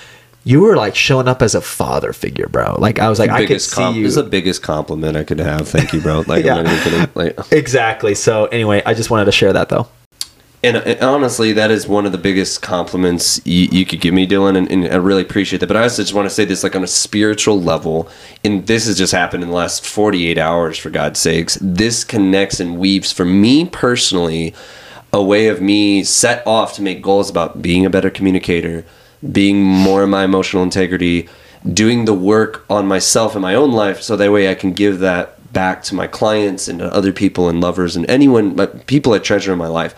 you 0.44 0.62
were 0.62 0.76
like 0.76 0.96
showing 0.96 1.28
up 1.28 1.42
as 1.42 1.56
a 1.56 1.62
father 1.62 2.14
figure, 2.14 2.48
bro. 2.48 2.78
Like 2.80 3.00
I 3.00 3.10
was 3.10 3.20
like, 3.20 3.30
I 3.30 3.46
could 3.46 3.62
see 3.62 3.76
com- 3.76 3.96
you. 3.96 4.04
This 4.04 4.12
is 4.12 4.24
the 4.24 4.30
biggest 4.30 4.64
compliment 4.64 5.18
I 5.18 5.24
could 5.24 5.40
have. 5.40 5.68
Thank 5.68 5.94
you, 5.94 6.02
bro. 6.02 6.24
Like, 6.28 6.46
Yeah. 6.46 6.56
I'm 6.56 6.64
not 6.64 6.74
even 6.74 6.84
kidding. 6.84 7.12
Like, 7.16 7.38
exactly. 7.52 8.16
So 8.16 8.46
anyway, 8.46 8.82
I 8.86 8.94
just 8.94 9.10
wanted 9.10 9.26
to 9.26 9.32
share 9.32 9.54
that 9.54 9.70
though. 9.70 9.88
And, 10.64 10.78
and 10.78 11.00
honestly, 11.02 11.54
that 11.54 11.70
is 11.70 11.88
one 11.88 12.08
of 12.08 12.12
the 12.12 12.18
biggest 12.18 12.64
compliments 12.64 13.40
you, 13.46 13.68
you 13.72 13.86
could 13.86 14.02
give 14.02 14.14
me, 14.14 14.28
Dylon, 14.28 14.58
and, 14.58 14.72
and 14.72 14.88
I 14.88 14.96
really 14.96 15.22
appreciate 15.22 15.60
that. 15.60 15.68
But 15.68 15.78
I 15.78 15.84
also 15.84 16.02
just 16.02 16.16
want 16.16 16.28
to 16.28 16.34
say 16.34 16.46
this, 16.46 16.64
like 16.64 16.76
on 16.76 16.84
a 16.84 16.88
spiritual 16.88 17.62
level, 17.62 18.10
and 18.44 18.66
this 18.66 18.88
has 18.88 18.98
just 18.98 19.14
happened 19.14 19.44
in 19.44 19.50
the 19.50 19.56
last 19.56 19.86
48 19.86 20.38
hours, 20.40 20.78
for 20.78 20.90
God's 20.90 21.20
sakes. 21.20 21.60
This 21.62 22.04
connects 22.04 22.60
and 22.60 22.80
weaves 22.80 23.12
for 23.12 23.24
me 23.24 23.66
personally 23.66 24.56
a 25.14 25.24
way 25.24 25.48
of 25.48 25.62
me 25.62 26.04
set 26.04 26.46
off 26.48 26.74
to 26.74 26.82
make 26.82 27.04
goals 27.04 27.30
about 27.30 27.62
being 27.62 27.86
a 27.86 27.90
better 27.90 28.10
communicator, 28.10 28.84
being 29.32 29.64
more 29.64 30.04
in 30.04 30.10
my 30.10 30.24
emotional 30.24 30.64
integrity, 30.64 31.30
doing 31.72 32.06
the 32.06 32.14
work 32.14 32.66
on 32.68 32.88
myself 32.88 33.36
in 33.36 33.44
my 33.44 33.54
own 33.54 33.72
life, 33.72 34.02
so 34.02 34.16
that 34.16 34.32
way 34.32 34.50
I 34.50 34.56
can 34.56 34.74
give 34.74 35.00
that 35.00 35.36
back 35.54 35.84
to 35.84 35.96
my 35.96 36.08
clients 36.08 36.68
and 36.68 36.80
to 36.80 36.94
other 36.94 37.14
people 37.14 37.48
and 37.48 37.62
lovers 37.62 37.96
and 37.96 38.10
anyone, 38.10 38.56
people 38.86 39.14
I 39.14 39.20
treasure 39.20 39.54
in 39.54 39.60
my 39.60 39.68
life 39.68 39.96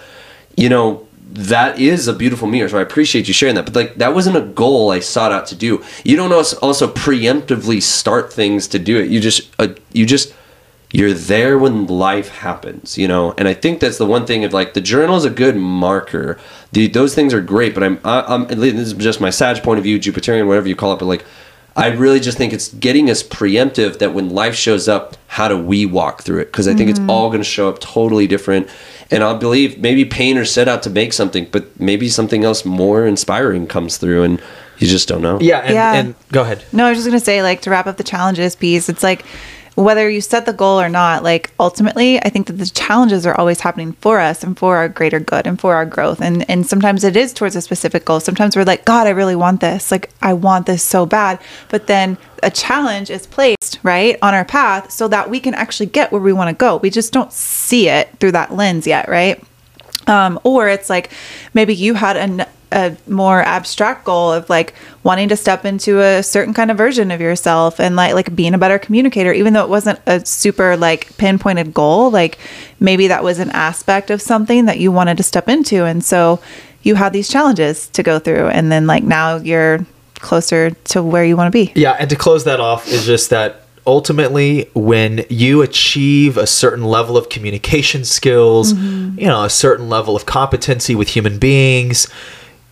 you 0.60 0.70
know 0.70 1.08
that 1.32 1.80
is 1.80 2.08
a 2.08 2.14
beautiful 2.14 2.48
mirror 2.48 2.68
so 2.68 2.78
i 2.78 2.82
appreciate 2.82 3.28
you 3.28 3.34
sharing 3.34 3.56
that. 3.56 3.66
But 3.66 3.76
like 3.76 3.96
that 3.96 4.14
wasn't 4.14 4.38
a 4.38 4.42
goal 4.42 4.92
i 4.92 5.00
sought 5.00 5.32
out 5.32 5.46
to 5.48 5.56
do. 5.56 5.84
You 6.04 6.16
don't 6.16 6.34
also 6.34 6.58
also 6.60 6.92
preemptively 6.92 7.82
start 7.82 8.34
things 8.34 8.68
to 8.70 8.80
do 8.80 9.00
it. 9.00 9.10
You 9.10 9.20
just 9.20 9.50
uh, 9.60 9.70
you 9.94 10.06
just 10.06 10.34
you're 10.92 11.14
there 11.14 11.56
when 11.60 11.86
life 11.86 12.30
happens 12.30 12.98
you 12.98 13.08
know? 13.08 13.34
And 13.38 13.48
i 13.48 13.54
think 13.54 13.80
that's 13.80 13.98
the 13.98 14.06
one 14.06 14.26
thing 14.26 14.44
of 14.44 14.54
like 14.54 14.74
the 14.74 14.82
journal 14.82 15.16
is 15.16 15.26
a 15.26 15.30
good 15.30 15.56
marker. 15.56 16.40
The, 16.72 16.88
those 16.88 17.16
things 17.16 17.34
are 17.34 17.42
great 17.42 17.74
but 17.74 17.84
i'm 17.84 18.00
I, 18.04 18.22
i'm 18.28 18.48
this 18.48 18.74
is 18.74 18.94
just 18.94 19.22
my 19.22 19.30
sage 19.30 19.62
point 19.64 19.78
of 19.78 19.84
view 19.84 20.00
jupiterian 20.00 20.48
whatever 20.48 20.68
you 20.68 20.76
call 20.76 20.94
it 20.94 21.00
but 21.00 21.06
like 21.06 21.26
I 21.80 21.88
really 21.88 22.20
just 22.20 22.38
think 22.38 22.52
it's 22.52 22.74
getting 22.74 23.10
us 23.10 23.24
preemptive 23.24 24.00
that 24.00 24.14
when 24.14 24.32
life 24.32 24.54
shows 24.54 24.90
up, 24.90 25.16
how 25.28 25.48
do 25.48 25.58
we 25.58 25.86
walk 25.86 26.24
through 26.24 26.42
it? 26.42 26.46
Because 26.46 26.68
I 26.68 26.74
think 26.74 26.90
it's 26.90 27.00
all 27.08 27.30
going 27.30 27.40
to 27.40 27.46
show 27.46 27.70
up 27.70 27.80
totally 27.80 28.28
different. 28.28 28.68
And 29.12 29.24
I 29.24 29.34
believe 29.34 29.80
maybe 29.80 30.06
painters 30.06 30.52
set 30.52 30.68
out 30.68 30.84
to 30.84 30.90
make 30.90 31.14
something, 31.14 31.48
but 31.52 31.80
maybe 31.80 32.10
something 32.10 32.44
else 32.44 32.64
more 32.64 33.06
inspiring 33.08 33.66
comes 33.66 33.98
through, 33.98 34.24
and 34.24 34.42
you 34.78 34.88
just 34.88 35.08
don't 35.08 35.22
know. 35.22 35.40
Yeah, 35.42 35.60
and, 35.60 35.74
Yeah. 35.74 35.94
and 35.96 36.16
go 36.32 36.44
ahead. 36.44 36.64
No, 36.72 36.86
I 36.86 36.90
was 36.90 37.00
just 37.00 37.08
gonna 37.08 37.20
say, 37.20 37.42
like, 37.42 37.62
to 37.62 37.70
wrap 37.72 37.88
up 37.88 37.98
the 37.98 38.04
challenges 38.04 38.56
piece, 38.56 38.88
it's 38.88 39.02
like 39.04 39.26
whether 39.80 40.10
you 40.10 40.22
set 40.22 40.46
the 40.46 40.54
goal 40.54 40.80
or 40.80 40.90
not, 40.90 41.24
like 41.24 41.52
ultimately, 41.60 42.20
I 42.20 42.30
think 42.30 42.48
that 42.48 42.54
the 42.54 42.66
challenges 42.66 43.26
are 43.26 43.36
always 43.36 43.62
happening 43.62 43.94
for 43.94 44.20
us 44.20 44.44
and 44.44 44.58
for 44.58 44.78
our 44.78 44.90
greater 44.90 45.20
good 45.20 45.48
and 45.48 45.60
for 45.60 45.76
our 45.76 45.86
growth. 45.86 46.22
And 46.22 46.50
and 46.50 46.68
sometimes 46.68 47.04
it 47.04 47.16
is 47.16 47.34
towards 47.34 47.56
a 47.56 47.62
specific 47.62 48.06
goal. 48.06 48.20
Sometimes 48.20 48.56
we're 48.56 48.64
like, 48.64 48.86
God, 48.86 49.08
I 49.08 49.12
really 49.12 49.36
want 49.36 49.62
this. 49.62 49.92
Like, 49.92 50.10
I 50.22 50.34
want 50.34 50.66
this 50.66 50.84
so 50.84 51.06
bad. 51.06 51.40
But 51.70 51.88
then 51.88 52.18
a 52.44 52.52
challenge 52.52 53.10
is 53.10 53.26
placed 53.26 53.80
right 53.84 54.18
on 54.22 54.34
our 54.34 54.46
path 54.46 54.92
so 54.92 55.08
that 55.08 55.30
we 55.30 55.40
can 55.40 55.54
actually 55.54 55.88
get 55.88 56.12
where 56.12 56.22
we 56.22 56.34
want 56.34 56.50
to 56.50 56.56
go. 56.56 56.78
We 56.78 56.90
just 56.90 57.14
don't 57.14 57.32
see 57.32 57.90
it 57.90 58.10
through 58.20 58.34
that 58.34 58.54
lens 58.54 58.86
yet, 58.86 59.08
right? 59.08 59.44
um, 60.10 60.40
or 60.44 60.68
it's 60.68 60.90
like 60.90 61.12
maybe 61.54 61.74
you 61.74 61.94
had 61.94 62.18
an, 62.18 62.46
a 62.72 62.96
more 63.08 63.42
abstract 63.42 64.06
goal 64.06 64.32
of 64.32 64.50
like 64.50 64.74
wanting 65.04 65.30
to 65.30 65.36
step 65.36 65.66
into 65.66 66.02
a 66.02 66.22
certain 66.22 66.54
kind 66.54 66.70
of 66.70 66.78
version 66.78 67.10
of 67.10 67.20
yourself 67.20 67.80
and 67.80 67.96
like 67.96 68.14
like 68.14 68.36
being 68.36 68.54
a 68.54 68.58
better 68.58 68.78
communicator 68.78 69.34
even 69.34 69.54
though 69.54 69.64
it 69.64 69.70
wasn't 69.70 70.00
a 70.06 70.24
super 70.26 70.78
like 70.78 71.16
pinpointed 71.18 71.74
goal 71.74 72.12
like 72.12 72.38
maybe 72.80 73.08
that 73.08 73.24
was 73.24 73.40
an 73.40 73.50
aspect 73.52 74.10
of 74.10 74.22
something 74.22 74.66
that 74.66 74.80
you 74.80 74.92
wanted 74.92 75.18
to 75.18 75.24
step 75.24 75.50
into. 75.50 75.86
And 75.86 76.04
so 76.04 76.40
you 76.84 76.96
had 76.96 77.14
these 77.14 77.28
challenges 77.28 77.88
to 77.90 78.04
go 78.04 78.20
through 78.20 78.48
and 78.48 78.72
then 78.72 78.88
like 78.88 79.04
now 79.04 79.38
you're 79.38 79.86
closer 80.16 80.72
to 80.72 81.04
where 81.04 81.26
you 81.26 81.38
want 81.38 81.48
to 81.48 81.52
be. 81.52 81.72
Yeah, 81.76 81.96
and 82.00 82.10
to 82.10 82.16
close 82.16 82.44
that 82.46 82.60
off 82.60 82.88
is 82.88 83.06
just 83.06 83.30
that 83.30 83.66
ultimately 83.88 84.70
when 84.76 85.26
you 85.30 85.62
achieve 85.62 86.38
a 86.38 86.46
certain 86.46 86.84
level 86.84 87.18
of 87.18 87.30
communication 87.30 88.04
skills, 88.04 88.74
mm-hmm. 88.74 89.20
you 89.20 89.28
know, 89.28 89.44
a 89.44 89.50
certain 89.50 89.90
level 89.90 90.16
of 90.16 90.26
competency 90.26 90.96
with 90.96 91.10
human 91.10 91.40
beings, 91.40 92.08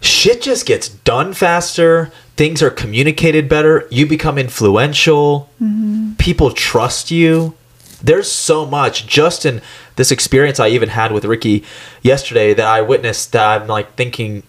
shit 0.01 0.41
just 0.41 0.65
gets 0.65 0.89
done 0.89 1.33
faster, 1.33 2.11
things 2.35 2.61
are 2.61 2.69
communicated 2.69 3.49
better, 3.49 3.87
you 3.89 4.05
become 4.05 4.37
influential, 4.37 5.49
mm-hmm. 5.61 6.13
people 6.13 6.51
trust 6.51 7.11
you. 7.11 7.55
There's 8.01 8.31
so 8.31 8.65
much. 8.65 9.07
Just 9.07 9.45
in 9.45 9.61
this 9.95 10.11
experience 10.11 10.59
I 10.59 10.69
even 10.69 10.89
had 10.89 11.11
with 11.11 11.25
Ricky 11.25 11.63
yesterday 12.03 12.53
that 12.53 12.67
I 12.67 12.81
witnessed 12.81 13.31
that 13.31 13.61
I'm 13.61 13.67
like 13.67 13.95
thinking 13.95 14.43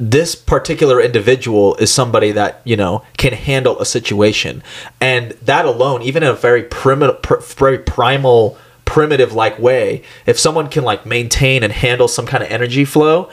this 0.00 0.34
particular 0.34 1.00
individual 1.00 1.74
is 1.76 1.92
somebody 1.92 2.30
that 2.32 2.62
you 2.64 2.76
know 2.76 3.04
can 3.16 3.34
handle 3.34 3.78
a 3.80 3.84
situation. 3.84 4.62
And 5.00 5.32
that 5.42 5.66
alone 5.66 6.02
even 6.02 6.22
in 6.22 6.30
a 6.30 6.34
very 6.34 6.62
primitive 6.62 7.20
pr- 7.20 7.40
very 7.40 7.78
primal 7.78 8.56
primitive 8.86 9.34
like 9.34 9.58
way 9.58 10.02
if 10.24 10.38
someone 10.38 10.66
can 10.66 10.82
like 10.82 11.04
maintain 11.04 11.62
and 11.62 11.74
handle 11.74 12.08
some 12.08 12.24
kind 12.24 12.42
of 12.42 12.50
energy 12.50 12.86
flow 12.86 13.28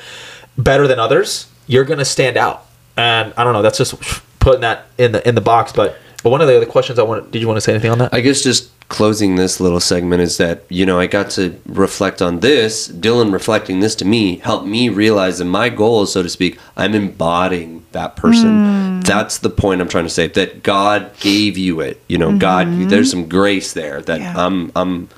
better 0.58 0.88
than 0.88 1.00
others 1.00 1.48
you're 1.68 1.86
gonna 1.86 2.06
stand 2.06 2.38
out 2.38 2.66
and 2.98 3.34
i 3.38 3.44
don't 3.44 3.54
know 3.54 3.62
that's 3.62 3.78
just 3.78 3.96
putting 4.40 4.62
that 4.62 4.86
in 4.98 5.12
the 5.12 5.28
in 5.28 5.36
the 5.36 5.42
box 5.42 5.72
but 5.72 5.98
But 6.26 6.32
one 6.32 6.42
of 6.42 6.48
the 6.48 6.58
other 6.58 6.66
questions 6.66 6.98
I 6.98 7.04
want 7.04 7.30
did 7.30 7.40
you 7.40 7.48
want 7.48 7.58
to 7.58 7.62
say 7.62 7.72
anything 7.72 7.92
on 7.92 8.00
that? 8.00 8.12
I 8.12 8.20
guess 8.20 8.42
just 8.42 8.72
closing 8.90 9.36
this 9.36 9.60
little 9.60 9.80
segment 9.80 10.24
is 10.24 10.38
that, 10.38 10.64
you 10.70 10.84
know, 10.84 11.00
I 11.00 11.06
got 11.06 11.30
to 11.32 11.62
reflect 11.68 12.20
on 12.20 12.40
this. 12.40 12.88
Dylon 12.88 13.32
reflecting 13.32 13.80
this 13.80 13.94
to 13.98 14.06
me 14.06 14.38
helped 14.38 14.66
me 14.66 14.90
realize 14.90 15.38
that 15.38 15.46
my 15.46 15.70
goal 15.70 16.02
is, 16.02 16.12
so 16.12 16.24
to 16.24 16.30
speak, 16.30 16.58
I'm 16.76 16.96
embodying 16.96 17.86
that 17.92 18.16
person. 18.16 18.50
Hmm. 18.50 19.02
That's 19.02 19.38
the 19.38 19.52
point 19.52 19.82
I'm 19.82 19.88
trying 19.88 20.06
to 20.06 20.10
say. 20.10 20.28
That 20.28 20.64
God 20.64 21.12
gave 21.20 21.60
you 21.60 21.82
it. 21.82 22.02
You 22.08 22.18
know, 22.18 22.36
God, 22.36 22.66
mm-hmm. 22.66 22.90
there's 22.90 23.12
some 23.12 23.30
grace 23.30 23.74
there 23.74 24.02
that 24.02 24.20
Yeah. 24.20 24.34
I'm, 24.36 24.72
I'm, 24.76 25.10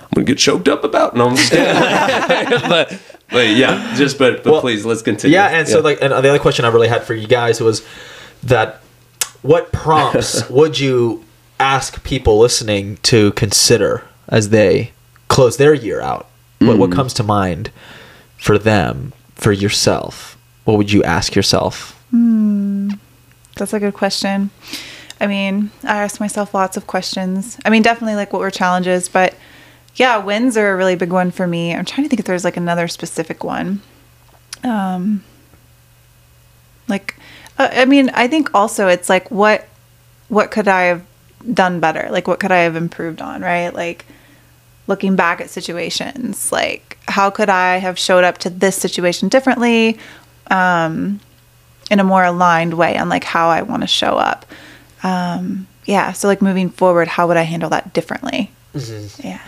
I'm 0.00 0.08
gonna 0.14 0.24
get 0.24 0.38
choked 0.38 0.66
up 0.66 0.82
about. 0.82 1.14
No, 1.14 1.28
I'm 1.28 1.36
just 1.36 1.50
kidding. 1.50 1.66
but, 2.70 2.98
but 3.30 3.48
yeah, 3.48 3.94
just 3.96 4.18
but, 4.18 4.44
but 4.44 4.52
Well, 4.52 4.60
please 4.60 4.84
let's 4.84 5.02
continue. 5.02 5.34
Yeah, 5.34 5.48
and 5.48 5.68
so 5.68 5.80
like, 5.80 6.00
and 6.00 6.12
the 6.12 6.16
other 6.16 6.38
question 6.38 6.64
I 6.64 6.68
really 6.68 6.88
had 6.88 7.02
for 7.02 7.14
you 7.14 7.26
guys 7.26 7.60
was 7.60 7.86
that 8.42 8.80
what 9.42 9.72
prompts 9.72 10.48
would 10.50 10.78
you 10.78 11.24
ask 11.58 12.02
people 12.04 12.38
listening 12.38 12.98
to 12.98 13.32
consider 13.32 14.04
as 14.28 14.50
they 14.50 14.92
close 15.28 15.56
their 15.56 15.74
year 15.74 16.00
out? 16.00 16.28
Mm. 16.60 16.78
what 16.78 16.90
comes 16.90 17.12
to 17.14 17.22
mind 17.22 17.70
for 18.38 18.56
them, 18.56 19.12
for 19.34 19.52
yourself? 19.52 20.38
What 20.64 20.78
would 20.78 20.90
you 20.90 21.02
ask 21.04 21.34
yourself? 21.34 22.02
That's 23.56 23.72
a 23.72 23.80
good 23.80 23.94
question. 23.94 24.50
I 25.20 25.26
mean, 25.26 25.70
I 25.82 26.02
ask 26.02 26.20
myself 26.20 26.54
lots 26.54 26.76
of 26.76 26.86
questions. 26.86 27.58
I 27.64 27.70
mean, 27.70 27.82
definitely 27.82 28.16
like 28.16 28.32
what 28.32 28.40
were 28.40 28.50
challenges, 28.50 29.08
but 29.08 29.34
yeah, 29.96 30.18
wins 30.18 30.56
are 30.56 30.72
a 30.72 30.76
really 30.76 30.94
big 30.94 31.12
one 31.12 31.30
for 31.30 31.46
me. 31.46 31.74
I'm 31.74 31.84
trying 31.84 32.04
to 32.04 32.08
think 32.08 32.20
if 32.20 32.26
there's 32.26 32.44
like 32.44 32.56
another 32.56 32.86
specific 32.88 33.42
one. 33.42 33.80
Um, 34.62 35.24
like, 36.88 37.16
uh, 37.58 37.68
I 37.72 37.84
mean, 37.86 38.10
I 38.10 38.28
think 38.28 38.54
also 38.54 38.88
it's 38.88 39.08
like 39.08 39.30
what 39.30 39.66
what 40.28 40.50
could 40.50 40.68
I 40.68 40.82
have 40.82 41.06
done 41.52 41.80
better? 41.80 42.08
Like, 42.10 42.26
what 42.28 42.40
could 42.40 42.52
I 42.52 42.58
have 42.58 42.76
improved 42.76 43.22
on? 43.22 43.42
Right? 43.42 43.70
Like, 43.70 44.04
looking 44.86 45.16
back 45.16 45.40
at 45.40 45.50
situations, 45.50 46.52
like 46.52 46.98
how 47.08 47.30
could 47.30 47.48
I 47.48 47.76
have 47.76 47.98
showed 47.98 48.24
up 48.24 48.38
to 48.38 48.50
this 48.50 48.76
situation 48.76 49.28
differently? 49.28 49.98
Um, 50.50 51.20
in 51.90 52.00
a 52.00 52.04
more 52.04 52.24
aligned 52.24 52.74
way 52.74 52.96
on 52.98 53.08
like 53.08 53.24
how 53.24 53.48
I 53.48 53.62
want 53.62 53.82
to 53.82 53.86
show 53.86 54.16
up. 54.16 54.44
Um, 55.02 55.66
yeah, 55.84 56.12
so 56.12 56.26
like 56.28 56.42
moving 56.42 56.68
forward, 56.68 57.08
how 57.08 57.28
would 57.28 57.36
I 57.36 57.42
handle 57.42 57.70
that 57.70 57.92
differently? 57.92 58.50
Yeah. 59.24 59.40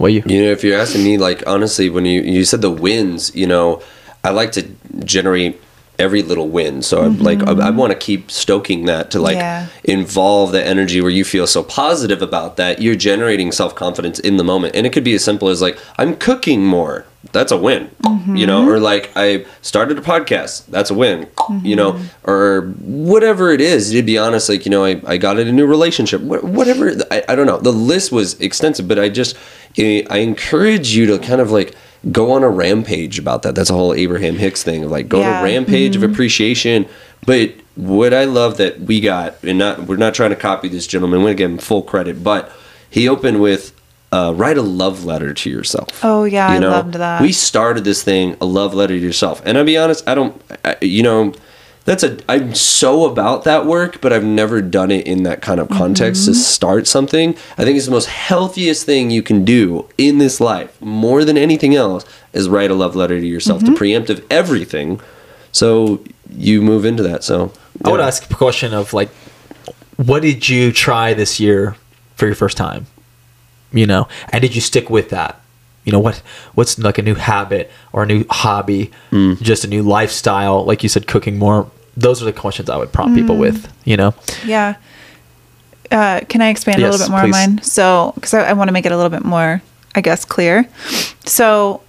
What 0.00 0.14
you? 0.14 0.22
You 0.24 0.44
know, 0.44 0.50
if 0.50 0.64
you're 0.64 0.78
asking 0.78 1.04
me, 1.04 1.18
like 1.18 1.46
honestly, 1.46 1.90
when 1.90 2.06
you 2.06 2.22
you 2.22 2.46
said 2.46 2.62
the 2.62 2.70
wins, 2.70 3.36
you 3.36 3.46
know, 3.46 3.82
I 4.24 4.30
like 4.30 4.50
to 4.52 4.66
generate 5.04 5.60
every 5.98 6.22
little 6.22 6.48
win. 6.48 6.80
So 6.80 7.02
I'm 7.02 7.18
like, 7.18 7.40
I, 7.40 7.50
I 7.50 7.54
mm-hmm. 7.54 7.76
want 7.76 7.92
to 7.92 7.98
keep 7.98 8.30
stoking 8.30 8.86
that 8.86 9.10
to 9.10 9.20
like 9.20 9.36
Yeah. 9.36 9.66
involve 9.84 10.52
the 10.52 10.64
energy 10.64 11.02
where 11.02 11.10
you 11.10 11.22
feel 11.22 11.46
so 11.46 11.62
positive 11.62 12.22
about 12.22 12.56
that. 12.56 12.80
You're 12.80 12.96
generating 12.96 13.52
self 13.52 13.74
confidence 13.74 14.18
in 14.18 14.38
the 14.38 14.44
moment, 14.44 14.74
and 14.74 14.86
it 14.86 14.92
could 14.94 15.04
be 15.04 15.12
as 15.12 15.22
simple 15.22 15.50
as 15.50 15.60
like, 15.60 15.78
I'm 15.98 16.16
cooking 16.16 16.64
more. 16.64 17.04
That's 17.32 17.52
a 17.52 17.56
win, 17.56 17.90
you 18.34 18.46
know, 18.46 18.66
or 18.66 18.76
mm-hmm. 18.76 18.82
like 18.82 19.10
I 19.14 19.44
started 19.60 19.98
a 19.98 20.00
podcast. 20.00 20.66
That's 20.66 20.90
a 20.90 20.94
win, 20.94 21.28
you 21.62 21.76
know, 21.76 21.92
mm-hmm. 21.92 22.30
or 22.30 22.70
whatever 22.80 23.50
it 23.50 23.60
is. 23.60 23.90
To 23.90 24.02
be 24.02 24.16
honest, 24.16 24.48
like 24.48 24.64
you 24.64 24.70
know, 24.70 24.84
I, 24.84 25.02
I 25.06 25.16
got 25.18 25.38
in 25.38 25.46
a 25.46 25.52
new 25.52 25.66
relationship. 25.66 26.22
Wha- 26.22 26.40
Whatever, 26.40 26.94
I, 27.10 27.22
I 27.28 27.34
don't 27.34 27.46
know. 27.46 27.58
The 27.58 27.72
list 27.72 28.10
was 28.10 28.40
extensive, 28.40 28.88
but 28.88 28.98
I 28.98 29.10
just 29.10 29.36
eh, 29.76 30.02
I 30.08 30.18
encourage 30.18 30.96
you 30.96 31.04
to 31.06 31.18
kind 31.18 31.42
of 31.42 31.50
like 31.50 31.76
go 32.10 32.32
on 32.32 32.42
a 32.42 32.48
rampage 32.48 33.18
about 33.18 33.42
that. 33.42 33.54
That's 33.54 33.68
a 33.68 33.74
whole 33.74 33.92
Abraham 33.92 34.36
Hicks 34.36 34.62
thing 34.62 34.84
of 34.84 34.90
like 34.90 35.06
go 35.06 35.22
on 35.22 35.40
a 35.40 35.44
rampage 35.44 35.96
of 35.96 36.02
mm-hmm. 36.02 36.12
appreciation. 36.12 36.88
But 37.26 37.52
what 37.76 38.14
I 38.14 38.24
love 38.24 38.56
that 38.56 38.80
we 38.80 38.98
got, 38.98 39.42
and 39.44 39.58
not 39.58 39.80
we're 39.80 39.96
not 39.96 40.14
trying 40.14 40.30
to 40.30 40.36
copy 40.36 40.68
this 40.68 40.86
gentleman. 40.86 41.20
We're 41.20 41.26
gonna 41.26 41.34
give 41.34 41.50
him 41.50 41.58
full 41.58 41.82
credit, 41.82 42.24
but 42.24 42.50
he 42.88 43.08
opened 43.08 43.42
with 43.42 43.78
uh, 44.12 44.32
write 44.36 44.56
a 44.58 44.62
love 44.62 45.04
letter 45.04 45.32
to 45.32 45.50
yourself. 45.50 45.88
Oh, 46.04 46.24
yeah, 46.24 46.48
I 46.48 46.58
loved 46.58 46.94
that. 46.94 47.22
We 47.22 47.32
started 47.32 47.84
this 47.84 48.02
thing 48.02 48.36
a 48.40 48.44
love 48.44 48.74
letter 48.74 48.94
to 48.98 49.00
yourself, 49.00 49.40
and 49.44 49.56
I'll 49.56 49.64
be 49.64 49.76
honest, 49.78 50.08
I 50.08 50.14
don't, 50.14 50.40
I, 50.64 50.76
you 50.82 51.02
know. 51.02 51.34
That's 51.86 52.02
a. 52.02 52.18
I'm 52.28 52.54
so 52.54 53.06
about 53.10 53.44
that 53.44 53.64
work, 53.64 54.02
but 54.02 54.12
I've 54.12 54.22
never 54.22 54.60
done 54.60 54.90
it 54.90 55.06
in 55.06 55.22
that 55.22 55.40
kind 55.40 55.58
of 55.58 55.68
context 55.70 56.22
Mm-hmm. 56.22 56.32
to 56.32 56.38
start 56.38 56.86
something. 56.86 57.30
I 57.56 57.64
think 57.64 57.78
it's 57.78 57.86
the 57.86 57.90
most 57.90 58.06
healthiest 58.08 58.84
thing 58.84 59.10
you 59.10 59.22
can 59.22 59.46
do 59.46 59.88
in 59.96 60.18
this 60.18 60.40
life, 60.40 60.78
more 60.82 61.24
than 61.24 61.38
anything 61.38 61.74
else, 61.74 62.04
is 62.34 62.50
write 62.50 62.70
a 62.70 62.74
love 62.74 62.94
letter 62.94 63.18
to 63.18 63.26
yourself 63.26 63.62
Mm-hmm. 63.62 63.72
to 63.72 63.78
preempt 63.78 64.10
of 64.10 64.22
everything. 64.30 65.00
So 65.52 66.04
you 66.30 66.60
move 66.60 66.84
into 66.84 67.02
that. 67.02 67.24
So 67.24 67.50
I 67.82 67.90
would 67.90 67.98
yeah. 68.00 68.06
ask 68.06 68.30
a 68.30 68.34
question 68.34 68.74
of 68.74 68.92
like, 68.92 69.08
what 69.96 70.20
did 70.20 70.48
you 70.50 70.72
try 70.72 71.14
this 71.14 71.40
year 71.40 71.76
for 72.14 72.26
your 72.26 72.34
first 72.36 72.58
time? 72.58 72.86
You 73.72 73.86
know, 73.86 74.08
and 74.32 74.42
did 74.42 74.54
you 74.54 74.60
stick 74.60 74.90
with 74.90 75.10
that? 75.10 75.40
You 75.84 75.92
know 75.92 76.00
what? 76.00 76.22
What's 76.54 76.78
like 76.78 76.98
a 76.98 77.02
new 77.02 77.14
habit 77.14 77.70
or 77.92 78.02
a 78.02 78.06
new 78.06 78.24
hobby, 78.30 78.90
Mm. 79.12 79.40
just 79.40 79.64
a 79.64 79.68
new 79.68 79.82
lifestyle? 79.82 80.64
Like 80.64 80.82
you 80.82 80.88
said, 80.88 81.06
cooking 81.06 81.38
more. 81.38 81.70
Those 81.96 82.20
are 82.22 82.24
the 82.24 82.32
questions 82.32 82.68
I 82.68 82.76
would 82.76 82.92
prompt 82.92 83.16
people 83.16 83.36
with. 83.36 83.68
You 83.84 83.96
know, 83.96 84.14
Yeah. 84.44 84.74
Uh, 85.90 86.20
can 86.28 86.40
I 86.40 86.50
expand 86.50 86.80
a 86.80 86.88
little 86.90 87.04
bit 87.04 87.10
more 87.10 87.20
please. 87.22 87.34
on 87.36 87.54
mine? 87.54 87.62
So, 87.62 88.12
because 88.14 88.32
I, 88.34 88.50
I 88.50 88.52
want 88.52 88.68
to 88.68 88.72
make 88.72 88.86
it 88.86 88.92
a 88.92 88.96
little 88.96 89.10
bit 89.10 89.24
more, 89.24 89.60
I 89.94 90.00
guess, 90.00 90.24
clear. 90.24 90.68
So, 91.26 91.80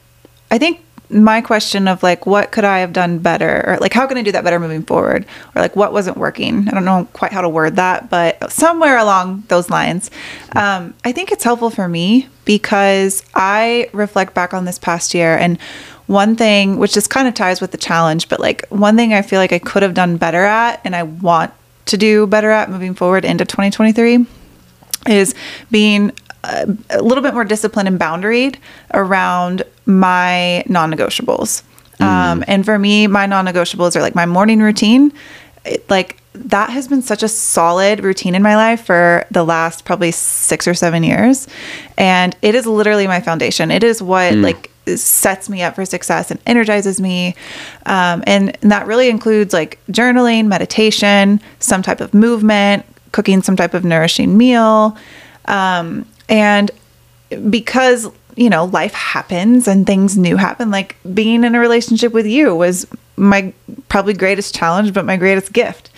I 0.50 0.58
think 0.58 0.80
my 1.12 1.42
question 1.42 1.88
of 1.88 2.04
like, 2.04 2.26
what 2.26 2.52
could 2.52 2.64
I 2.64 2.80
have 2.80 2.94
done 2.94 3.20
better, 3.20 3.64
or 3.68 3.78
like, 3.78 3.94
how 3.94 4.08
can 4.08 4.18
I 4.18 4.24
do 4.24 4.32
that 4.32 4.44
better 4.44 4.60
moving 4.60 4.84
forward, 4.84 5.26
or 5.56 5.62
like, 5.62 5.76
what 5.76 5.94
wasn't 5.94 6.18
working? 6.18 6.68
I 6.68 6.72
don't 6.72 6.86
know 6.86 7.08
quite 7.14 7.32
how 7.32 7.42
to 7.42 7.50
word 7.50 7.76
that, 7.76 8.10
but 8.10 8.52
somewhere 8.52 8.98
along 8.98 9.44
those 9.48 9.70
lines, 9.70 10.10
um, 10.56 10.94
I 11.04 11.12
think 11.12 11.32
it's 11.32 11.44
helpful 11.44 11.70
for 11.70 11.88
me 11.88 12.28
because 12.46 13.24
I 13.36 13.90
reflect 13.94 14.34
back 14.34 14.54
on 14.54 14.66
this 14.66 14.80
past 14.80 15.14
year 15.14 15.38
and 15.38 15.60
one 16.08 16.36
thing 16.36 16.78
which 16.78 16.94
just 16.94 17.10
kind 17.10 17.28
of 17.28 17.34
ties 17.34 17.62
with 17.62 17.72
the 17.72 17.78
challenge 17.78 18.28
but 18.28 18.38
like 18.38 18.68
one 18.68 18.98
thing 18.98 19.14
i 19.14 19.22
feel 19.22 19.40
like 19.40 19.54
i 19.54 19.60
could 19.60 19.82
have 19.82 19.94
done 19.94 20.18
better 20.18 20.44
at 20.44 20.82
and 20.84 20.94
i 20.94 21.04
want 21.04 21.54
to 21.86 21.96
do 21.96 22.28
better 22.28 22.52
at 22.52 22.70
moving 22.70 22.94
forward 22.94 23.24
into 23.24 23.46
2023 23.46 24.26
is 25.08 25.34
being 25.70 26.12
a, 26.44 26.68
a 26.90 27.02
little 27.02 27.24
bit 27.24 27.34
more 27.34 27.44
disciplined 27.44 27.88
and 27.88 28.00
boundaried 28.00 28.58
around 28.94 29.64
my 29.86 30.64
non-negotiables. 30.68 31.64
Um, 32.00 32.44
and 32.48 32.66
for 32.66 32.80
me 32.80 33.06
my 33.06 33.28
non-negotiables 33.28 33.96
are 33.96 34.02
like 34.02 34.16
my 34.16 34.26
morning 34.26 34.60
routine. 34.60 35.14
It, 35.66 35.88
like 35.90 36.18
that 36.34 36.70
has 36.72 36.88
been 36.88 37.02
such 37.02 37.24
a 37.24 37.28
solid 37.28 38.04
routine 38.04 38.34
in 38.34 38.42
my 38.42 38.56
life 38.56 38.86
for 38.86 39.26
the 39.30 39.44
last 39.44 39.86
probably 39.86 40.12
six 40.12 40.68
or 40.68 40.74
seven 40.74 41.04
years. 41.04 41.48
And 41.98 42.36
it 42.42 42.56
is 42.56 42.66
literally 42.66 43.06
my 43.06 43.20
foundation. 43.20 43.70
It 43.70 43.84
is 43.84 44.02
what 44.02 44.34
like 44.36 44.72
sets 44.88 45.50
me 45.50 45.62
up 45.62 45.76
for 45.76 45.86
success 45.86 46.32
and 46.32 46.40
energizes 46.48 47.00
me. 47.00 47.36
Um, 47.86 48.24
and, 48.26 48.58
and 48.62 48.72
that 48.72 48.88
really 48.88 49.10
includes 49.10 49.54
like 49.54 49.80
journaling 49.92 50.48
meditation 50.48 51.40
some 51.60 51.84
type 51.84 52.02
of 52.02 52.14
movement 52.14 52.86
cooking 53.12 53.42
some 53.42 53.56
type 53.56 53.74
of 53.74 53.84
nourishing 53.84 54.38
meal. 54.38 54.98
Um, 55.46 56.06
and 56.32 56.72
because 57.50 58.08
you 58.36 58.50
know 58.50 58.66
life 58.66 58.94
happens 58.94 59.68
and 59.68 59.86
things 59.86 60.18
new 60.18 60.38
happen 60.38 60.72
like 60.72 60.96
being 61.14 61.44
in 61.44 61.54
a 61.54 61.60
relationship 61.60 62.12
with 62.12 62.26
you 62.26 62.56
was 62.56 62.88
my 63.18 63.54
probably 63.90 64.14
greatest 64.14 64.56
challenge 64.56 64.94
but 64.94 65.06
my 65.06 65.18
greatest 65.18 65.54
gift 65.54 65.92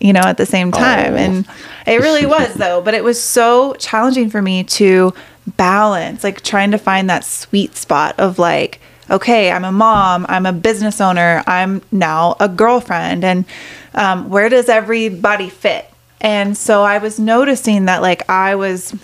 you 0.00 0.12
know 0.12 0.20
at 0.20 0.36
the 0.36 0.46
same 0.46 0.72
time. 0.72 1.14
Oh. 1.14 1.16
and 1.16 1.48
it 1.86 2.00
really 2.00 2.26
was 2.26 2.54
though. 2.54 2.80
But 2.80 2.94
it 2.94 3.04
was 3.04 3.22
so 3.22 3.74
challenging 3.74 4.30
for 4.30 4.42
me 4.42 4.64
to 4.64 5.12
balance 5.56 6.22
like 6.24 6.42
trying 6.42 6.70
to 6.72 6.78
find 6.78 7.08
that 7.08 7.24
sweet 7.24 7.74
spot 7.74 8.14
of 8.18 8.38
like 8.38 8.80
okay 9.08 9.50
i'm 9.50 9.64
a 9.64 9.72
mom 9.72 10.26
i'm 10.28 10.44
a 10.44 10.52
business 10.52 11.00
owner 11.00 11.42
i'm 11.46 11.80
now 11.90 12.36
a 12.38 12.46
girlfriend 12.46 13.24
and 13.24 13.46
um, 13.94 14.28
where 14.28 14.50
does 14.50 14.68
everybody 14.68 15.48
fit? 15.48 15.90
And 16.20 16.56
so 16.56 16.82
i 16.82 16.98
was 16.98 17.18
noticing 17.18 17.86
that 17.86 18.02
like 18.02 18.28
i 18.28 18.54
was 18.54 18.94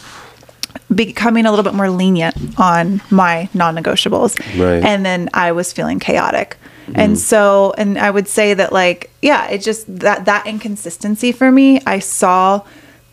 becoming 0.95 1.47
a 1.47 1.51
little 1.51 1.65
bit 1.65 1.75
more 1.75 1.91
lenient 1.91 2.37
on 2.59 3.01
my 3.11 3.49
non-negotiables. 3.55 4.39
Right. 4.59 4.83
and 4.85 5.05
then 5.05 5.29
i 5.35 5.53
was 5.53 5.73
feeling 5.73 5.99
chaotic. 5.99 6.57
Mm. 6.87 6.99
And 6.99 7.19
so 7.19 7.75
and 7.79 7.99
i 7.99 8.11
would 8.11 8.29
say 8.29 8.55
that 8.55 8.73
like 8.73 9.11
yeah 9.23 9.49
it 9.49 9.59
just 9.59 9.87
that 10.01 10.27
that 10.27 10.47
inconsistency 10.47 11.33
for 11.33 11.51
me 11.51 11.81
i 11.87 11.99
saw 11.99 12.63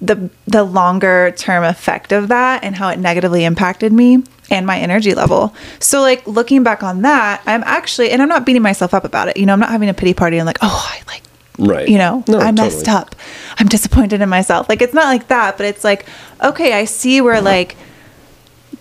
the 0.01 0.29
the 0.45 0.63
longer 0.63 1.32
term 1.38 1.63
effect 1.63 2.11
of 2.11 2.27
that 2.29 2.63
and 2.63 2.75
how 2.75 2.89
it 2.89 2.99
negatively 2.99 3.45
impacted 3.45 3.93
me 3.93 4.23
and 4.49 4.65
my 4.65 4.77
energy 4.77 5.13
level. 5.13 5.55
So 5.79 6.01
like 6.01 6.27
looking 6.27 6.63
back 6.63 6.84
on 6.84 7.03
that 7.03 7.41
i'm 7.45 7.63
actually 7.65 8.11
and 8.11 8.21
i'm 8.21 8.27
not 8.29 8.45
beating 8.45 8.61
myself 8.61 8.93
up 8.93 9.05
about 9.05 9.29
it. 9.29 9.38
You 9.38 9.45
know 9.45 9.53
i'm 9.53 9.59
not 9.59 9.69
having 9.69 9.89
a 9.89 9.93
pity 9.93 10.13
party 10.13 10.38
and 10.38 10.45
like 10.45 10.57
oh 10.61 10.89
i 10.91 11.01
like 11.07 11.23
right. 11.62 11.88
you 11.88 11.97
know, 11.97 12.24
No, 12.28 12.39
I 12.39 12.51
messed 12.51 12.86
totally. 12.86 12.97
up. 12.97 13.16
I'm 13.57 13.68
disappointed 13.68 14.22
in 14.22 14.30
myself. 14.30 14.68
Like 14.70 14.82
it's 14.82 14.93
not 14.93 15.05
like 15.05 15.28
that, 15.28 15.57
but 15.57 15.66
it's 15.66 15.84
like, 15.84 16.05
okay, 16.43 16.74
I 16.74 16.86
see 16.86 17.22
where 17.22 17.41
like 17.41 17.76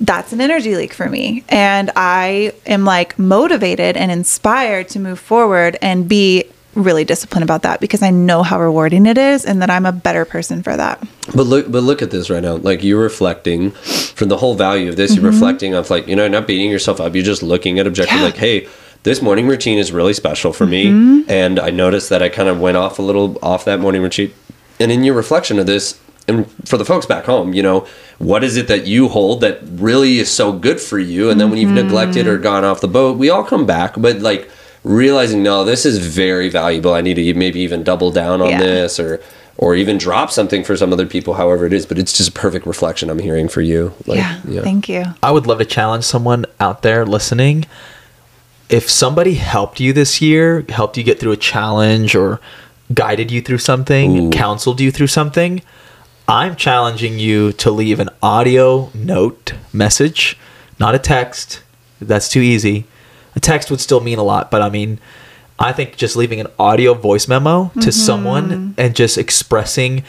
that's 0.00 0.32
an 0.32 0.40
energy 0.40 0.76
leak 0.76 0.94
for 0.94 1.08
me. 1.08 1.44
And 1.48 1.90
I 1.94 2.52
am 2.66 2.84
like 2.84 3.18
motivated 3.18 3.96
and 3.96 4.10
inspired 4.10 4.88
to 4.90 4.98
move 4.98 5.18
forward 5.20 5.76
and 5.82 6.08
be 6.08 6.44
really 6.74 7.04
disciplined 7.04 7.42
about 7.42 7.62
that 7.62 7.80
because 7.80 8.00
I 8.00 8.10
know 8.10 8.42
how 8.42 8.60
rewarding 8.60 9.04
it 9.06 9.18
is 9.18 9.44
and 9.44 9.60
that 9.60 9.70
I'm 9.70 9.84
a 9.86 9.92
better 9.92 10.24
person 10.24 10.62
for 10.62 10.76
that. 10.76 11.02
But 11.34 11.46
look, 11.46 11.70
but 11.70 11.82
look 11.82 12.00
at 12.00 12.10
this 12.12 12.30
right 12.30 12.42
now. 12.42 12.56
Like 12.56 12.82
you're 12.82 13.02
reflecting 13.02 13.72
from 13.72 14.28
the 14.28 14.36
whole 14.36 14.54
value 14.54 14.88
of 14.88 14.96
this. 14.96 15.12
Mm-hmm. 15.12 15.22
You're 15.22 15.32
reflecting 15.32 15.74
of 15.74 15.90
like 15.90 16.06
you 16.06 16.16
know 16.16 16.28
not 16.28 16.46
beating 16.46 16.70
yourself 16.70 17.00
up. 17.00 17.14
You're 17.14 17.24
just 17.24 17.42
looking 17.42 17.78
at 17.78 17.86
objective. 17.86 18.18
Yeah. 18.18 18.24
Like, 18.24 18.36
hey, 18.36 18.68
this 19.02 19.22
morning 19.22 19.46
routine 19.48 19.78
is 19.78 19.92
really 19.92 20.12
special 20.12 20.52
for 20.52 20.66
Mm-hmm. 20.66 21.16
me, 21.18 21.24
and 21.28 21.58
I 21.58 21.70
noticed 21.70 22.08
that 22.10 22.22
I 22.22 22.28
kind 22.28 22.48
of 22.48 22.60
went 22.60 22.76
off 22.76 22.98
a 22.98 23.02
little 23.02 23.38
off 23.42 23.64
that 23.64 23.80
morning 23.80 24.02
routine. 24.02 24.32
And 24.78 24.90
in 24.92 25.04
your 25.04 25.14
reflection 25.14 25.58
of 25.58 25.66
this, 25.66 25.98
and 26.28 26.50
for 26.66 26.76
the 26.76 26.84
folks 26.84 27.06
back 27.06 27.24
home, 27.24 27.52
you 27.54 27.62
know, 27.62 27.86
what 28.18 28.44
is 28.44 28.56
it 28.56 28.68
that 28.68 28.86
you 28.86 29.08
hold 29.08 29.40
that 29.40 29.58
really 29.62 30.18
is 30.18 30.30
so 30.30 30.52
good 30.52 30.80
for 30.80 30.98
you? 30.98 31.28
And 31.30 31.40
then 31.40 31.50
when 31.50 31.58
you've 31.58 31.70
neglected 31.72 32.26
or 32.26 32.38
gone 32.38 32.64
off 32.64 32.80
the 32.80 32.88
boat, 32.88 33.18
we 33.18 33.30
all 33.30 33.42
come 33.44 33.66
back, 33.66 33.94
but 33.96 34.20
like 34.20 34.48
realizing 34.84 35.42
no, 35.42 35.64
this 35.64 35.84
is 35.84 35.98
very 36.06 36.48
valuable. 36.48 36.94
I 36.94 37.00
need 37.00 37.14
to 37.14 37.34
maybe 37.34 37.60
even 37.60 37.82
double 37.82 38.10
down 38.10 38.40
on 38.40 38.50
Yeah. 38.50 38.58
this 38.60 39.00
or 39.00 39.20
or 39.58 39.74
even 39.74 39.98
drop 39.98 40.30
something 40.30 40.64
for 40.64 40.74
some 40.74 40.90
other 40.90 41.04
people, 41.04 41.34
however 41.34 41.66
it 41.66 41.72
is. 41.74 41.84
But 41.84 41.98
it's 41.98 42.16
just 42.16 42.30
a 42.30 42.32
perfect 42.32 42.66
reflection 42.66 43.10
I'm 43.10 43.18
hearing 43.18 43.46
for 43.48 43.60
you. 43.60 43.92
Like, 44.06 44.16
yeah, 44.18 44.62
Thank 44.62 44.88
you. 44.88 45.04
I 45.22 45.30
would 45.32 45.46
love 45.46 45.58
to 45.58 45.66
challenge 45.66 46.04
someone 46.04 46.46
out 46.60 46.80
there 46.82 47.04
listening. 47.04 47.66
If 48.70 48.88
somebody 48.88 49.34
helped 49.34 49.80
you 49.80 49.92
this 49.92 50.22
year, 50.22 50.64
helped 50.68 50.96
you 50.96 51.02
get 51.02 51.18
through 51.18 51.32
a 51.32 51.36
challenge 51.36 52.14
or 52.14 52.40
guided 52.94 53.30
you 53.30 53.42
through 53.42 53.58
something, 53.58 54.16
Ooh. 54.16 54.30
counseled 54.30 54.80
you 54.80 54.90
through 54.92 55.08
something, 55.08 55.60
I'm 56.28 56.54
challenging 56.54 57.18
you 57.18 57.52
to 57.54 57.70
leave 57.72 57.98
an 57.98 58.10
audio 58.22 58.90
note 58.94 59.54
message, 59.72 60.38
not 60.78 60.94
a 60.94 60.98
text. 61.00 61.62
That's 62.00 62.28
too 62.28 62.40
easy. 62.40 62.84
A 63.34 63.40
text 63.40 63.70
would 63.70 63.80
still 63.80 64.00
mean 64.00 64.18
a 64.18 64.22
lot, 64.22 64.50
but 64.50 64.62
I 64.62 64.70
mean, 64.70 65.00
I 65.58 65.72
think 65.72 65.96
just 65.96 66.14
leaving 66.14 66.40
an 66.40 66.46
audio 66.58 66.94
voice 66.94 67.26
memo 67.26 67.70
to 67.74 67.80
mm-hmm. 67.80 67.90
someone 67.90 68.74
and 68.78 68.94
just 68.94 69.18
expressing, 69.18 70.04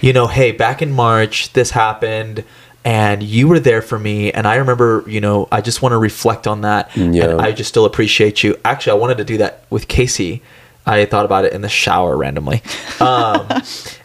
you 0.00 0.14
know, 0.14 0.26
hey, 0.26 0.50
back 0.50 0.80
in 0.80 0.90
March, 0.90 1.52
this 1.52 1.72
happened 1.72 2.44
and 2.86 3.20
you 3.20 3.48
were 3.48 3.58
there 3.58 3.82
for 3.82 3.98
me. 3.98 4.30
And 4.30 4.46
I 4.46 4.54
remember, 4.56 5.02
you 5.08 5.20
know, 5.20 5.48
I 5.50 5.60
just 5.60 5.82
want 5.82 5.92
to 5.92 5.98
reflect 5.98 6.46
on 6.46 6.60
that. 6.60 6.96
Yeah. 6.96 7.30
And 7.30 7.40
I 7.40 7.50
just 7.50 7.68
still 7.68 7.84
appreciate 7.84 8.44
you. 8.44 8.56
Actually, 8.64 8.92
I 8.92 8.94
wanted 8.94 9.18
to 9.18 9.24
do 9.24 9.38
that 9.38 9.64
with 9.70 9.88
Kasey. 9.88 10.40
I 10.86 11.04
thought 11.04 11.24
about 11.24 11.44
it 11.44 11.52
in 11.52 11.62
the 11.62 11.68
shower 11.68 12.16
randomly. 12.16 12.62
Um, 12.98 13.46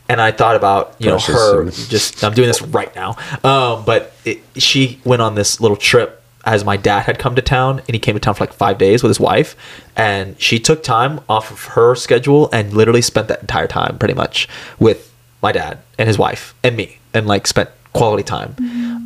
and 0.09 0.19
I 0.19 0.31
thought 0.31 0.57
about, 0.57 0.95
you 0.99 1.11
Precious. 1.11 1.33
know, 1.33 1.63
her 1.63 1.71
just, 1.71 2.25
I'm 2.25 2.33
doing 2.33 2.49
this 2.49 2.61
right 2.61 2.93
now. 2.93 3.15
Um, 3.41 3.85
but 3.85 4.11
it, 4.25 4.41
she 4.57 4.99
went 5.05 5.21
on 5.21 5.35
this 5.35 5.61
little 5.61 5.77
trip 5.77 6.21
as 6.43 6.65
my 6.65 6.75
dad 6.75 7.03
had 7.03 7.17
come 7.17 7.35
to 7.35 7.41
town 7.41 7.79
and 7.79 7.89
he 7.89 7.99
came 7.99 8.15
to 8.15 8.19
town 8.19 8.33
for 8.33 8.43
like 8.43 8.51
five 8.51 8.77
days 8.77 9.01
with 9.01 9.11
his 9.11 9.19
wife 9.19 9.55
and 9.95 10.37
she 10.41 10.59
took 10.59 10.83
time 10.83 11.21
off 11.29 11.51
of 11.51 11.63
her 11.75 11.95
schedule 11.95 12.49
and 12.51 12.73
literally 12.73 13.01
spent 13.01 13.29
that 13.29 13.39
entire 13.39 13.67
time 13.67 13.97
pretty 13.97 14.13
much 14.13 14.49
with 14.77 15.13
my 15.41 15.53
dad 15.53 15.77
and 15.97 16.09
his 16.09 16.17
wife 16.17 16.53
and 16.63 16.75
me 16.75 16.97
and 17.13 17.27
like 17.27 17.47
spent 17.47 17.69
quality 17.93 18.23
time. 18.23 18.55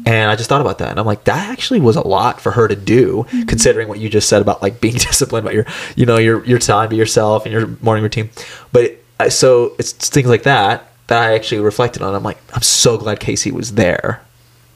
And 0.07 0.29
i 0.29 0.35
just 0.35 0.49
thought 0.49 0.61
about 0.61 0.77
that 0.77 0.91
and 0.91 0.99
i'm 0.99 1.05
like 1.07 1.23
that 1.23 1.49
actually 1.49 1.79
was 1.79 1.95
a 1.95 2.07
lot 2.07 2.39
for 2.39 2.51
her 2.51 2.67
to 2.67 2.75
do 2.75 3.23
mm-hmm. 3.23 3.43
considering 3.43 3.87
what 3.87 3.97
you 3.97 4.07
just 4.07 4.29
said 4.29 4.39
about 4.39 4.61
like 4.61 4.79
being 4.79 4.93
disciplined 5.09 5.47
about 5.47 5.55
your 5.55 5.65
you 5.95 6.05
know 6.05 6.17
your 6.17 6.45
your 6.45 6.59
time 6.59 6.91
to 6.91 6.95
yourself 6.95 7.45
and 7.45 7.51
your 7.51 7.67
morning 7.81 8.03
routine. 8.03 8.29
But 8.71 8.97
I 9.19 9.29
so 9.29 9.73
it's 9.79 9.93
things 9.93 10.27
like 10.27 10.43
that 10.43 10.91
that 11.07 11.21
i 11.21 11.33
actually 11.33 11.61
reflected 11.61 12.03
on. 12.03 12.13
I'm 12.13 12.23
like 12.23 12.37
i'm 12.53 12.61
so 12.61 12.97
glad 12.97 13.19
Kasey 13.19 13.51
was 13.51 13.73
there. 13.73 14.21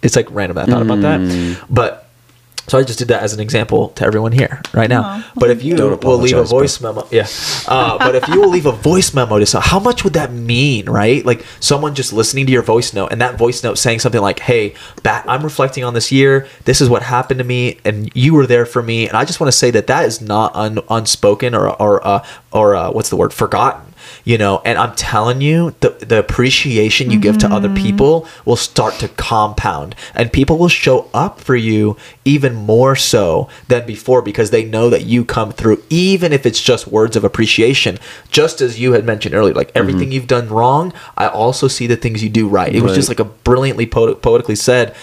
It's 0.01 0.15
like 0.15 0.27
random 0.31 0.55
that 0.55 0.67
i 0.67 0.71
thought 0.71 0.81
about 0.81 1.01
that. 1.01 1.19
Mm. 1.19 1.63
But 1.69 2.08
so 2.69 2.77
I 2.77 2.83
just 2.83 2.99
did 2.99 3.07
that 3.09 3.23
as 3.23 3.33
an 3.33 3.39
example 3.39 3.89
to 3.89 4.05
everyone 4.05 4.31
here 4.31 4.61
right 4.73 4.89
now. 4.89 5.03
Aw. 5.03 5.31
But 5.35 5.49
if 5.49 5.63
you 5.63 5.75
Don't 5.75 6.03
will 6.03 6.17
leave 6.17 6.35
a 6.35 6.41
apologize, 6.41 6.49
bro. 6.49 6.59
voice 6.59 6.81
memo, 6.81 7.07
yeah. 7.11 7.27
Uh, 7.67 7.97
but 7.97 8.15
if 8.15 8.27
you 8.27 8.39
will 8.41 8.49
leave 8.49 8.65
a 8.65 8.71
voice 8.71 9.13
memo 9.13 9.39
to 9.39 9.45
someone, 9.45 9.67
how 9.67 9.79
much 9.79 10.03
would 10.03 10.13
that 10.13 10.31
mean, 10.31 10.89
right? 10.89 11.25
Like 11.25 11.45
someone 11.59 11.95
just 11.95 12.13
listening 12.13 12.45
to 12.45 12.51
your 12.51 12.61
voice 12.61 12.93
note 12.93 13.11
and 13.11 13.21
that 13.21 13.37
voice 13.37 13.63
note 13.63 13.77
saying 13.77 13.99
something 13.99 14.21
like, 14.21 14.39
"Hey, 14.39 14.75
back, 15.03 15.25
I'm 15.27 15.43
reflecting 15.43 15.83
on 15.83 15.93
this 15.93 16.11
year. 16.11 16.47
This 16.65 16.81
is 16.81 16.89
what 16.89 17.03
happened 17.03 17.39
to 17.39 17.43
me, 17.43 17.79
and 17.83 18.11
you 18.15 18.33
were 18.33 18.45
there 18.45 18.65
for 18.65 18.81
me." 18.81 19.07
And 19.07 19.17
I 19.17 19.25
just 19.25 19.39
want 19.39 19.49
to 19.51 19.57
say 19.57 19.71
that 19.71 19.87
that 19.87 20.05
is 20.05 20.21
not 20.21 20.55
un, 20.55 20.79
unspoken 20.89 21.55
or 21.55 21.69
or 21.81 22.05
uh, 22.05 22.25
or 22.51 22.75
uh, 22.75 22.91
what's 22.91 23.09
the 23.09 23.17
word 23.17 23.33
forgotten 23.33 23.88
you 24.23 24.37
know 24.37 24.61
and 24.65 24.77
i'm 24.77 24.95
telling 24.95 25.41
you 25.41 25.75
the, 25.79 25.89
the 26.05 26.19
appreciation 26.19 27.11
you 27.11 27.19
give 27.19 27.37
to 27.37 27.47
other 27.47 27.67
mm-hmm. 27.67 27.83
people 27.83 28.27
will 28.45 28.55
start 28.55 28.95
to 28.95 29.07
compound. 29.09 29.95
And 30.13 30.31
people 30.31 30.57
will 30.57 30.69
show 30.69 31.09
up 31.13 31.39
for 31.39 31.55
you 31.55 31.97
even 32.25 32.55
more 32.55 32.95
so 32.95 33.49
than 33.67 33.85
before 33.85 34.21
because 34.21 34.51
they 34.51 34.63
know 34.65 34.89
that 34.89 35.05
you 35.05 35.25
come 35.25 35.51
through 35.51 35.83
even 35.89 36.33
if 36.33 36.45
it's 36.45 36.61
just 36.61 36.87
words 36.87 37.15
of 37.15 37.23
appreciation. 37.23 37.99
Just 38.29 38.61
as 38.61 38.79
you 38.79 38.93
had 38.93 39.05
mentioned 39.05 39.35
earlier 39.35 39.53
like 39.53 39.69
mm-hmm. 39.69 39.77
everything 39.77 40.11
you've 40.11 40.27
done 40.27 40.49
wrong 40.49 40.93
i 41.17 41.27
also 41.27 41.67
see 41.67 41.87
the 41.87 41.95
things 41.95 42.23
you 42.23 42.29
do 42.29 42.47
right. 42.47 42.75
It 42.75 42.81
was 42.81 42.95
just 42.95 43.09
like 43.09 43.19
a 43.19 43.25
brilliantly 43.25 43.85
po- 43.85 44.15
poetically 44.15 44.55
said 44.55 44.95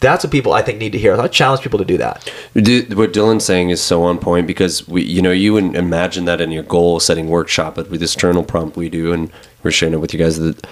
that's 0.00 0.24
what 0.24 0.32
people 0.32 0.52
i 0.52 0.62
think 0.62 0.78
need 0.78 0.92
to 0.92 0.98
hear 0.98 1.14
i 1.20 1.28
challenge 1.28 1.62
people 1.62 1.78
to 1.78 1.84
do 1.84 1.96
that 1.96 2.30
what 2.54 3.12
Dylon's 3.12 3.44
saying 3.44 3.70
is 3.70 3.82
so 3.82 4.02
on 4.02 4.18
point 4.18 4.46
because 4.46 4.86
we, 4.88 5.02
you 5.02 5.22
know, 5.22 5.30
you 5.30 5.52
wouldn't 5.52 5.76
imagine 5.76 6.24
that 6.24 6.40
in 6.40 6.50
your 6.50 6.62
goal 6.62 7.00
setting 7.00 7.28
workshop, 7.28 7.74
but 7.74 7.88
with 7.90 8.00
this 8.00 8.14
journal 8.14 8.42
prompt 8.42 8.76
we 8.76 8.88
do, 8.88 9.12
and 9.12 9.30
we're 9.62 9.70
sharing 9.70 9.94
it 9.94 9.98
with 9.98 10.12
you 10.12 10.18
guys. 10.18 10.38
That 10.38 10.66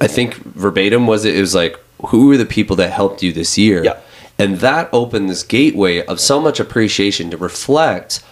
I 0.00 0.06
think 0.06 0.36
verbatim 0.36 1.06
was 1.06 1.24
it, 1.24 1.36
it 1.36 1.40
was 1.40 1.54
like, 1.54 1.78
who 2.06 2.28
were 2.28 2.36
the 2.36 2.46
people 2.46 2.76
that 2.76 2.92
helped 2.92 3.22
you 3.22 3.32
this 3.32 3.58
year? 3.58 3.84
Yeah. 3.84 4.00
And 4.38 4.58
that 4.58 4.88
opened 4.92 5.28
this 5.28 5.42
gateway 5.42 6.04
of 6.06 6.18
so 6.18 6.40
much 6.40 6.60
appreciation 6.60 7.30
to 7.30 7.36
reflect. 7.36 8.22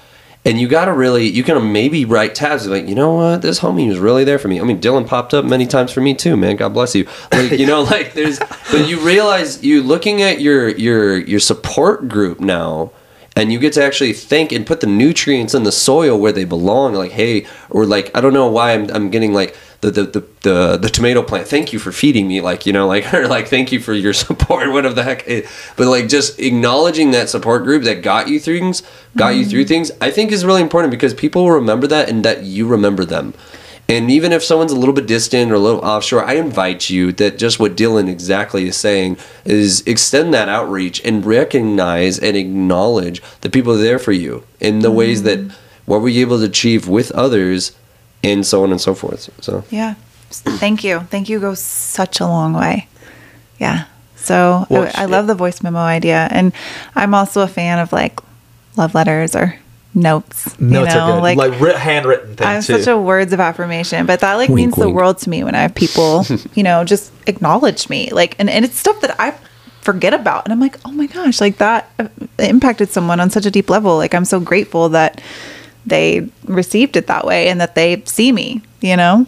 And 0.49 0.59
you 0.59 0.67
got 0.67 0.87
to 0.87 0.95
really, 0.95 1.27
you 1.29 1.43
can 1.43 1.73
maybe 1.73 2.07
write 2.07 2.35
tabs 2.35 2.67
like, 2.67 2.89
you 2.89 2.95
know 2.95 3.13
what, 3.13 3.43
this 3.43 3.61
homie 3.61 3.87
was 3.87 3.99
really 3.99 4.25
there 4.25 4.39
for 4.39 4.49
me. 4.49 4.59
I 4.59 4.65
mean, 4.65 4.81
Dylon 4.81 5.07
popped 5.07 5.35
up 5.35 5.45
many 5.45 5.67
times 5.67 5.93
for 5.93 6.01
me 6.01 6.15
too, 6.15 6.39
man. 6.39 6.57
God 6.57 6.71
bless 6.73 6.95
you. 6.95 7.07
Like, 7.31 7.53
you 7.53 7.67
know, 7.67 7.83
like 7.95 8.15
there's, 8.15 8.39
but 8.39 8.89
you 8.89 8.99
realize 9.01 9.63
you 9.63 9.83
looking 9.83 10.23
at 10.23 10.41
your 10.41 10.71
your 10.71 11.19
your 11.19 11.39
support 11.39 12.09
group 12.09 12.41
now, 12.41 12.93
and 13.37 13.53
you 13.53 13.59
get 13.59 13.75
to 13.75 13.85
actually 13.85 14.15
think 14.15 14.51
and 14.51 14.67
put 14.67 14.81
the 14.81 14.87
nutrients 14.87 15.53
in 15.53 15.65
the 15.65 15.73
soil 15.73 16.19
where 16.19 16.33
they 16.33 16.47
belong. 16.47 16.95
Like, 16.95 17.13
hey, 17.13 17.47
or 17.69 17.85
like, 17.85 18.11
I 18.17 18.23
don't 18.23 18.33
know 18.33 18.49
why 18.49 18.73
I'm 18.73 18.89
I'm 18.91 19.11
getting 19.11 19.35
like 19.35 19.55
the 19.81 19.91
the 19.91 20.05
the 20.05 20.27
the, 20.43 20.77
the 20.77 20.89
tomato 20.89 21.23
plant. 21.23 21.47
Thank 21.47 21.73
you 21.73 21.79
for 21.79 21.93
feeding 21.93 22.27
me. 22.27 22.41
Like, 22.41 22.67
you 22.67 22.73
know, 22.73 22.87
like 22.87 23.13
or 23.15 23.29
like 23.29 23.49
thank 23.49 23.73
you 23.73 23.81
for 23.81 23.93
your 23.93 24.13
support. 24.13 24.71
Whatever 24.73 24.95
the 24.95 25.05
heck. 25.05 25.27
It, 25.29 25.47
but 25.77 25.89
like 25.89 26.09
just 26.09 26.39
acknowledging 26.39 27.13
that 27.13 27.29
support 27.29 27.65
group 27.65 27.85
that 27.85 28.03
got 28.03 28.29
you 28.29 28.41
through 28.41 28.61
things, 28.61 28.83
got 29.17 29.31
you 29.31 29.43
mm-hmm. 29.43 29.51
through 29.51 29.65
things. 29.67 29.93
I 30.01 30.11
think 30.11 30.33
is 30.33 30.45
really 30.45 30.63
important 30.63 30.91
because 30.91 31.15
people 31.15 31.51
remember 31.51 31.87
that 31.87 32.09
and 32.09 32.25
that 32.25 32.45
you 32.45 32.67
remember 32.67 33.05
them. 33.05 33.35
And 33.91 34.11
even 34.11 34.33
if 34.33 34.45
someone's 34.45 34.73
a 34.73 34.77
little 34.77 34.95
bit 34.95 35.07
distant 35.07 35.51
or 35.51 35.55
a 35.55 35.59
little 35.59 35.81
offshore, 35.81 36.23
I 36.23 36.35
invite 36.35 36.91
you 36.91 37.11
that 37.13 37.39
just 37.39 37.59
what 37.59 37.75
Dylon 37.75 38.07
exactly 38.07 38.69
is 38.69 38.77
saying 38.77 39.17
is 39.47 39.83
extend 39.87 40.35
that 40.35 40.47
outreach 40.47 41.03
and 41.07 41.25
recognize 41.25 42.19
and 42.19 42.37
acknowledge 42.37 43.23
the 43.41 43.49
people 43.49 43.73
are 43.73 43.79
there 43.79 43.99
for 43.99 44.13
you 44.13 44.45
in 44.61 44.81
the 44.81 44.91
ways 44.91 45.23
that 45.23 45.39
mm-hmm. 45.39 45.57
what 45.87 46.03
were 46.03 46.11
you 46.11 46.21
able 46.21 46.39
to 46.39 46.45
achieve 46.45 46.87
with 46.87 47.11
others 47.13 47.75
and 48.23 48.47
so 48.47 48.63
on 48.63 48.71
and 48.71 48.81
so 48.81 48.95
forth. 48.95 49.31
So 49.43 49.65
Yeah. 49.71 49.95
Thank 50.31 50.85
you. 50.85 51.01
Thank 51.11 51.29
you 51.29 51.41
goes 51.41 51.61
such 51.61 52.21
a 52.21 52.27
long 52.27 52.53
way. 52.53 52.89
Yeah. 53.59 53.85
So 54.17 54.67
Well, 54.69 54.91
I, 54.95 55.03
I 55.03 55.05
love 55.07 55.27
the 55.27 55.35
voice 55.35 55.63
memo 55.63 55.79
idea. 55.79 56.29
And 56.31 56.53
I'm 56.95 57.15
also 57.15 57.41
a 57.43 57.49
fan 57.49 57.79
of 57.79 57.93
like 57.93 58.21
love 58.77 58.95
letters 58.95 59.35
or 59.35 59.59
notes. 59.95 60.55
you 60.59 60.67
notes 60.67 60.95
know, 60.95 61.01
are 61.01 61.13
good 61.15 61.23
like, 61.23 61.39
Like, 61.39 61.61
writ- 61.61 61.77
handwritten 61.77 62.37
things 62.37 62.47
I'm 62.47 62.63
too 62.63 62.83
such 62.83 62.93
a 62.93 62.99
words 62.99 63.33
of 63.33 63.41
affirmation, 63.41 64.07
but 64.07 64.21
that 64.21 64.35
like 64.35 64.51
Wink, 64.51 64.77
means 64.77 64.77
the 64.77 64.91
world 64.91 65.19
to 65.19 65.31
me 65.31 65.45
when 65.45 65.55
I 65.55 65.63
have 65.63 65.75
people, 65.75 66.25
you 66.55 66.63
know, 66.63 66.85
just 66.85 67.11
acknowledge 67.27 67.89
me. 67.89 68.11
Like, 68.11 68.37
and, 68.39 68.51
and 68.51 68.65
it's 68.65 68.77
stuff 68.77 69.01
that 69.01 69.19
I 69.19 69.35
forget 69.81 70.13
about. 70.13 70.45
And 70.45 70.53
I'm 70.53 70.61
like, 70.61 70.79
oh 70.85 70.93
my 70.93 71.07
gosh, 71.07 71.41
like 71.41 71.57
that 71.59 71.91
uh, 71.99 72.09
impacted 72.39 72.91
someone 72.91 73.21
on 73.21 73.31
such 73.31 73.47
a 73.47 73.51
deep 73.51 73.71
level. 73.71 73.97
Like, 73.97 74.15
I'm 74.15 74.27
so 74.27 74.41
grateful 74.41 74.91
that 74.91 75.21
they 75.89 76.29
received 76.45 76.97
it 76.97 77.07
that 77.07 77.27
way 77.27 77.49
and 77.49 77.61
that 77.61 77.75
they 77.75 78.03
see 78.05 78.33
me, 78.33 78.63
you 78.81 78.97
know? 78.97 79.27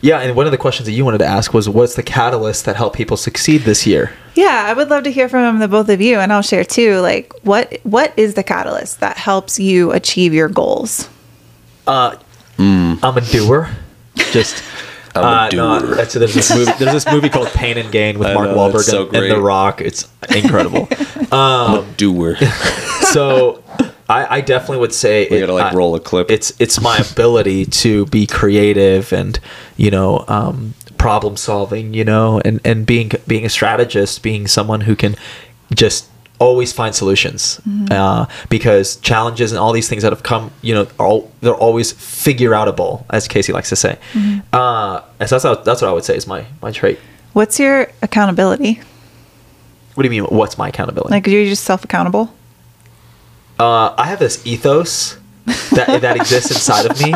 Yeah, 0.00 0.20
and 0.20 0.36
one 0.36 0.46
of 0.46 0.52
the 0.52 0.58
questions 0.58 0.86
that 0.86 0.92
you 0.92 1.04
wanted 1.04 1.18
to 1.18 1.26
ask 1.26 1.54
was 1.54 1.68
what's 1.68 1.94
the 1.94 2.02
catalyst 2.02 2.64
that 2.66 2.76
helped 2.76 2.96
people 2.96 3.16
succeed 3.16 3.62
this 3.62 3.86
year? 3.86 4.12
Yeah, 4.34 4.66
I 4.68 4.72
would 4.72 4.88
love 4.88 5.04
to 5.04 5.10
hear 5.10 5.28
from 5.28 5.58
the 5.58 5.68
both 5.68 5.88
of 5.88 6.00
you, 6.00 6.18
and 6.18 6.32
I'll 6.32 6.42
share 6.42 6.64
too. 6.64 7.00
Like, 7.00 7.32
what 7.42 7.78
what 7.82 8.16
is 8.16 8.34
the 8.34 8.42
catalyst 8.42 9.00
that 9.00 9.16
helps 9.16 9.58
you 9.58 9.92
achieve 9.92 10.34
your 10.34 10.48
goals? 10.48 11.08
Uh, 11.86 12.16
I'm 12.58 13.02
a 13.02 13.20
doer. 13.20 13.70
Just 14.32 14.62
I'm 15.14 15.24
a 15.24 15.26
uh, 15.26 15.48
no, 15.52 15.80
doer. 15.80 15.94
that's, 15.94 16.14
there's 16.14 16.34
this 16.34 16.54
movie. 16.54 16.72
There's 16.78 16.92
this 16.92 17.06
movie 17.06 17.28
called 17.28 17.48
Pain 17.48 17.78
and 17.78 17.90
Gain 17.90 18.18
with 18.18 18.28
I 18.28 18.34
Mark 18.34 18.50
know, 18.50 18.56
Wahlberg 18.56 18.82
so 18.82 19.06
and, 19.08 19.16
and 19.16 19.30
The. 19.32 19.40
Rock. 19.40 19.80
It's 19.80 20.08
incredible. 20.34 20.88
I'm 21.32 21.80
a 21.80 21.92
doer. 21.96 22.36
so 23.12 23.62
I, 24.08 24.36
I 24.36 24.40
definitely 24.40 24.78
would 24.78 24.94
say 24.94 25.28
We 25.30 25.40
gotta, 25.40 25.52
like, 25.52 25.72
I- 25.72 25.76
roll 25.76 25.94
a 25.94 26.00
clip. 26.00 26.30
It's 26.30 26.52
it's 26.58 26.80
my 26.80 26.96
ability 27.12 27.66
to 27.66 28.06
be 28.06 28.26
creative 28.26 29.12
and 29.12 29.38
you 29.76 29.90
know 29.90 30.24
um, 30.28 30.74
problem 30.96 31.36
solving, 31.36 31.92
you 31.94 32.04
know, 32.04 32.40
and 32.44 32.60
and 32.64 32.86
being 32.86 33.10
being 33.26 33.44
a 33.44 33.48
strategist, 33.50 34.22
being 34.22 34.46
someone 34.46 34.80
who 34.82 34.96
can 34.96 35.14
just 35.74 36.08
always 36.40 36.72
find 36.72 36.94
solutions 36.94 37.60
Mm-hmm. 37.68 37.86
uh, 37.92 38.26
because 38.48 38.96
challenges 38.96 39.50
and 39.50 39.58
all 39.58 39.72
these 39.72 39.88
things 39.88 40.02
that 40.04 40.12
have 40.12 40.22
come, 40.22 40.52
you 40.62 40.72
know, 40.72 40.86
are 41.00 41.06
all, 41.06 41.32
they're 41.40 41.52
always 41.52 41.90
figure 41.90 42.52
outable, 42.52 43.04
as 43.10 43.26
Kasey 43.26 43.52
likes 43.52 43.68
to 43.70 43.76
say. 43.76 43.98
Mm-hmm. 44.12 44.38
Uh, 44.54 45.00
and 45.18 45.28
so 45.28 45.34
that's, 45.34 45.42
how, 45.44 45.54
that's 45.56 45.82
what 45.82 45.88
I 45.88 45.92
would 45.92 46.04
say 46.04 46.16
is 46.16 46.28
my, 46.28 46.46
my 46.62 46.70
trait. 46.70 47.00
What's 47.32 47.58
your 47.58 47.88
accountability? 48.02 48.80
What 49.94 50.04
do 50.04 50.08
you 50.14 50.22
mean? 50.22 50.30
What's 50.30 50.56
my 50.56 50.68
accountability? 50.68 51.10
Like, 51.10 51.26
you're 51.26 51.42
you 51.42 51.48
just 51.48 51.64
self 51.64 51.82
accountable? 51.82 52.32
Uh, 53.58 53.94
I 53.96 54.04
have 54.06 54.18
this 54.18 54.46
ethos 54.46 55.18
that 55.72 56.00
that 56.02 56.16
exists 56.16 56.50
inside 56.50 56.86
of 56.86 57.00
me 57.02 57.12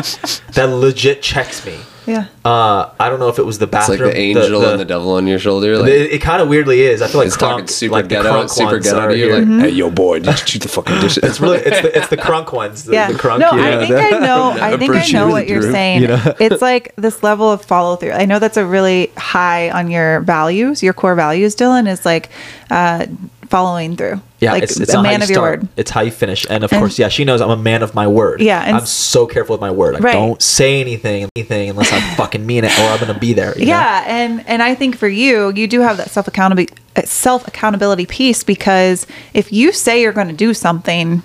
that 0.53 0.65
legit 0.65 1.21
checks 1.21 1.65
me. 1.65 1.77
Yeah. 2.05 2.25
Uh, 2.43 2.89
I 2.99 3.07
don't 3.09 3.19
know 3.21 3.29
if 3.29 3.39
it 3.39 3.45
was 3.45 3.59
the 3.59 3.65
It's 3.65 3.71
bathroom. 3.71 3.99
like 4.01 4.13
the 4.15 4.19
angel 4.19 4.65
and 4.65 4.77
the 4.77 4.83
devil 4.83 5.11
on 5.13 5.25
your 5.25 5.39
shoulder. 5.39 5.77
Like, 5.77 5.89
it, 5.89 6.11
it 6.13 6.21
kind 6.21 6.41
of 6.41 6.49
weirdly 6.49 6.81
is. 6.81 7.01
I 7.01 7.07
feel 7.07 7.19
like 7.19 7.27
it's 7.27 7.37
talking 7.37 7.65
super 7.67 7.93
like 7.93 8.09
ghetto, 8.09 8.45
super 8.47 8.79
ghetto 8.79 9.07
to 9.07 9.17
you. 9.17 9.25
here. 9.33 9.45
Like, 9.45 9.65
hey, 9.65 9.69
yo, 9.69 9.89
boy, 9.89 10.19
did 10.19 10.37
you 10.37 10.45
cheat 10.45 10.61
the 10.63 10.67
fucking 10.67 10.99
dishes? 10.99 11.23
it's 11.23 11.39
really 11.39 11.59
it's 11.59 11.81
the, 11.81 11.97
it's 11.97 12.07
the 12.09 12.17
crunk 12.27 12.51
ones. 12.51 12.83
The, 12.83 12.93
yeah. 12.93 13.09
the 13.09 13.17
crunk. 13.17 13.39
no, 13.39 13.51
you 13.51 13.57
know? 13.61 13.79
I 13.79 13.87
think 13.87 14.13
I 14.13 14.19
know. 14.19 14.51
I 14.51 14.77
think 14.77 14.91
I 14.91 15.07
know 15.11 15.29
what 15.29 15.47
you're 15.47 15.61
Drew. 15.61 15.71
saying. 15.71 16.01
You 16.01 16.07
know? 16.09 16.35
it's 16.41 16.61
like 16.61 16.93
this 16.97 17.23
level 17.23 17.49
of 17.49 17.63
follow 17.63 17.95
through. 17.95 18.11
I 18.11 18.25
know 18.25 18.37
that's 18.39 18.57
a 18.57 18.65
really 18.65 19.09
high 19.15 19.69
on 19.71 19.89
your 19.89 20.19
values, 20.21 20.83
your 20.83 20.93
core 20.93 21.15
values, 21.15 21.55
Dylon, 21.55 21.87
is 21.87 22.03
like 22.05 22.29
uh, 22.69 23.05
following 23.47 23.95
through. 23.95 24.19
Yeah, 24.43 24.51
like 24.53 24.63
it's, 24.63 24.79
it's 24.79 24.93
a 24.93 25.01
man 25.01 25.21
of 25.21 25.29
you 25.29 25.35
your 25.35 25.43
start. 25.43 25.59
word. 25.61 25.69
It's 25.77 25.91
how 25.91 26.01
you 26.01 26.11
finish. 26.11 26.45
And 26.49 26.63
of 26.63 26.71
And- 26.71 26.79
course, 26.79 26.99
yeah, 26.99 27.07
she 27.09 27.23
knows 27.25 27.41
I'm 27.41 27.49
a 27.49 27.57
man 27.57 27.81
of 27.83 27.95
my 27.95 28.07
word. 28.07 28.41
Yeah, 28.41 28.61
and 28.61 28.75
I'm 28.77 28.85
so 28.85 29.25
careful 29.25 29.53
with 29.55 29.61
my 29.61 29.71
word. 29.71 29.95
I 29.95 29.99
Right. 29.99 30.13
don't 30.13 30.41
say 30.41 30.79
anything, 30.81 31.29
anything 31.35 31.69
unless 31.69 31.91
I 31.91 31.99
fucking 32.15 32.45
mean 32.45 32.63
it, 32.63 32.77
or 32.79 32.83
I'm 32.83 32.99
gonna 32.99 33.17
be 33.17 33.33
there. 33.33 33.53
you 33.57 33.65
know? 33.65 33.71
Yeah, 33.71 34.03
and 34.07 34.43
and 34.47 34.61
I 34.61 34.75
think 34.75 34.97
for 34.97 35.07
you, 35.07 35.51
you 35.55 35.67
do 35.67 35.81
have 35.81 35.97
that 35.97 36.09
self 36.11 36.27
uh, 36.27 36.31
accountability 36.31 36.73
self 37.05 37.47
accountability 37.47 38.05
piece 38.05 38.43
because 38.43 39.07
if 39.33 39.51
you 39.51 39.71
say 39.71 40.01
you're 40.01 40.13
going 40.13 40.27
to 40.27 40.33
do 40.33 40.53
something, 40.53 41.23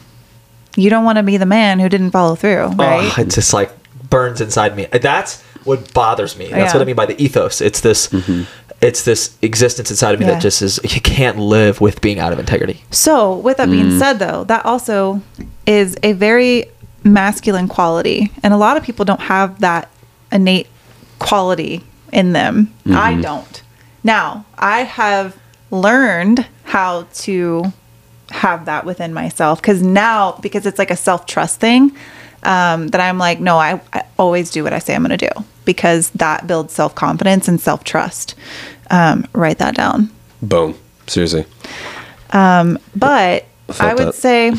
you 0.77 0.89
don't 0.89 1.05
want 1.05 1.17
to 1.19 1.23
be 1.23 1.37
the 1.37 1.45
man 1.47 1.79
who 1.79 1.89
didn't 1.89 2.11
follow 2.11 2.35
through, 2.37 2.69
right? 2.69 3.13
Oh, 3.19 3.21
it 3.23 3.29
just 3.31 3.53
like 3.53 3.71
burns 4.09 4.41
inside 4.41 4.75
me. 4.77 4.87
That's 4.91 5.43
what 5.65 5.93
bothers 5.93 6.39
me. 6.39 6.47
That's 6.49 6.73
Yeah. 6.73 6.79
what 6.79 6.83
I 6.83 6.85
mean 6.87 6.97
by 6.97 7.05
the 7.07 7.23
ethos. 7.23 7.61
It's 7.61 7.81
this, 7.81 8.07
mm-hmm. 8.09 8.45
It's 8.81 9.05
this 9.05 9.37
existence 9.43 9.91
inside 9.91 10.15
of 10.15 10.21
me 10.21 10.27
Yeah. 10.27 10.35
that 10.35 10.43
just 10.43 10.63
is. 10.63 10.81
You 10.95 11.01
can't 11.01 11.39
live 11.39 11.81
with 11.81 12.01
being 12.01 12.19
out 12.19 12.33
of 12.33 12.39
integrity. 12.39 12.83
So, 12.91 13.35
with 13.37 13.57
that 13.59 13.71
being 13.71 13.91
mm. 13.91 13.99
said, 13.99 14.19
though, 14.19 14.45
that 14.45 14.65
also 14.65 15.21
is 15.67 15.97
a 16.03 16.13
very 16.13 16.67
masculine 17.05 17.69
quality. 17.69 18.31
And 18.43 18.55
a 18.55 18.57
lot 18.57 18.77
of 18.77 18.83
people 18.83 19.05
don't 19.05 19.21
have 19.21 19.61
that 19.61 19.91
innate 20.33 20.69
quality 21.19 21.85
in 22.13 22.33
them. 22.33 22.73
I 22.87 23.13
mm-hmm. 23.13 23.23
don't. 23.23 23.63
Now, 24.05 24.45
I 24.57 24.83
have 24.83 25.37
learned 25.71 26.47
how 26.65 27.07
to 27.13 27.65
have 28.31 28.67
that 28.67 28.85
within 28.85 29.13
myself 29.13 29.61
because 29.61 29.83
now, 29.83 30.33
because 30.41 30.67
it's 30.67 30.79
like 30.79 30.91
a 30.91 30.97
self 30.97 31.27
trust 31.27 31.61
thing, 31.61 31.97
um, 32.43 32.89
that 32.89 33.01
I'm 33.01 33.19
like, 33.19 33.41
no, 33.41 33.59
I, 33.59 33.81
I 33.93 34.05
always 34.19 34.51
do 34.51 34.65
what 34.65 34.73
I 34.73 34.79
say 34.79 34.95
I'm 34.95 35.05
going 35.05 35.17
to 35.17 35.29
do 35.29 35.45
because 35.65 36.11
that 36.11 36.47
builds 36.47 36.73
self 36.73 36.95
confidence 36.95 37.49
and 37.49 37.61
self 37.61 37.85
trust. 37.85 38.35
Um, 38.91 39.27
write 39.33 39.59
that 39.59 39.75
down. 39.75 40.11
Boom. 40.43 40.79
Seriously. 41.07 41.47
But 42.95 43.47
felt 43.69 43.81
I 43.81 43.95
would 43.95 44.09
that. 44.09 44.15
say 44.15 44.53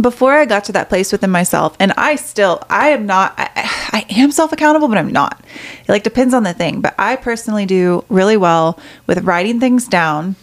before 0.00 0.32
I 0.32 0.46
got 0.46 0.64
to 0.64 0.72
that 0.72 0.88
place 0.88 1.12
within 1.12 1.30
myself, 1.30 1.76
and 1.78 1.92
I 1.92 2.16
still, 2.16 2.62
I 2.68 2.90
am 2.90 3.06
not, 3.06 3.34
I, 3.38 3.50
I 3.56 4.06
am 4.10 4.32
self 4.32 4.52
accountable, 4.52 4.88
but 4.88 4.98
I'm 4.98 5.12
not. 5.12 5.44
It 5.82 5.88
like 5.88 6.02
depends 6.02 6.34
on 6.34 6.42
the 6.42 6.54
thing. 6.54 6.80
But 6.80 6.94
I 6.98 7.16
personally 7.16 7.66
do 7.66 8.04
really 8.08 8.36
well 8.36 8.78
with 9.06 9.24
writing 9.24 9.60
things 9.60 9.86
down 9.86 10.36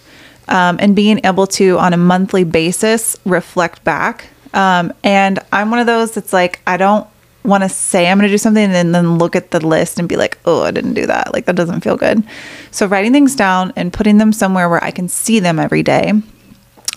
um, 0.48 0.78
and 0.80 0.96
being 0.96 1.20
able 1.24 1.48
to, 1.48 1.78
on 1.78 1.94
a 1.94 1.98
monthly 1.98 2.44
basis, 2.44 3.18
reflect 3.26 3.84
back. 3.84 4.30
Um, 4.54 4.94
and 5.04 5.40
I'm 5.52 5.70
one 5.70 5.80
of 5.80 5.88
those 5.88 6.12
that's 6.12 6.34
like, 6.34 6.60
I 6.66 6.78
don't 6.78 7.08
want 7.44 7.64
to 7.64 7.70
say 7.70 8.10
I'm 8.10 8.18
going 8.18 8.28
to 8.28 8.34
do 8.34 8.38
something 8.38 8.64
and 8.64 8.74
then, 8.74 8.92
then 8.92 9.18
look 9.18 9.36
at 9.36 9.52
the 9.52 9.66
list 9.66 10.00
and 10.00 10.10
be 10.10 10.18
like, 10.18 10.38
oh, 10.46 10.64
I 10.64 10.72
didn't 10.72 10.94
do 10.94 11.06
that. 11.06 11.34
Like, 11.34 11.46
that 11.46 11.56
doesn't 11.56 11.82
feel 11.82 11.98
good. 11.98 12.24
So, 12.72 12.86
writing 12.86 13.14
things 13.14 13.36
down 13.36 13.74
and 13.76 13.94
putting 13.94 14.18
them 14.18 14.34
somewhere 14.34 14.70
where 14.70 14.84
I 14.84 14.92
can 14.92 15.08
see 15.08 15.40
them 15.40 15.60
every 15.60 15.84
day 15.84 16.14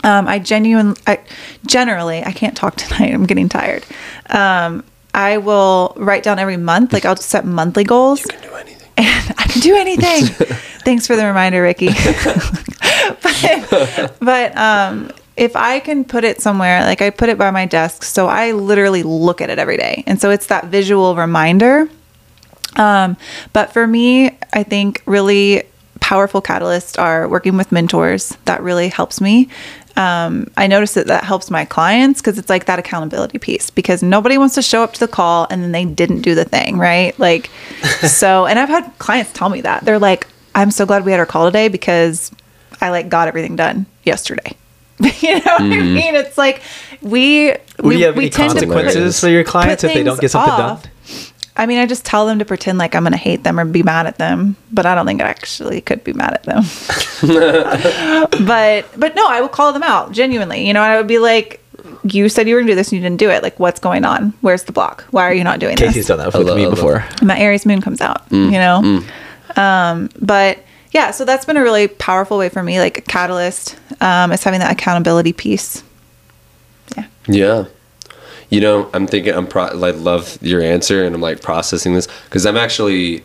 um, 0.05 0.27
I 0.27 0.39
genuinely, 0.39 1.01
I, 1.07 1.21
generally, 1.67 2.23
I 2.25 2.33
can't 2.33 2.57
talk 2.57 2.77
tonight. 2.77 3.13
I'm 3.13 3.27
getting 3.27 3.49
tired. 3.49 3.85
Um, 4.31 4.85
I 5.15 5.39
will 5.39 5.93
write 5.97 6.23
down 6.23 6.39
every 6.39 6.57
month. 6.57 6.93
Like 6.93 7.05
I'll 7.05 7.15
just 7.15 7.29
set 7.29 7.45
monthly 7.45 7.85
goals. 7.85 8.23
You 8.23 8.29
can 8.31 8.41
do 8.43 8.55
anything. 8.55 8.79
And 8.95 9.35
I 9.39 9.45
can 9.45 9.63
do 9.63 9.75
anything. 9.75 10.27
Thanks 10.85 11.07
for 11.07 11.17
the 11.17 11.25
reminder, 11.25 11.63
Ricky. 11.63 11.89
but 13.23 14.15
but 14.21 14.57
um, 14.57 15.11
if 15.37 15.57
I 15.57 15.81
can 15.81 16.05
put 16.05 16.25
it 16.25 16.41
somewhere, 16.41 16.85
like 16.85 17.01
I 17.03 17.11
put 17.11 17.29
it 17.29 17.39
by 17.39 17.51
my 17.51 17.67
desk, 17.67 18.03
so 18.03 18.27
I 18.27 18.53
literally 18.53 19.03
look 19.03 19.41
at 19.41 19.51
it 19.51 19.59
every 19.59 19.77
day, 19.77 20.05
and 20.07 20.21
so 20.21 20.31
it's 20.31 20.47
that 20.47 20.67
visual 20.67 21.17
reminder. 21.17 21.89
Um, 22.77 23.17
but 23.53 23.73
for 23.73 23.87
me, 23.87 24.39
I 24.53 24.63
think 24.63 25.03
really 25.07 25.65
powerful 26.01 26.43
catalysts 26.43 27.01
are 27.01 27.29
working 27.29 27.57
with 27.57 27.71
mentors. 27.71 28.37
That 28.45 28.63
really 28.63 28.89
helps 28.89 29.21
me. 29.21 29.49
Um, 29.97 30.51
I 30.57 30.67
notice 30.67 30.95
that 30.95 31.07
that 31.09 31.25
helps 31.25 31.51
my 31.51 31.65
clients 31.65 32.21
because 32.21 32.39
it's 32.39 32.49
like 32.49 32.65
that 32.65 32.79
accountability 32.79 33.39
piece 33.39 33.71
because 33.71 34.03
nobody 34.03 34.39
wants 34.39 34.55
to 34.55 34.63
show 34.63 34.83
up 34.83 34.95
to 34.95 35.01
the 35.01 35.09
call 35.09 35.47
and 35.51 35.63
then 35.63 35.73
they 35.73 35.85
didn't 35.85 36.23
do 36.23 36.35
the 36.35 36.45
thing, 36.45 36.79
right? 36.79 37.19
Like, 37.19 37.51
so, 38.01 38.47
and 38.47 38.59
I've 38.59 38.71
had 38.71 38.91
clients 38.99 39.33
tell 39.33 39.51
me 39.51 39.61
that 39.63 39.85
they're 39.85 39.99
like, 39.99 40.27
I'm 40.55 40.71
so 40.71 40.87
glad 40.87 41.05
we 41.05 41.13
had 41.13 41.21
our 41.21 41.27
call 41.27 41.47
today 41.47 41.69
because 41.69 42.33
I 42.81 42.91
like 42.91 43.09
got 43.09 43.29
everything 43.29 43.57
done 43.57 43.87
yesterday. 44.05 44.57
you 45.21 45.35
know 45.35 45.41
what 45.45 45.61
I 45.63 45.69
mean? 45.69 46.15
It's 46.15 46.37
like 46.39 46.63
we, 47.01 47.55
we, 47.83 48.01
have 48.03 48.17
we 48.17 48.25
any 48.25 48.31
tend 48.31 48.51
to 48.55 48.61
consequences 48.67 49.17
put- 49.21 49.27
for 49.27 49.31
your 49.31 49.45
clients 49.45 49.85
if 49.85 49.93
they 49.95 50.03
don't 50.03 50.15
things 50.17 50.21
get 50.21 50.31
something 50.31 50.53
off. 50.53 50.83
done? 50.83 50.93
I 51.55 51.67
mean, 51.67 51.79
I 51.79 51.85
just 51.87 52.07
tell 52.07 52.27
them 52.27 52.39
to 52.39 52.47
pretend 52.47 52.79
like 52.79 52.95
I'm 52.95 53.03
going 53.03 53.13
to 53.13 53.19
hate 53.19 53.43
them 53.45 53.61
or 53.61 53.65
be 53.67 53.83
mad 53.83 54.07
at 54.07 54.17
them, 54.17 54.57
but 54.73 54.87
I 54.87 54.95
don't 54.95 55.05
think 55.05 55.21
I 55.21 55.27
actually 55.29 55.83
could 55.83 56.03
be 56.03 56.15
mad 56.15 56.33
at 56.33 56.45
them. 56.45 56.63
but 58.47 58.87
but 58.99 59.15
no, 59.15 59.27
I 59.29 59.41
will 59.41 59.49
call 59.49 59.73
them 59.73 59.83
out 59.83 60.13
genuinely. 60.13 60.67
You 60.67 60.73
know, 60.73 60.81
I 60.81 60.97
would 60.97 61.07
be 61.07 61.19
like, 61.19 61.63
"You 62.05 62.29
said 62.29 62.49
you 62.49 62.55
were 62.55 62.61
going 62.61 62.69
to 62.69 62.73
do 62.73 62.77
this, 62.77 62.89
and 62.91 62.97
you 62.97 63.03
didn't 63.03 63.19
do 63.21 63.29
it. 63.31 63.43
Like, 63.43 63.59
what's 63.61 63.81
going 63.81 64.05
on? 64.05 64.33
Where's 64.41 64.65
the 64.65 64.73
block? 64.73 65.03
Why 65.11 65.25
are 65.25 65.35
you 65.35 65.45
not 65.45 65.59
doing 65.61 65.77
Kasey's 65.77 65.95
this?" 65.95 66.05
Kasey's 66.05 66.09
done 66.09 66.19
that 66.19 66.33
with 66.39 66.47
me 66.47 66.63
I 66.63 66.67
love- 66.67 66.75
before. 66.75 67.05
My 67.23 67.39
Aries 67.39 67.67
moon 67.67 67.81
comes 67.83 68.01
out. 68.01 68.29
Mm, 68.31 68.47
You 68.53 68.59
know, 69.59 69.63
um, 69.63 70.09
but 70.21 70.59
yeah, 70.93 71.11
so 71.11 71.25
that's 71.25 71.45
been 71.45 71.57
a 71.57 71.63
really 71.63 71.89
powerful 71.89 72.39
way 72.39 72.49
for 72.49 72.63
me, 72.63 72.79
like 72.79 72.99
a 72.99 73.01
catalyst. 73.03 73.79
Um, 74.01 74.33
is 74.33 74.45
having 74.45 74.61
that 74.61 74.73
accountability 74.73 75.33
piece. 75.33 75.83
Yeah. 76.97 77.07
Yeah. 77.27 77.65
You 78.51 78.61
know, 78.61 78.91
I'm 78.93 79.07
thinking 79.07 79.35
I'm 79.35 79.47
pro- 79.47 79.69
I 79.69 79.91
love 79.93 80.39
your 80.43 80.61
answer 80.61 81.05
and 81.05 81.15
I'm 81.15 81.23
like 81.23 81.41
processing 81.41 81.95
this 81.95 82.07
because 82.25 82.45
I'm 82.45 82.57
actually 82.57 83.25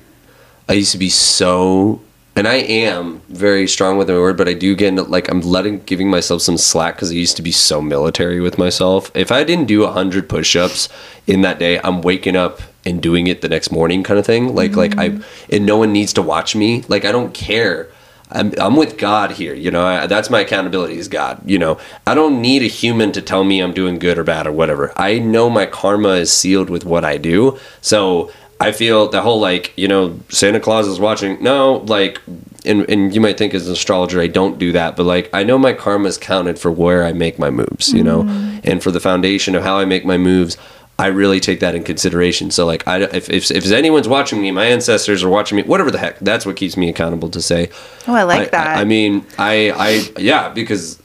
I 0.69 0.73
used 0.73 0.93
to 0.93 0.97
be 0.97 1.09
so 1.09 2.01
and 2.37 2.47
I 2.47 2.55
am 2.55 3.21
very 3.29 3.67
strong 3.67 3.97
with 3.97 4.09
my 4.09 4.15
word, 4.15 4.37
but 4.37 4.47
I 4.47 4.53
do 4.53 4.75
get 4.75 4.89
into, 4.89 5.03
like 5.03 5.27
I'm 5.29 5.41
letting 5.41 5.79
giving 5.81 6.09
myself 6.09 6.43
some 6.43 6.57
slack 6.57 6.95
because 6.95 7.11
I 7.11 7.15
used 7.15 7.35
to 7.37 7.41
be 7.41 7.51
so 7.51 7.81
military 7.81 8.39
with 8.39 8.59
myself. 8.59 9.11
If 9.15 9.31
I 9.31 9.43
didn't 9.43 9.65
do 9.65 9.85
hundred 9.87 10.29
push-ups 10.29 10.87
in 11.25 11.41
that 11.41 11.57
day, 11.57 11.79
I'm 11.83 12.01
waking 12.01 12.35
up 12.35 12.61
and 12.87 13.01
doing 13.01 13.27
it 13.27 13.41
the 13.41 13.49
next 13.49 13.71
morning, 13.71 14.03
kind 14.03 14.19
of 14.19 14.25
thing. 14.25 14.55
Like 14.55 14.75
like 14.75 14.97
I 14.97 15.09
mm-hmm. 15.09 15.55
and 15.55 15.65
no 15.65 15.77
one 15.77 15.91
needs 15.91 16.13
to 16.13 16.21
watch 16.21 16.55
me. 16.55 16.83
Like 16.87 17.05
I 17.05 17.11
don't 17.11 17.33
care. 17.33 17.89
I'm, 18.29 18.53
I'm 18.59 18.75
with 18.75 18.97
God 18.97 19.31
here, 19.31 19.53
you 19.53 19.71
know. 19.71 19.85
I, 19.85 20.05
that's 20.07 20.29
my 20.29 20.41
accountability 20.41 20.97
is 20.97 21.07
God. 21.07 21.41
You 21.49 21.57
know, 21.57 21.79
I 22.05 22.13
don't 22.13 22.41
need 22.41 22.61
a 22.61 22.67
human 22.67 23.13
to 23.13 23.21
tell 23.21 23.43
me 23.43 23.61
I'm 23.61 23.73
doing 23.73 23.99
good 23.99 24.17
or 24.17 24.23
bad 24.23 24.47
or 24.47 24.51
whatever. 24.51 24.91
I 24.97 25.19
know 25.19 25.49
my 25.49 25.65
karma 25.65 26.09
is 26.09 26.31
sealed 26.31 26.69
with 26.69 26.83
what 26.83 27.05
I 27.05 27.17
do. 27.17 27.57
So 27.79 28.31
I 28.59 28.71
feel 28.71 29.07
the 29.07 29.21
whole 29.21 29.39
like, 29.39 29.71
you 29.77 29.87
know, 29.87 30.19
Santa 30.29 30.59
Claus 30.59 30.87
is 30.87 30.99
watching. 30.99 31.41
No, 31.41 31.77
like, 31.87 32.19
and 32.65 32.89
and 32.89 33.13
you 33.13 33.21
might 33.21 33.37
think 33.37 33.53
as 33.53 33.67
an 33.67 33.73
astrologer 33.73 34.19
I 34.19 34.27
don't 34.27 34.57
do 34.57 34.71
that, 34.71 34.97
but 34.97 35.03
like 35.03 35.29
I 35.31 35.43
know 35.43 35.57
my 35.57 35.73
karma 35.73 36.07
is 36.09 36.17
counted 36.17 36.59
for 36.59 36.71
where 36.71 37.05
I 37.05 37.13
make 37.13 37.37
my 37.39 37.49
moves, 37.49 37.93
you 37.93 38.03
know, 38.03 38.23
mm-hmm. 38.23 38.59
and 38.63 38.81
for 38.81 38.91
the 38.91 38.99
foundation 38.99 39.55
of 39.55 39.63
how 39.63 39.77
I 39.77 39.85
make 39.85 40.05
my 40.05 40.17
moves. 40.17 40.57
I 40.99 41.07
really 41.07 41.39
take 41.39 41.59
that 41.59 41.75
in 41.75 41.83
consideration. 41.83 42.49
So 42.49 42.65
like, 42.65 42.87
I 42.87 43.01
if, 43.01 43.29
if 43.29 43.51
if 43.51 43.71
anyone's 43.71 44.07
watching 44.07 44.41
me, 44.41 44.49
my 44.51 44.65
ancestors 44.65 45.23
are 45.23 45.29
watching 45.29 45.55
me, 45.55 45.63
whatever 45.63 45.91
the 45.91 45.99
heck, 45.99 46.17
that's 46.19 46.45
what 46.45 46.55
keeps 46.55 46.75
me 46.75 46.89
accountable 46.89 47.29
to 47.29 47.41
say. 47.41 47.69
Oh, 48.07 48.15
I 48.15 48.23
like 48.23 48.51
that. 48.51 48.77
I, 48.77 48.83
mean, 48.83 49.25
I 49.37 49.71
I 49.71 50.19
yeah, 50.19 50.49
because 50.49 50.99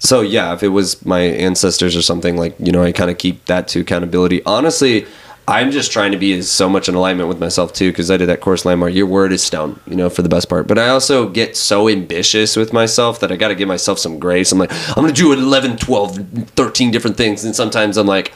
so 0.00 0.20
yeah, 0.20 0.52
if 0.52 0.62
it 0.62 0.68
was 0.68 1.04
my 1.06 1.20
ancestors 1.20 1.96
or 1.96 2.02
something 2.02 2.36
like 2.36 2.54
you 2.58 2.72
know, 2.72 2.82
I 2.82 2.92
kind 2.92 3.10
of 3.10 3.16
keep 3.16 3.46
that 3.46 3.68
to 3.68 3.80
accountability. 3.80 4.42
Honestly. 4.44 5.06
I'm 5.50 5.70
just 5.70 5.92
trying 5.92 6.12
to 6.12 6.18
be 6.18 6.42
so 6.42 6.68
much 6.68 6.90
in 6.90 6.94
alignment 6.94 7.26
with 7.26 7.40
myself 7.40 7.72
too, 7.72 7.90
because 7.90 8.10
I 8.10 8.18
did 8.18 8.28
that 8.28 8.42
course 8.42 8.66
landmark. 8.66 8.92
Your 8.92 9.06
word 9.06 9.32
is 9.32 9.42
stone, 9.42 9.80
you 9.86 9.96
know, 9.96 10.10
for 10.10 10.20
the 10.20 10.28
best 10.28 10.50
part. 10.50 10.66
But 10.66 10.78
I 10.78 10.88
also 10.88 11.26
get 11.26 11.56
so 11.56 11.88
ambitious 11.88 12.54
with 12.54 12.74
myself 12.74 13.20
that 13.20 13.32
I 13.32 13.36
got 13.36 13.48
to 13.48 13.54
give 13.54 13.66
myself 13.66 13.98
some 13.98 14.18
grace. 14.18 14.52
I'm 14.52 14.58
like, 14.58 14.70
I'm 14.90 15.02
going 15.02 15.06
to 15.06 15.14
do 15.14 15.32
11, 15.32 15.78
12, 15.78 16.18
13 16.48 16.90
different 16.90 17.16
things. 17.16 17.46
And 17.46 17.56
sometimes 17.56 17.96
I'm 17.96 18.06
like, 18.06 18.34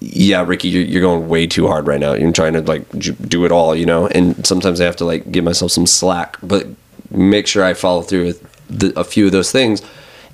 yeah, 0.00 0.44
Ricky, 0.44 0.68
you're, 0.68 0.82
you're 0.82 1.02
going 1.02 1.28
way 1.28 1.46
too 1.46 1.66
hard 1.66 1.86
right 1.86 2.00
now. 2.00 2.14
You're 2.14 2.32
trying 2.32 2.54
to 2.54 2.62
like 2.62 2.88
do 2.90 3.44
it 3.44 3.52
all, 3.52 3.76
you 3.76 3.86
know. 3.86 4.06
And 4.08 4.46
sometimes 4.46 4.80
I 4.80 4.84
have 4.86 4.96
to 4.96 5.04
like 5.04 5.30
give 5.30 5.44
myself 5.44 5.72
some 5.72 5.86
slack, 5.86 6.38
but 6.42 6.66
make 7.10 7.46
sure 7.46 7.62
I 7.64 7.74
follow 7.74 8.02
through 8.02 8.26
with 8.26 8.68
the, 8.68 8.98
a 8.98 9.04
few 9.04 9.26
of 9.26 9.32
those 9.32 9.52
things. 9.52 9.82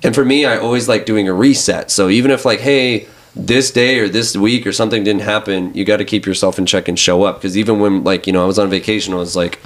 And 0.03 0.15
for 0.15 0.23
me, 0.23 0.45
I 0.45 0.57
always 0.57 0.87
like 0.87 1.05
doing 1.05 1.27
a 1.27 1.33
reset. 1.33 1.91
So 1.91 2.07
even 2.07 2.31
if 2.31 2.45
like, 2.45 2.61
hey, 2.61 3.07
this 3.35 3.69
day 3.71 3.99
or 3.99 4.07
this 4.07 4.35
week 4.37 4.65
or 4.65 4.71
something 4.71 5.03
didn't 5.03 5.21
happen, 5.21 5.73
you 5.73 5.85
got 5.85 5.97
to 5.97 6.05
keep 6.05 6.25
yourself 6.25 6.57
in 6.57 6.65
check 6.65 6.87
and 6.87 6.97
show 6.97 7.23
up. 7.23 7.37
Because 7.37 7.57
even 7.57 7.79
when 7.79 8.03
like 8.03 8.25
you 8.25 8.33
know 8.33 8.43
I 8.43 8.47
was 8.47 8.59
on 8.59 8.69
vacation, 8.69 9.13
I 9.13 9.17
was 9.17 9.35
like, 9.35 9.59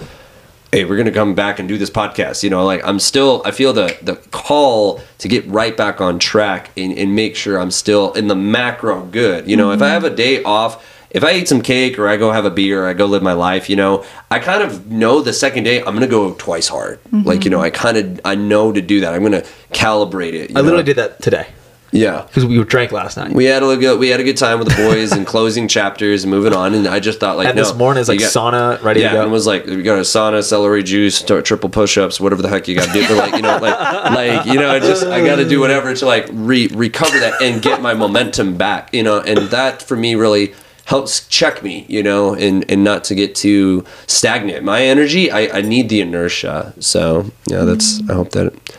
hey, 0.71 0.85
we're 0.85 0.97
gonna 0.97 1.11
come 1.11 1.35
back 1.35 1.59
and 1.59 1.67
do 1.67 1.77
this 1.77 1.89
podcast. 1.89 2.43
You 2.43 2.49
know, 2.49 2.63
like 2.65 2.81
I'm 2.85 2.99
still, 2.99 3.41
I 3.45 3.51
feel 3.51 3.73
the 3.73 3.97
the 4.01 4.15
call 4.31 5.01
to 5.19 5.27
get 5.27 5.45
right 5.47 5.75
back 5.75 6.01
on 6.01 6.19
track 6.19 6.71
and, 6.77 6.97
and 6.97 7.15
make 7.15 7.35
sure 7.35 7.59
I'm 7.59 7.71
still 7.71 8.13
in 8.13 8.27
the 8.27 8.35
macro 8.35 9.05
good. 9.05 9.49
You 9.49 9.57
know, 9.57 9.71
if 9.71 9.81
I 9.81 9.85
mm-hmm. 9.85 9.93
have 9.93 10.03
a 10.05 10.15
day 10.15 10.43
off, 10.43 10.85
if 11.09 11.23
I 11.23 11.33
eat 11.33 11.49
some 11.49 11.61
cake 11.61 11.99
or 11.99 12.07
I 12.07 12.15
go 12.15 12.31
have 12.31 12.45
a 12.45 12.49
beer, 12.49 12.85
or 12.85 12.87
I 12.87 12.93
go 12.93 13.05
live 13.05 13.21
my 13.21 13.33
life. 13.33 13.69
You 13.69 13.75
know, 13.75 14.05
I 14.29 14.39
kind 14.39 14.63
of 14.63 14.89
know 14.89 15.21
the 15.21 15.33
second 15.33 15.63
day 15.63 15.79
I'm 15.79 15.93
gonna 15.93 16.07
go 16.07 16.33
twice 16.35 16.67
hard. 16.67 16.99
Like 17.11 17.43
you 17.43 17.51
mm-hmm. 17.51 17.59
know, 17.59 17.61
I 17.61 17.69
kind 17.69 17.97
of 17.97 18.21
I 18.23 18.35
know 18.35 18.71
to 18.71 18.81
do 18.81 19.01
that. 19.01 19.13
I'm 19.13 19.23
gonna 19.23 19.43
calibrate 19.71 20.33
it. 20.33 20.55
I 20.55 20.61
literally 20.61 20.83
did 20.83 20.97
that 20.97 21.21
today 21.21 21.47
Yeah. 21.91 22.23
because 22.25 22.45
we 22.45 22.63
drank 22.63 22.91
last 22.91 23.17
night. 23.17 23.33
We 23.33 23.45
had 23.45 23.63
a 23.63 23.77
good 23.77 23.99
we 23.99 24.09
had 24.09 24.19
a 24.19 24.23
good 24.23 24.37
time 24.37 24.59
with 24.59 24.69
the 24.69 24.75
boys 24.75 25.11
and 25.11 25.27
closing 25.33 25.67
chapters 25.67 26.23
and 26.23 26.31
moving 26.31 26.53
on. 26.53 26.73
And 26.73 26.87
I 26.87 26.99
just 26.99 27.19
thought 27.19 27.37
like 27.37 27.47
and 27.47 27.57
no, 27.57 27.63
this 27.63 27.75
morning 27.75 28.01
is 28.01 28.07
like 28.09 28.19
got- 28.19 28.31
sauna 28.31 28.81
ready 28.81 29.01
yeah, 29.01 29.09
to 29.09 29.15
go. 29.15 29.23
and 29.23 29.31
was 29.31 29.45
like 29.45 29.65
we 29.65 29.83
got 29.83 29.97
a 29.97 30.01
sauna, 30.01 30.43
celery 30.43 30.83
juice, 30.83 31.21
triple 31.21 31.69
push-ups, 31.69 32.19
whatever 32.19 32.41
the 32.41 32.49
heck 32.49 32.67
you 32.67 32.75
got 32.75 32.87
to 32.87 32.93
do. 32.93 33.07
But 33.07 33.17
like 33.17 33.35
you 33.35 33.41
know, 33.41 33.57
like 33.57 33.79
like 34.11 34.45
you 34.45 34.55
know, 34.55 34.71
I 34.71 34.79
just 34.79 35.05
I 35.05 35.25
got 35.25 35.35
to 35.37 35.47
do 35.47 35.59
whatever 35.59 35.93
to 35.93 36.05
like 36.05 36.27
re- 36.31 36.67
recover 36.67 37.19
that 37.19 37.41
and 37.41 37.61
get 37.61 37.81
my 37.81 37.93
momentum 37.93 38.57
back. 38.57 38.93
You 38.93 39.03
know, 39.03 39.19
and 39.19 39.49
that 39.49 39.81
for 39.81 39.97
me 39.97 40.15
really 40.15 40.53
helps 40.85 41.27
check 41.27 41.61
me. 41.61 41.85
You 41.89 42.03
know, 42.03 42.33
and 42.33 42.69
and 42.71 42.83
not 42.83 43.03
to 43.05 43.15
get 43.15 43.35
too 43.35 43.83
stagnant. 44.07 44.63
My 44.63 44.81
energy, 44.83 45.29
I 45.29 45.57
I 45.57 45.61
need 45.61 45.89
the 45.89 45.99
inertia. 46.01 46.73
So 46.79 47.31
yeah, 47.49 47.63
that's 47.65 48.01
I 48.09 48.13
hope 48.13 48.31
that 48.31 48.53
could 48.53 48.77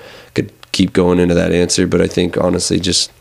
keep 0.72 0.92
going 0.92 1.18
into 1.18 1.34
that 1.34 1.52
answer. 1.52 1.86
But 1.86 2.00
I 2.00 2.06
think 2.06 2.36
honestly, 2.36 2.80
just 2.80 3.12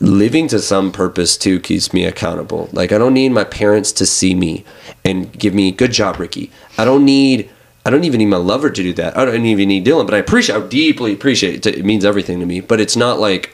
living 0.00 0.46
to 0.48 0.60
some 0.60 0.92
purpose 0.92 1.36
too 1.36 1.58
keeps 1.58 1.92
me 1.92 2.04
accountable. 2.04 2.68
Like 2.72 2.92
I 2.92 2.98
don't 2.98 3.14
need 3.14 3.30
my 3.30 3.44
parents 3.44 3.92
to 3.92 4.06
see 4.06 4.34
me 4.34 4.64
and 5.04 5.32
give 5.36 5.54
me 5.54 5.72
good 5.72 5.92
job, 5.92 6.18
Ricky. 6.20 6.50
I 6.78 6.84
don't 6.84 7.04
need 7.04 7.50
I 7.84 7.90
don't 7.90 8.04
even 8.04 8.18
need 8.18 8.26
my 8.26 8.36
lover 8.36 8.70
to 8.70 8.82
do 8.82 8.92
that. 8.94 9.16
I 9.16 9.24
don't 9.24 9.46
even 9.46 9.68
need 9.68 9.86
Dylon, 9.86 10.06
but 10.06 10.14
I 10.14 10.18
appreciate 10.18 10.56
I 10.56 10.66
deeply 10.66 11.12
appreciate 11.12 11.66
it. 11.66 11.78
It 11.78 11.84
means 11.84 12.04
everything 12.04 12.38
to 12.40 12.46
me. 12.46 12.60
But 12.60 12.80
it's 12.80 12.96
not 12.96 13.18
like 13.18 13.50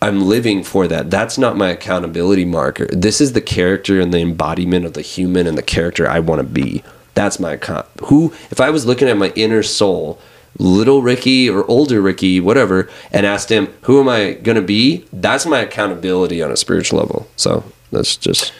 I'm 0.00 0.26
living 0.26 0.62
for 0.62 0.86
that. 0.88 1.10
That's 1.10 1.38
not 1.38 1.56
my 1.56 1.70
accountability 1.70 2.44
marker. 2.44 2.86
This 2.86 3.20
is 3.20 3.32
the 3.32 3.40
character 3.40 4.00
and 4.00 4.12
the 4.12 4.18
embodiment 4.18 4.84
of 4.84 4.94
the 4.94 5.00
human 5.00 5.46
and 5.46 5.56
the 5.56 5.62
character 5.62 6.08
I 6.08 6.18
want 6.18 6.40
to 6.40 6.46
be. 6.46 6.82
That's 7.14 7.38
my 7.40 7.52
account. 7.52 7.86
Who 8.06 8.32
if 8.50 8.60
I 8.60 8.70
was 8.70 8.84
looking 8.84 9.08
at 9.08 9.16
my 9.16 9.32
inner 9.36 9.62
soul, 9.62 10.20
little 10.58 11.02
Ricky 11.02 11.48
or 11.48 11.64
older 11.70 12.00
Ricky, 12.00 12.40
whatever, 12.40 12.88
and 13.10 13.26
asked 13.26 13.50
him, 13.50 13.68
"Who 13.82 14.00
am 14.00 14.08
I 14.08 14.32
going 14.34 14.56
to 14.56 14.62
be?" 14.62 15.04
That's 15.12 15.46
my 15.46 15.60
accountability 15.60 16.42
on 16.42 16.50
a 16.50 16.56
spiritual 16.56 16.98
level. 16.98 17.28
So, 17.36 17.64
that's 17.90 18.16
just 18.16 18.52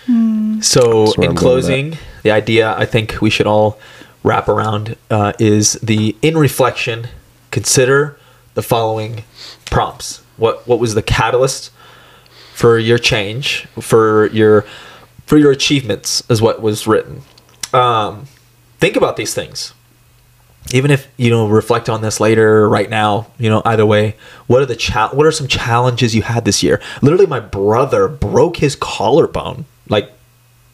So, 0.61 1.07
That's 1.07 1.19
in 1.19 1.25
I'm 1.31 1.37
closing, 1.37 1.99
the 2.23 2.31
idea 2.31 2.75
I 2.77 2.87
think 2.87 3.21
we 3.21 3.31
should 3.31 3.47
all 3.47 3.79
wrap 4.23 4.49
around 4.49 4.97
uh, 5.11 5.33
is 5.39 5.75
the 5.75 6.17
in 6.23 6.37
reflection. 6.39 7.09
Consider 7.51 8.17
the 8.55 8.63
following 8.63 9.25
prompts. 9.71 10.23
What 10.37 10.67
what 10.67 10.79
was 10.79 10.95
the 10.95 11.03
catalyst 11.03 11.71
for 12.55 12.79
your 12.79 12.99
change, 12.99 13.67
for 13.81 14.27
your 14.27 14.65
for 15.27 15.39
your 15.39 15.51
achievements, 15.51 16.23
is 16.29 16.41
what 16.41 16.63
was 16.63 16.87
written. 16.87 17.23
Um, 17.73 18.27
think 18.79 18.97
about 18.97 19.17
these 19.17 19.35
things. 19.35 19.73
Even 20.73 20.91
if 20.91 21.09
you 21.17 21.29
know 21.31 21.49
reflect 21.49 21.89
on 21.89 22.01
this 22.03 22.21
later, 22.21 22.69
right 22.69 22.89
now, 22.89 23.27
you 23.39 23.51
know 23.51 23.63
either 23.65 23.85
way. 23.85 24.17
What 24.47 24.63
are 24.63 24.67
the 24.67 24.77
cha- 24.77 25.11
What 25.11 25.27
are 25.27 25.33
some 25.33 25.49
challenges 25.49 26.15
you 26.15 26.23
had 26.23 26.45
this 26.45 26.63
year? 26.63 26.81
Literally, 27.03 27.27
my 27.27 27.41
brother 27.41 28.09
broke 28.09 28.59
his 28.59 28.77
collarbone. 28.77 29.65
Like 29.89 30.11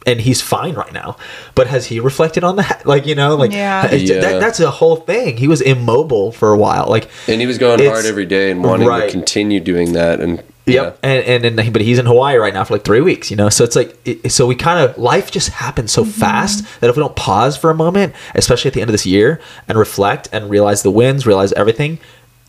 and 0.05 0.21
he's 0.21 0.41
fine 0.41 0.75
right 0.75 0.93
now. 0.93 1.17
But 1.55 1.67
has 1.67 1.87
he 1.87 1.99
reflected 1.99 2.43
on 2.43 2.55
that? 2.57 2.83
Like, 2.89 3.05
you 3.05 3.13
know, 3.13 3.35
like 3.35 3.51
Yeah. 3.51 3.93
Yeah. 3.93 4.19
That, 4.19 4.39
that's 4.39 4.59
a 4.59 4.71
whole 4.71 4.95
thing. 4.95 5.37
He 5.37 5.47
was 5.47 5.61
immobile 5.61 6.31
for 6.31 6.51
a 6.51 6.57
while. 6.57 6.87
Like, 6.87 7.07
and 7.27 7.39
he 7.39 7.45
was 7.45 7.59
going 7.59 7.85
hard 7.85 8.05
every 8.05 8.25
day 8.25 8.49
and 8.49 8.63
wanting 8.63 8.87
right. 8.87 9.05
to 9.05 9.11
continue 9.11 9.59
doing 9.59 9.93
that 9.93 10.19
and 10.19 10.41
Yep. 10.73 10.99
And, 11.03 11.45
and 11.45 11.59
and 11.59 11.73
but 11.73 11.81
he's 11.81 11.99
in 11.99 12.05
Hawaii 12.05 12.37
right 12.37 12.53
now 12.53 12.63
for 12.63 12.75
like 12.75 12.83
three 12.83 13.01
weeks, 13.01 13.31
you 13.31 13.37
know. 13.37 13.49
So 13.49 13.63
it's 13.63 13.75
like 13.75 13.97
it, 14.05 14.31
so 14.31 14.45
we 14.45 14.55
kind 14.55 14.79
of 14.79 14.97
life 14.97 15.31
just 15.31 15.49
happens 15.49 15.91
so 15.91 16.03
mm-hmm. 16.03 16.11
fast 16.11 16.81
that 16.81 16.89
if 16.89 16.95
we 16.95 17.01
don't 17.01 17.15
pause 17.15 17.57
for 17.57 17.69
a 17.69 17.75
moment, 17.75 18.13
especially 18.35 18.69
at 18.69 18.73
the 18.73 18.81
end 18.81 18.89
of 18.89 18.93
this 18.93 19.05
year, 19.05 19.41
and 19.67 19.77
reflect 19.77 20.29
and 20.31 20.49
realize 20.49 20.83
the 20.83 20.91
wins, 20.91 21.25
realize 21.25 21.51
everything, 21.53 21.99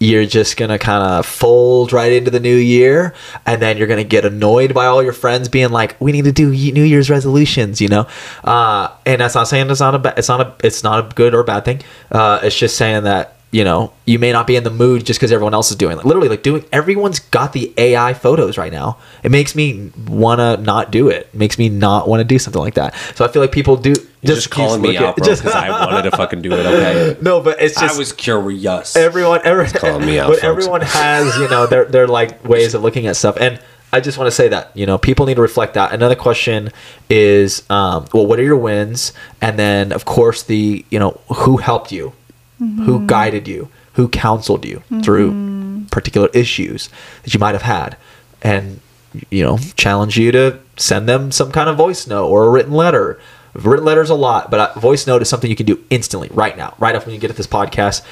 you're 0.00 0.24
just 0.24 0.56
gonna 0.56 0.78
kind 0.78 1.04
of 1.04 1.26
fold 1.26 1.92
right 1.92 2.10
into 2.10 2.30
the 2.30 2.40
new 2.40 2.56
year, 2.56 3.14
and 3.46 3.60
then 3.60 3.76
you're 3.76 3.86
gonna 3.86 4.02
get 4.02 4.24
annoyed 4.24 4.72
by 4.72 4.86
all 4.86 5.02
your 5.02 5.12
friends 5.12 5.48
being 5.48 5.68
like, 5.68 5.94
"We 6.00 6.10
need 6.10 6.24
to 6.24 6.32
do 6.32 6.50
New 6.50 6.82
Year's 6.82 7.10
resolutions," 7.10 7.80
you 7.80 7.88
know. 7.88 8.06
Uh, 8.42 8.88
and 9.04 9.20
that's 9.20 9.34
not 9.34 9.46
saying 9.46 9.70
it's 9.70 9.80
not 9.80 9.94
a 9.94 9.98
ba- 9.98 10.14
it's 10.16 10.28
not 10.28 10.40
a 10.40 10.52
it's 10.64 10.82
not 10.82 10.98
a 11.04 11.14
good 11.14 11.34
or 11.34 11.44
bad 11.44 11.66
thing. 11.66 11.82
Uh, 12.10 12.40
it's 12.42 12.56
just 12.56 12.76
saying 12.76 13.04
that 13.04 13.36
you 13.52 13.64
know 13.64 13.92
you 14.04 14.18
may 14.18 14.32
not 14.32 14.46
be 14.46 14.56
in 14.56 14.64
the 14.64 14.70
mood 14.70 15.04
just 15.04 15.18
because 15.18 15.32
everyone 15.32 15.54
else 15.54 15.70
is 15.70 15.76
doing 15.76 15.98
it 15.98 16.04
literally 16.04 16.28
like 16.28 16.42
doing 16.42 16.64
everyone's 16.72 17.18
got 17.18 17.52
the 17.52 17.72
ai 17.78 18.14
photos 18.14 18.56
right 18.56 18.72
now 18.72 18.96
it 19.22 19.30
makes 19.30 19.54
me 19.54 19.90
want 20.06 20.38
to 20.38 20.56
not 20.62 20.90
do 20.90 21.08
it. 21.08 21.28
it 21.32 21.34
makes 21.34 21.58
me 21.58 21.68
not 21.68 22.08
want 22.08 22.20
to 22.20 22.24
do 22.24 22.38
something 22.38 22.60
like 22.60 22.74
that 22.74 22.94
so 23.14 23.24
i 23.24 23.28
feel 23.28 23.42
like 23.42 23.52
people 23.52 23.76
do 23.76 23.92
You're 24.22 24.36
just, 24.36 24.50
calling 24.50 24.80
me 24.82 24.96
out, 24.96 25.16
bro, 25.16 25.24
because 25.24 25.44
I 25.46 25.70
wanted 25.70 26.10
to 26.10 26.16
fucking 26.16 26.42
do 26.42 26.52
it. 26.52 26.66
Okay, 26.66 27.16
no 27.22 27.40
but 27.40 27.60
it's 27.60 27.78
just 27.80 27.94
I 27.96 27.98
was 27.98 28.12
curious. 28.12 28.94
everyone 28.94 29.40
every, 29.44 29.66
calling 29.66 30.04
me 30.06 30.18
out, 30.20 30.28
but 30.28 30.40
folks. 30.40 30.44
everyone 30.44 30.80
has 30.82 31.36
you 31.38 31.48
know 31.48 31.66
their 31.66 31.86
their 31.86 32.06
like 32.06 32.44
ways 32.46 32.74
of 32.74 32.82
looking 32.82 33.06
at 33.06 33.16
stuff 33.16 33.36
and 33.40 33.60
i 33.92 33.98
just 33.98 34.18
want 34.18 34.26
to 34.28 34.30
say 34.30 34.46
that 34.48 34.70
you 34.76 34.86
know 34.86 34.98
people 34.98 35.26
need 35.26 35.34
to 35.34 35.42
reflect 35.42 35.74
that 35.74 35.92
another 35.92 36.14
question 36.14 36.70
is 37.08 37.68
um, 37.70 38.06
well 38.12 38.26
what 38.26 38.38
are 38.38 38.44
your 38.44 38.56
wins 38.56 39.12
and 39.40 39.58
then 39.58 39.90
of 39.90 40.04
course 40.04 40.42
the 40.44 40.84
you 40.90 40.98
know 40.98 41.18
who 41.34 41.56
helped 41.56 41.90
you 41.90 42.12
who 42.60 43.06
guided 43.06 43.48
you 43.48 43.68
who 43.94 44.08
counseled 44.08 44.64
you 44.64 44.82
through 45.02 45.30
mm-hmm. 45.30 45.84
particular 45.86 46.28
issues 46.32 46.88
that 47.22 47.34
you 47.34 47.40
might 47.40 47.52
have 47.52 47.62
had 47.62 47.96
and 48.42 48.80
you 49.28 49.42
know 49.42 49.58
challenge 49.76 50.16
you 50.16 50.30
to 50.30 50.58
send 50.76 51.08
them 51.08 51.32
some 51.32 51.50
kind 51.50 51.68
of 51.68 51.76
voice 51.76 52.06
note 52.06 52.26
or 52.28 52.46
a 52.46 52.50
written 52.50 52.72
letter. 52.72 53.20
Written 53.52 53.84
letters 53.84 54.10
a 54.10 54.14
lot 54.14 54.50
but 54.50 54.76
a 54.76 54.80
voice 54.80 55.06
note 55.06 55.22
is 55.22 55.28
something 55.28 55.50
you 55.50 55.56
can 55.56 55.66
do 55.66 55.84
instantly 55.90 56.28
right 56.32 56.56
now 56.56 56.74
right 56.78 56.94
after 56.94 57.06
when 57.06 57.14
you 57.14 57.20
get 57.20 57.30
at 57.30 57.36
this 57.36 57.46
podcast. 57.46 58.02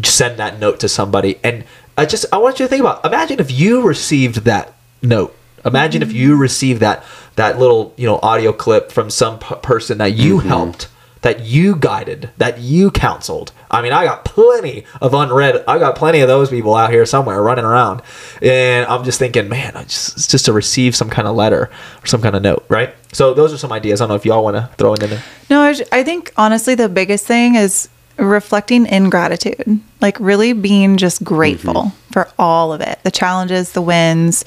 Just 0.00 0.16
send 0.16 0.38
that 0.38 0.58
note 0.58 0.80
to 0.80 0.88
somebody. 0.88 1.38
And 1.44 1.64
i 1.96 2.04
just 2.04 2.26
i 2.32 2.38
want 2.38 2.58
you 2.58 2.64
to 2.64 2.68
think 2.68 2.80
about 2.80 3.04
imagine 3.04 3.40
if 3.40 3.50
you 3.50 3.82
received 3.82 4.44
that 4.44 4.74
note. 5.02 5.34
Imagine 5.64 6.02
if 6.02 6.08
mm-hmm. 6.08 6.18
you 6.18 6.36
received 6.36 6.80
that 6.80 7.04
that 7.36 7.58
little 7.58 7.94
you 7.96 8.06
know 8.06 8.18
audio 8.22 8.52
clip 8.52 8.90
from 8.90 9.08
some 9.08 9.38
p- 9.38 9.54
person 9.62 9.98
that 9.98 10.14
you 10.14 10.38
mm-hmm. 10.38 10.48
helped 10.48 10.88
that 11.22 11.40
you 11.40 11.76
guided 11.76 12.30
that 12.38 12.58
you 12.58 12.90
counseled. 12.90 13.52
I 13.70 13.82
mean 13.82 13.92
i 13.92 14.04
got 14.04 14.24
plenty 14.24 14.84
of 15.00 15.14
unread 15.14 15.64
i 15.68 15.78
got 15.78 15.96
plenty 15.96 16.20
of 16.20 16.28
those 16.28 16.50
people 16.50 16.74
out 16.74 16.90
here 16.90 17.04
somewhere 17.06 17.42
running 17.42 17.64
around. 17.64 18.02
And 18.42 18.86
i'm 18.86 19.04
just 19.04 19.18
thinking 19.18 19.48
man 19.48 19.76
I 19.76 19.84
just, 19.84 20.16
it's 20.16 20.26
just 20.26 20.46
to 20.46 20.52
receive 20.52 20.96
some 20.96 21.10
kind 21.10 21.28
of 21.28 21.36
letter 21.36 21.70
or 22.02 22.06
some 22.06 22.22
kind 22.22 22.36
of 22.36 22.42
note 22.42 22.64
right? 22.68 22.94
So 23.12 23.32
those 23.32 23.52
are 23.52 23.58
some 23.58 23.72
ideas. 23.72 24.00
I 24.00 24.04
don't 24.04 24.10
know 24.10 24.14
if 24.16 24.26
y'all 24.26 24.44
want 24.44 24.56
to 24.56 24.68
throw 24.76 24.94
it 24.94 25.02
in 25.02 25.10
there. 25.10 25.24
No, 25.48 25.62
I 25.62 26.02
think 26.02 26.32
honestly 26.36 26.74
the 26.74 26.88
biggest 26.88 27.26
thing 27.26 27.54
is 27.54 27.88
reflecting 28.18 28.86
in 28.86 29.10
gratitude, 29.10 29.80
like 30.00 30.18
really 30.20 30.52
being 30.52 30.96
just 30.96 31.22
grateful 31.22 31.92
for 32.12 32.28
all 32.38 32.72
of 32.72 32.80
it, 32.80 32.98
the 33.04 33.10
challenges, 33.10 33.72
the 33.72 33.82
wins, 33.82 34.44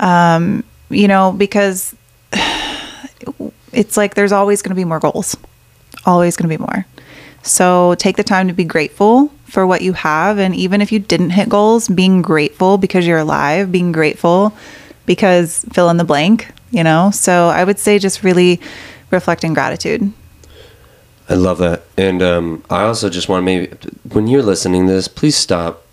um, 0.00 0.64
you 0.90 1.08
know, 1.08 1.32
because 1.32 1.94
it's 3.72 3.96
like 3.96 4.14
there's 4.14 4.32
always 4.32 4.62
going 4.62 4.70
to 4.70 4.74
be 4.74 4.84
more 4.84 5.00
goals, 5.00 5.36
always 6.06 6.36
going 6.36 6.48
to 6.48 6.58
be 6.58 6.62
more. 6.62 6.86
So 7.42 7.94
take 7.98 8.16
the 8.16 8.24
time 8.24 8.48
to 8.48 8.54
be 8.54 8.64
grateful 8.64 9.30
for 9.44 9.66
what 9.66 9.82
you 9.82 9.92
have, 9.92 10.38
and 10.38 10.54
even 10.54 10.80
if 10.80 10.90
you 10.90 10.98
didn't 10.98 11.30
hit 11.30 11.48
goals, 11.48 11.88
being 11.88 12.22
grateful 12.22 12.78
because 12.78 13.06
you're 13.06 13.18
alive, 13.18 13.70
being 13.70 13.92
grateful 13.92 14.56
because 15.06 15.64
fill 15.72 15.90
in 15.90 15.98
the 15.98 16.04
blank, 16.04 16.50
you 16.70 16.82
know. 16.82 17.10
So 17.10 17.48
I 17.48 17.64
would 17.64 17.78
say 17.78 17.98
just 17.98 18.24
really 18.24 18.60
reflecting 19.10 19.54
gratitude. 19.54 20.12
I 21.28 21.34
love 21.34 21.58
that. 21.58 21.84
And 21.96 22.22
um, 22.22 22.64
I 22.68 22.82
also 22.82 23.08
just 23.08 23.28
want 23.28 23.42
to 23.42 23.44
maybe, 23.44 23.74
when 24.12 24.26
you're 24.26 24.42
listening 24.42 24.86
to 24.86 24.92
this, 24.92 25.08
please 25.08 25.36
stop 25.36 25.83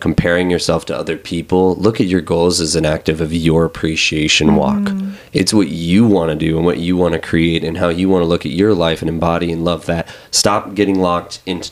comparing 0.00 0.50
yourself 0.50 0.86
to 0.86 0.96
other 0.96 1.16
people. 1.16 1.74
Look 1.76 2.00
at 2.00 2.06
your 2.06 2.20
goals 2.20 2.60
as 2.60 2.74
an 2.74 2.86
active 2.86 3.20
of 3.20 3.32
your 3.32 3.64
appreciation 3.64 4.56
walk. 4.56 4.78
Mm-hmm. 4.78 5.12
It's 5.32 5.54
what 5.54 5.68
you 5.68 6.06
want 6.06 6.30
to 6.30 6.36
do 6.36 6.56
and 6.56 6.64
what 6.64 6.78
you 6.78 6.96
want 6.96 7.12
to 7.12 7.20
create 7.20 7.62
and 7.62 7.76
how 7.76 7.88
you 7.88 8.08
want 8.08 8.22
to 8.22 8.26
look 8.26 8.46
at 8.46 8.52
your 8.52 8.74
life 8.74 9.02
and 9.02 9.08
embody 9.08 9.52
and 9.52 9.64
love 9.64 9.86
that. 9.86 10.08
Stop 10.30 10.74
getting 10.74 10.98
locked 10.98 11.40
into, 11.46 11.70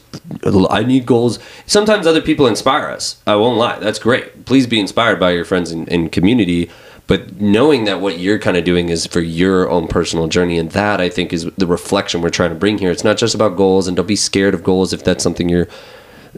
I 0.71 0.85
need 0.85 1.07
goals. 1.07 1.39
Sometimes 1.67 2.07
other 2.07 2.23
people 2.23 2.47
inspire 2.47 2.89
us. 2.89 3.21
I 3.27 3.37
won't 3.37 3.59
lie. 3.59 3.79
That's 3.79 3.99
great. 3.99 4.45
Please 4.45 4.67
be 4.67 4.79
inspired 4.79 5.19
by 5.19 5.31
your 5.31 5.45
friends 5.45 5.73
and, 5.73 5.89
and 5.89 6.13
community 6.13 6.71
but 7.09 7.41
knowing 7.41 7.85
that 7.85 8.03
what 8.03 8.19
you're 8.19 8.39
kind 8.39 8.59
of 8.59 8.65
doing 8.65 8.91
is 8.91 9.07
for 9.07 9.21
your 9.21 9.69
own 9.71 9.89
personal 9.89 10.29
journey 10.29 10.59
and 10.59 10.71
that 10.73 11.01
i 11.01 11.09
think 11.09 11.33
is 11.33 11.45
the 11.57 11.67
reflection 11.67 12.21
we're 12.21 12.29
trying 12.29 12.51
to 12.51 12.57
bring 12.57 12.79
here 12.79 12.91
it's 12.91 13.03
not 13.03 13.17
just 13.17 13.35
about 13.35 13.57
goals 13.57 13.89
and 13.89 13.97
don't 13.97 14.07
be 14.07 14.15
scared 14.15 14.55
of 14.55 14.63
goals 14.63 14.93
if 14.93 15.03
that's 15.03 15.25
something 15.25 15.49
you're 15.49 15.67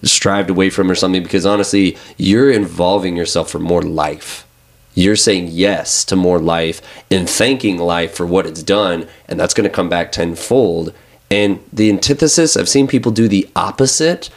strived 0.03 0.51
away 0.51 0.71
from 0.71 0.91
or 0.91 0.95
something 0.95 1.23
because 1.23 1.47
honestly, 1.47 1.97
you're 2.17 2.51
involving 2.51 3.17
yourself 3.17 3.51
for 3.51 3.59
more 3.59 3.83
life. 3.83 4.47
You're 4.95 5.17
saying 5.17 5.49
yes 5.51 6.05
to 6.07 6.17
more 6.17 6.41
life 6.41 6.83
and 7.11 7.29
thanking 7.29 7.79
life 7.79 8.15
for 8.15 8.27
what 8.27 8.47
it's 8.47 8.63
done, 8.63 9.09
and 9.29 9.39
that's 9.39 9.55
going 9.55 9.69
to 9.69 9.75
come 9.75 9.89
back 9.89 10.13
tenfold. 10.13 10.93
And 11.31 11.61
the 11.73 11.91
antithesis, 11.91 12.57
I've 12.57 12.69
seen 12.69 12.89
people 12.89 13.13
do 13.13 13.29
the 13.29 13.49
opposite. 13.55 14.31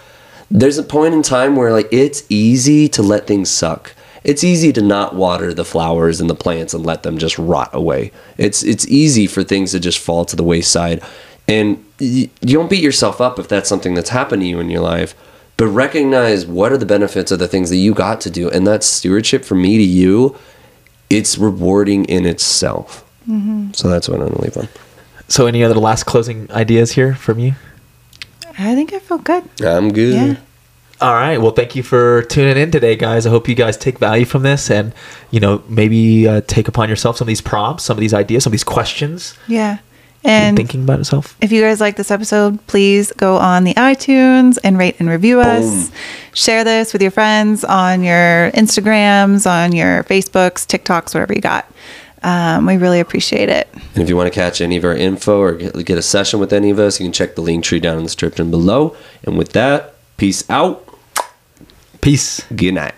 There's 0.52 0.78
a 0.78 0.84
point 0.84 1.16
in 1.16 1.24
time 1.24 1.56
where 1.56 1.72
like 1.72 1.88
it's 1.92 2.24
easy 2.30 2.88
to 2.90 3.02
let 3.02 3.26
things 3.26 3.50
suck. 3.50 3.96
It's 4.24 4.44
easy 4.44 4.72
to 4.74 4.82
not 4.82 5.16
water 5.16 5.54
the 5.54 5.66
flowers 5.66 6.22
and 6.22 6.30
the 6.30 6.36
plants 6.36 6.74
and 6.74 6.86
let 6.86 7.04
them 7.04 7.18
just 7.18 7.38
rot 7.38 7.72
away. 7.74 8.12
It's 8.38 8.64
it's 8.64 8.88
easy 8.88 9.28
for 9.28 9.44
things 9.44 9.72
to 9.72 9.80
just 9.80 10.00
fall 10.00 10.24
to 10.26 10.36
the 10.36 10.44
wayside. 10.44 11.02
And 11.48 11.84
you, 12.00 12.30
don't 12.42 12.70
beat 12.70 12.84
yourself 12.84 13.20
up 13.20 13.38
if 13.38 13.48
that's 13.48 13.68
something 13.68 13.96
that's 13.96 14.10
happened 14.10 14.44
to 14.44 14.48
you 14.48 14.60
in 14.60 14.70
your 14.70 14.82
life, 14.82 15.14
but 15.58 15.68
recognize 15.68 16.46
what 16.46 16.72
are 16.72 16.78
the 16.78 16.86
benefits 16.86 17.32
of 17.32 17.40
the 17.40 17.48
things 17.48 17.70
that 17.70 17.78
you 17.78 17.94
got 17.94 18.22
to 18.22 18.30
do. 18.30 18.50
And 18.50 18.66
that 18.68 18.84
stewardship 18.84 19.46
from 19.46 19.62
me 19.62 19.78
to 19.78 19.84
you, 19.84 20.36
it's 21.10 21.38
rewarding 21.38 22.06
in 22.06 22.26
itself. 22.26 23.08
So 23.74 23.88
that's 23.90 24.10
what 24.10 24.20
I'm 24.20 24.28
going 24.28 24.36
to 24.36 24.42
leave 24.42 24.58
on. 24.58 24.68
So, 25.30 25.46
any 25.48 25.64
other 25.64 25.76
last 25.76 26.04
closing 26.04 26.52
ideas 26.52 26.92
here 26.92 27.16
from 27.16 27.40
you? 27.40 27.54
I 28.60 28.76
think 28.76 28.94
I 28.94 29.00
feel 29.00 29.18
good. 29.18 29.44
I'm 29.64 29.92
good. 29.94 30.14
Yeah. 30.14 30.36
All 31.02 31.14
right. 31.14 31.38
Well, 31.38 31.52
thank 31.52 31.76
you 31.76 31.84
for 31.84 32.24
tuning 32.24 32.56
in 32.58 32.72
today, 32.72 32.96
guys. 32.96 33.26
I 33.26 33.30
hope 33.30 33.48
you 33.48 33.56
guys 33.56 33.76
take 33.78 33.98
value 34.00 34.26
from 34.26 34.44
this 34.44 34.70
and, 34.70 34.94
you 35.32 35.40
know, 35.40 35.64
maybe 35.68 36.28
uh, 36.28 36.42
take 36.48 36.68
upon 36.68 36.88
yourself 36.88 37.18
some 37.18 37.26
of 37.26 37.28
these 37.28 37.42
prompts, 37.42 37.84
some 37.84 37.98
of 37.98 38.02
these 38.02 38.14
ideas, 38.14 38.44
some 38.44 38.52
of 38.52 38.54
these 38.54 38.64
questions. 38.64 39.38
Yeah. 39.48 39.80
And 40.26 40.50
And 40.50 40.58
thinking 40.58 40.84
about 40.84 41.00
itself. 41.02 41.36
if 41.42 41.52
you 41.52 41.62
guys 41.62 41.82
like 41.82 41.98
this 41.98 42.10
episode, 42.10 42.66
please 42.68 43.12
go 43.18 43.36
on 43.38 43.64
the 43.66 43.74
iTunes 43.74 44.58
and 44.64 44.78
rate 44.78 44.96
and 45.00 45.10
review 45.10 45.42
us. 45.42 45.92
Share 46.34 46.64
this 46.64 46.94
with 46.94 47.02
your 47.02 47.12
friends 47.12 47.64
on 47.64 48.04
your 48.04 48.50
Instagrams, 48.52 49.46
on 49.50 49.74
your 49.74 50.04
Facebooks, 50.06 50.66
TikToks, 50.66 51.14
whatever 51.14 51.34
you 51.34 51.42
got. 51.42 51.70
Um, 52.24 52.66
we 52.66 52.78
really 52.78 53.02
appreciate 53.02 53.50
it. 53.50 53.68
And 53.74 54.02
if 54.04 54.08
you 54.08 54.16
want 54.16 54.32
to 54.32 54.40
catch 54.40 54.62
any 54.62 54.78
of 54.78 54.86
our 54.86 54.96
info 54.96 55.40
or 55.42 55.54
get, 55.56 55.86
get 55.86 55.98
a 55.98 56.02
session 56.02 56.40
with 56.40 56.54
any 56.54 56.70
of 56.70 56.80
us, 56.80 57.00
you 57.00 57.06
can 57.06 57.12
check 57.12 57.36
the 57.36 57.42
link 57.42 57.66
tree 57.66 57.82
down 57.82 57.98
in 57.98 58.04
the 58.04 58.08
description 58.08 58.50
below. 58.50 58.96
And 59.26 59.38
with 59.38 59.52
that, 59.54 59.96
peace 60.16 60.50
out. 60.50 60.88
Peace. 62.00 62.42
Good 62.56 62.74
night. 62.76 62.94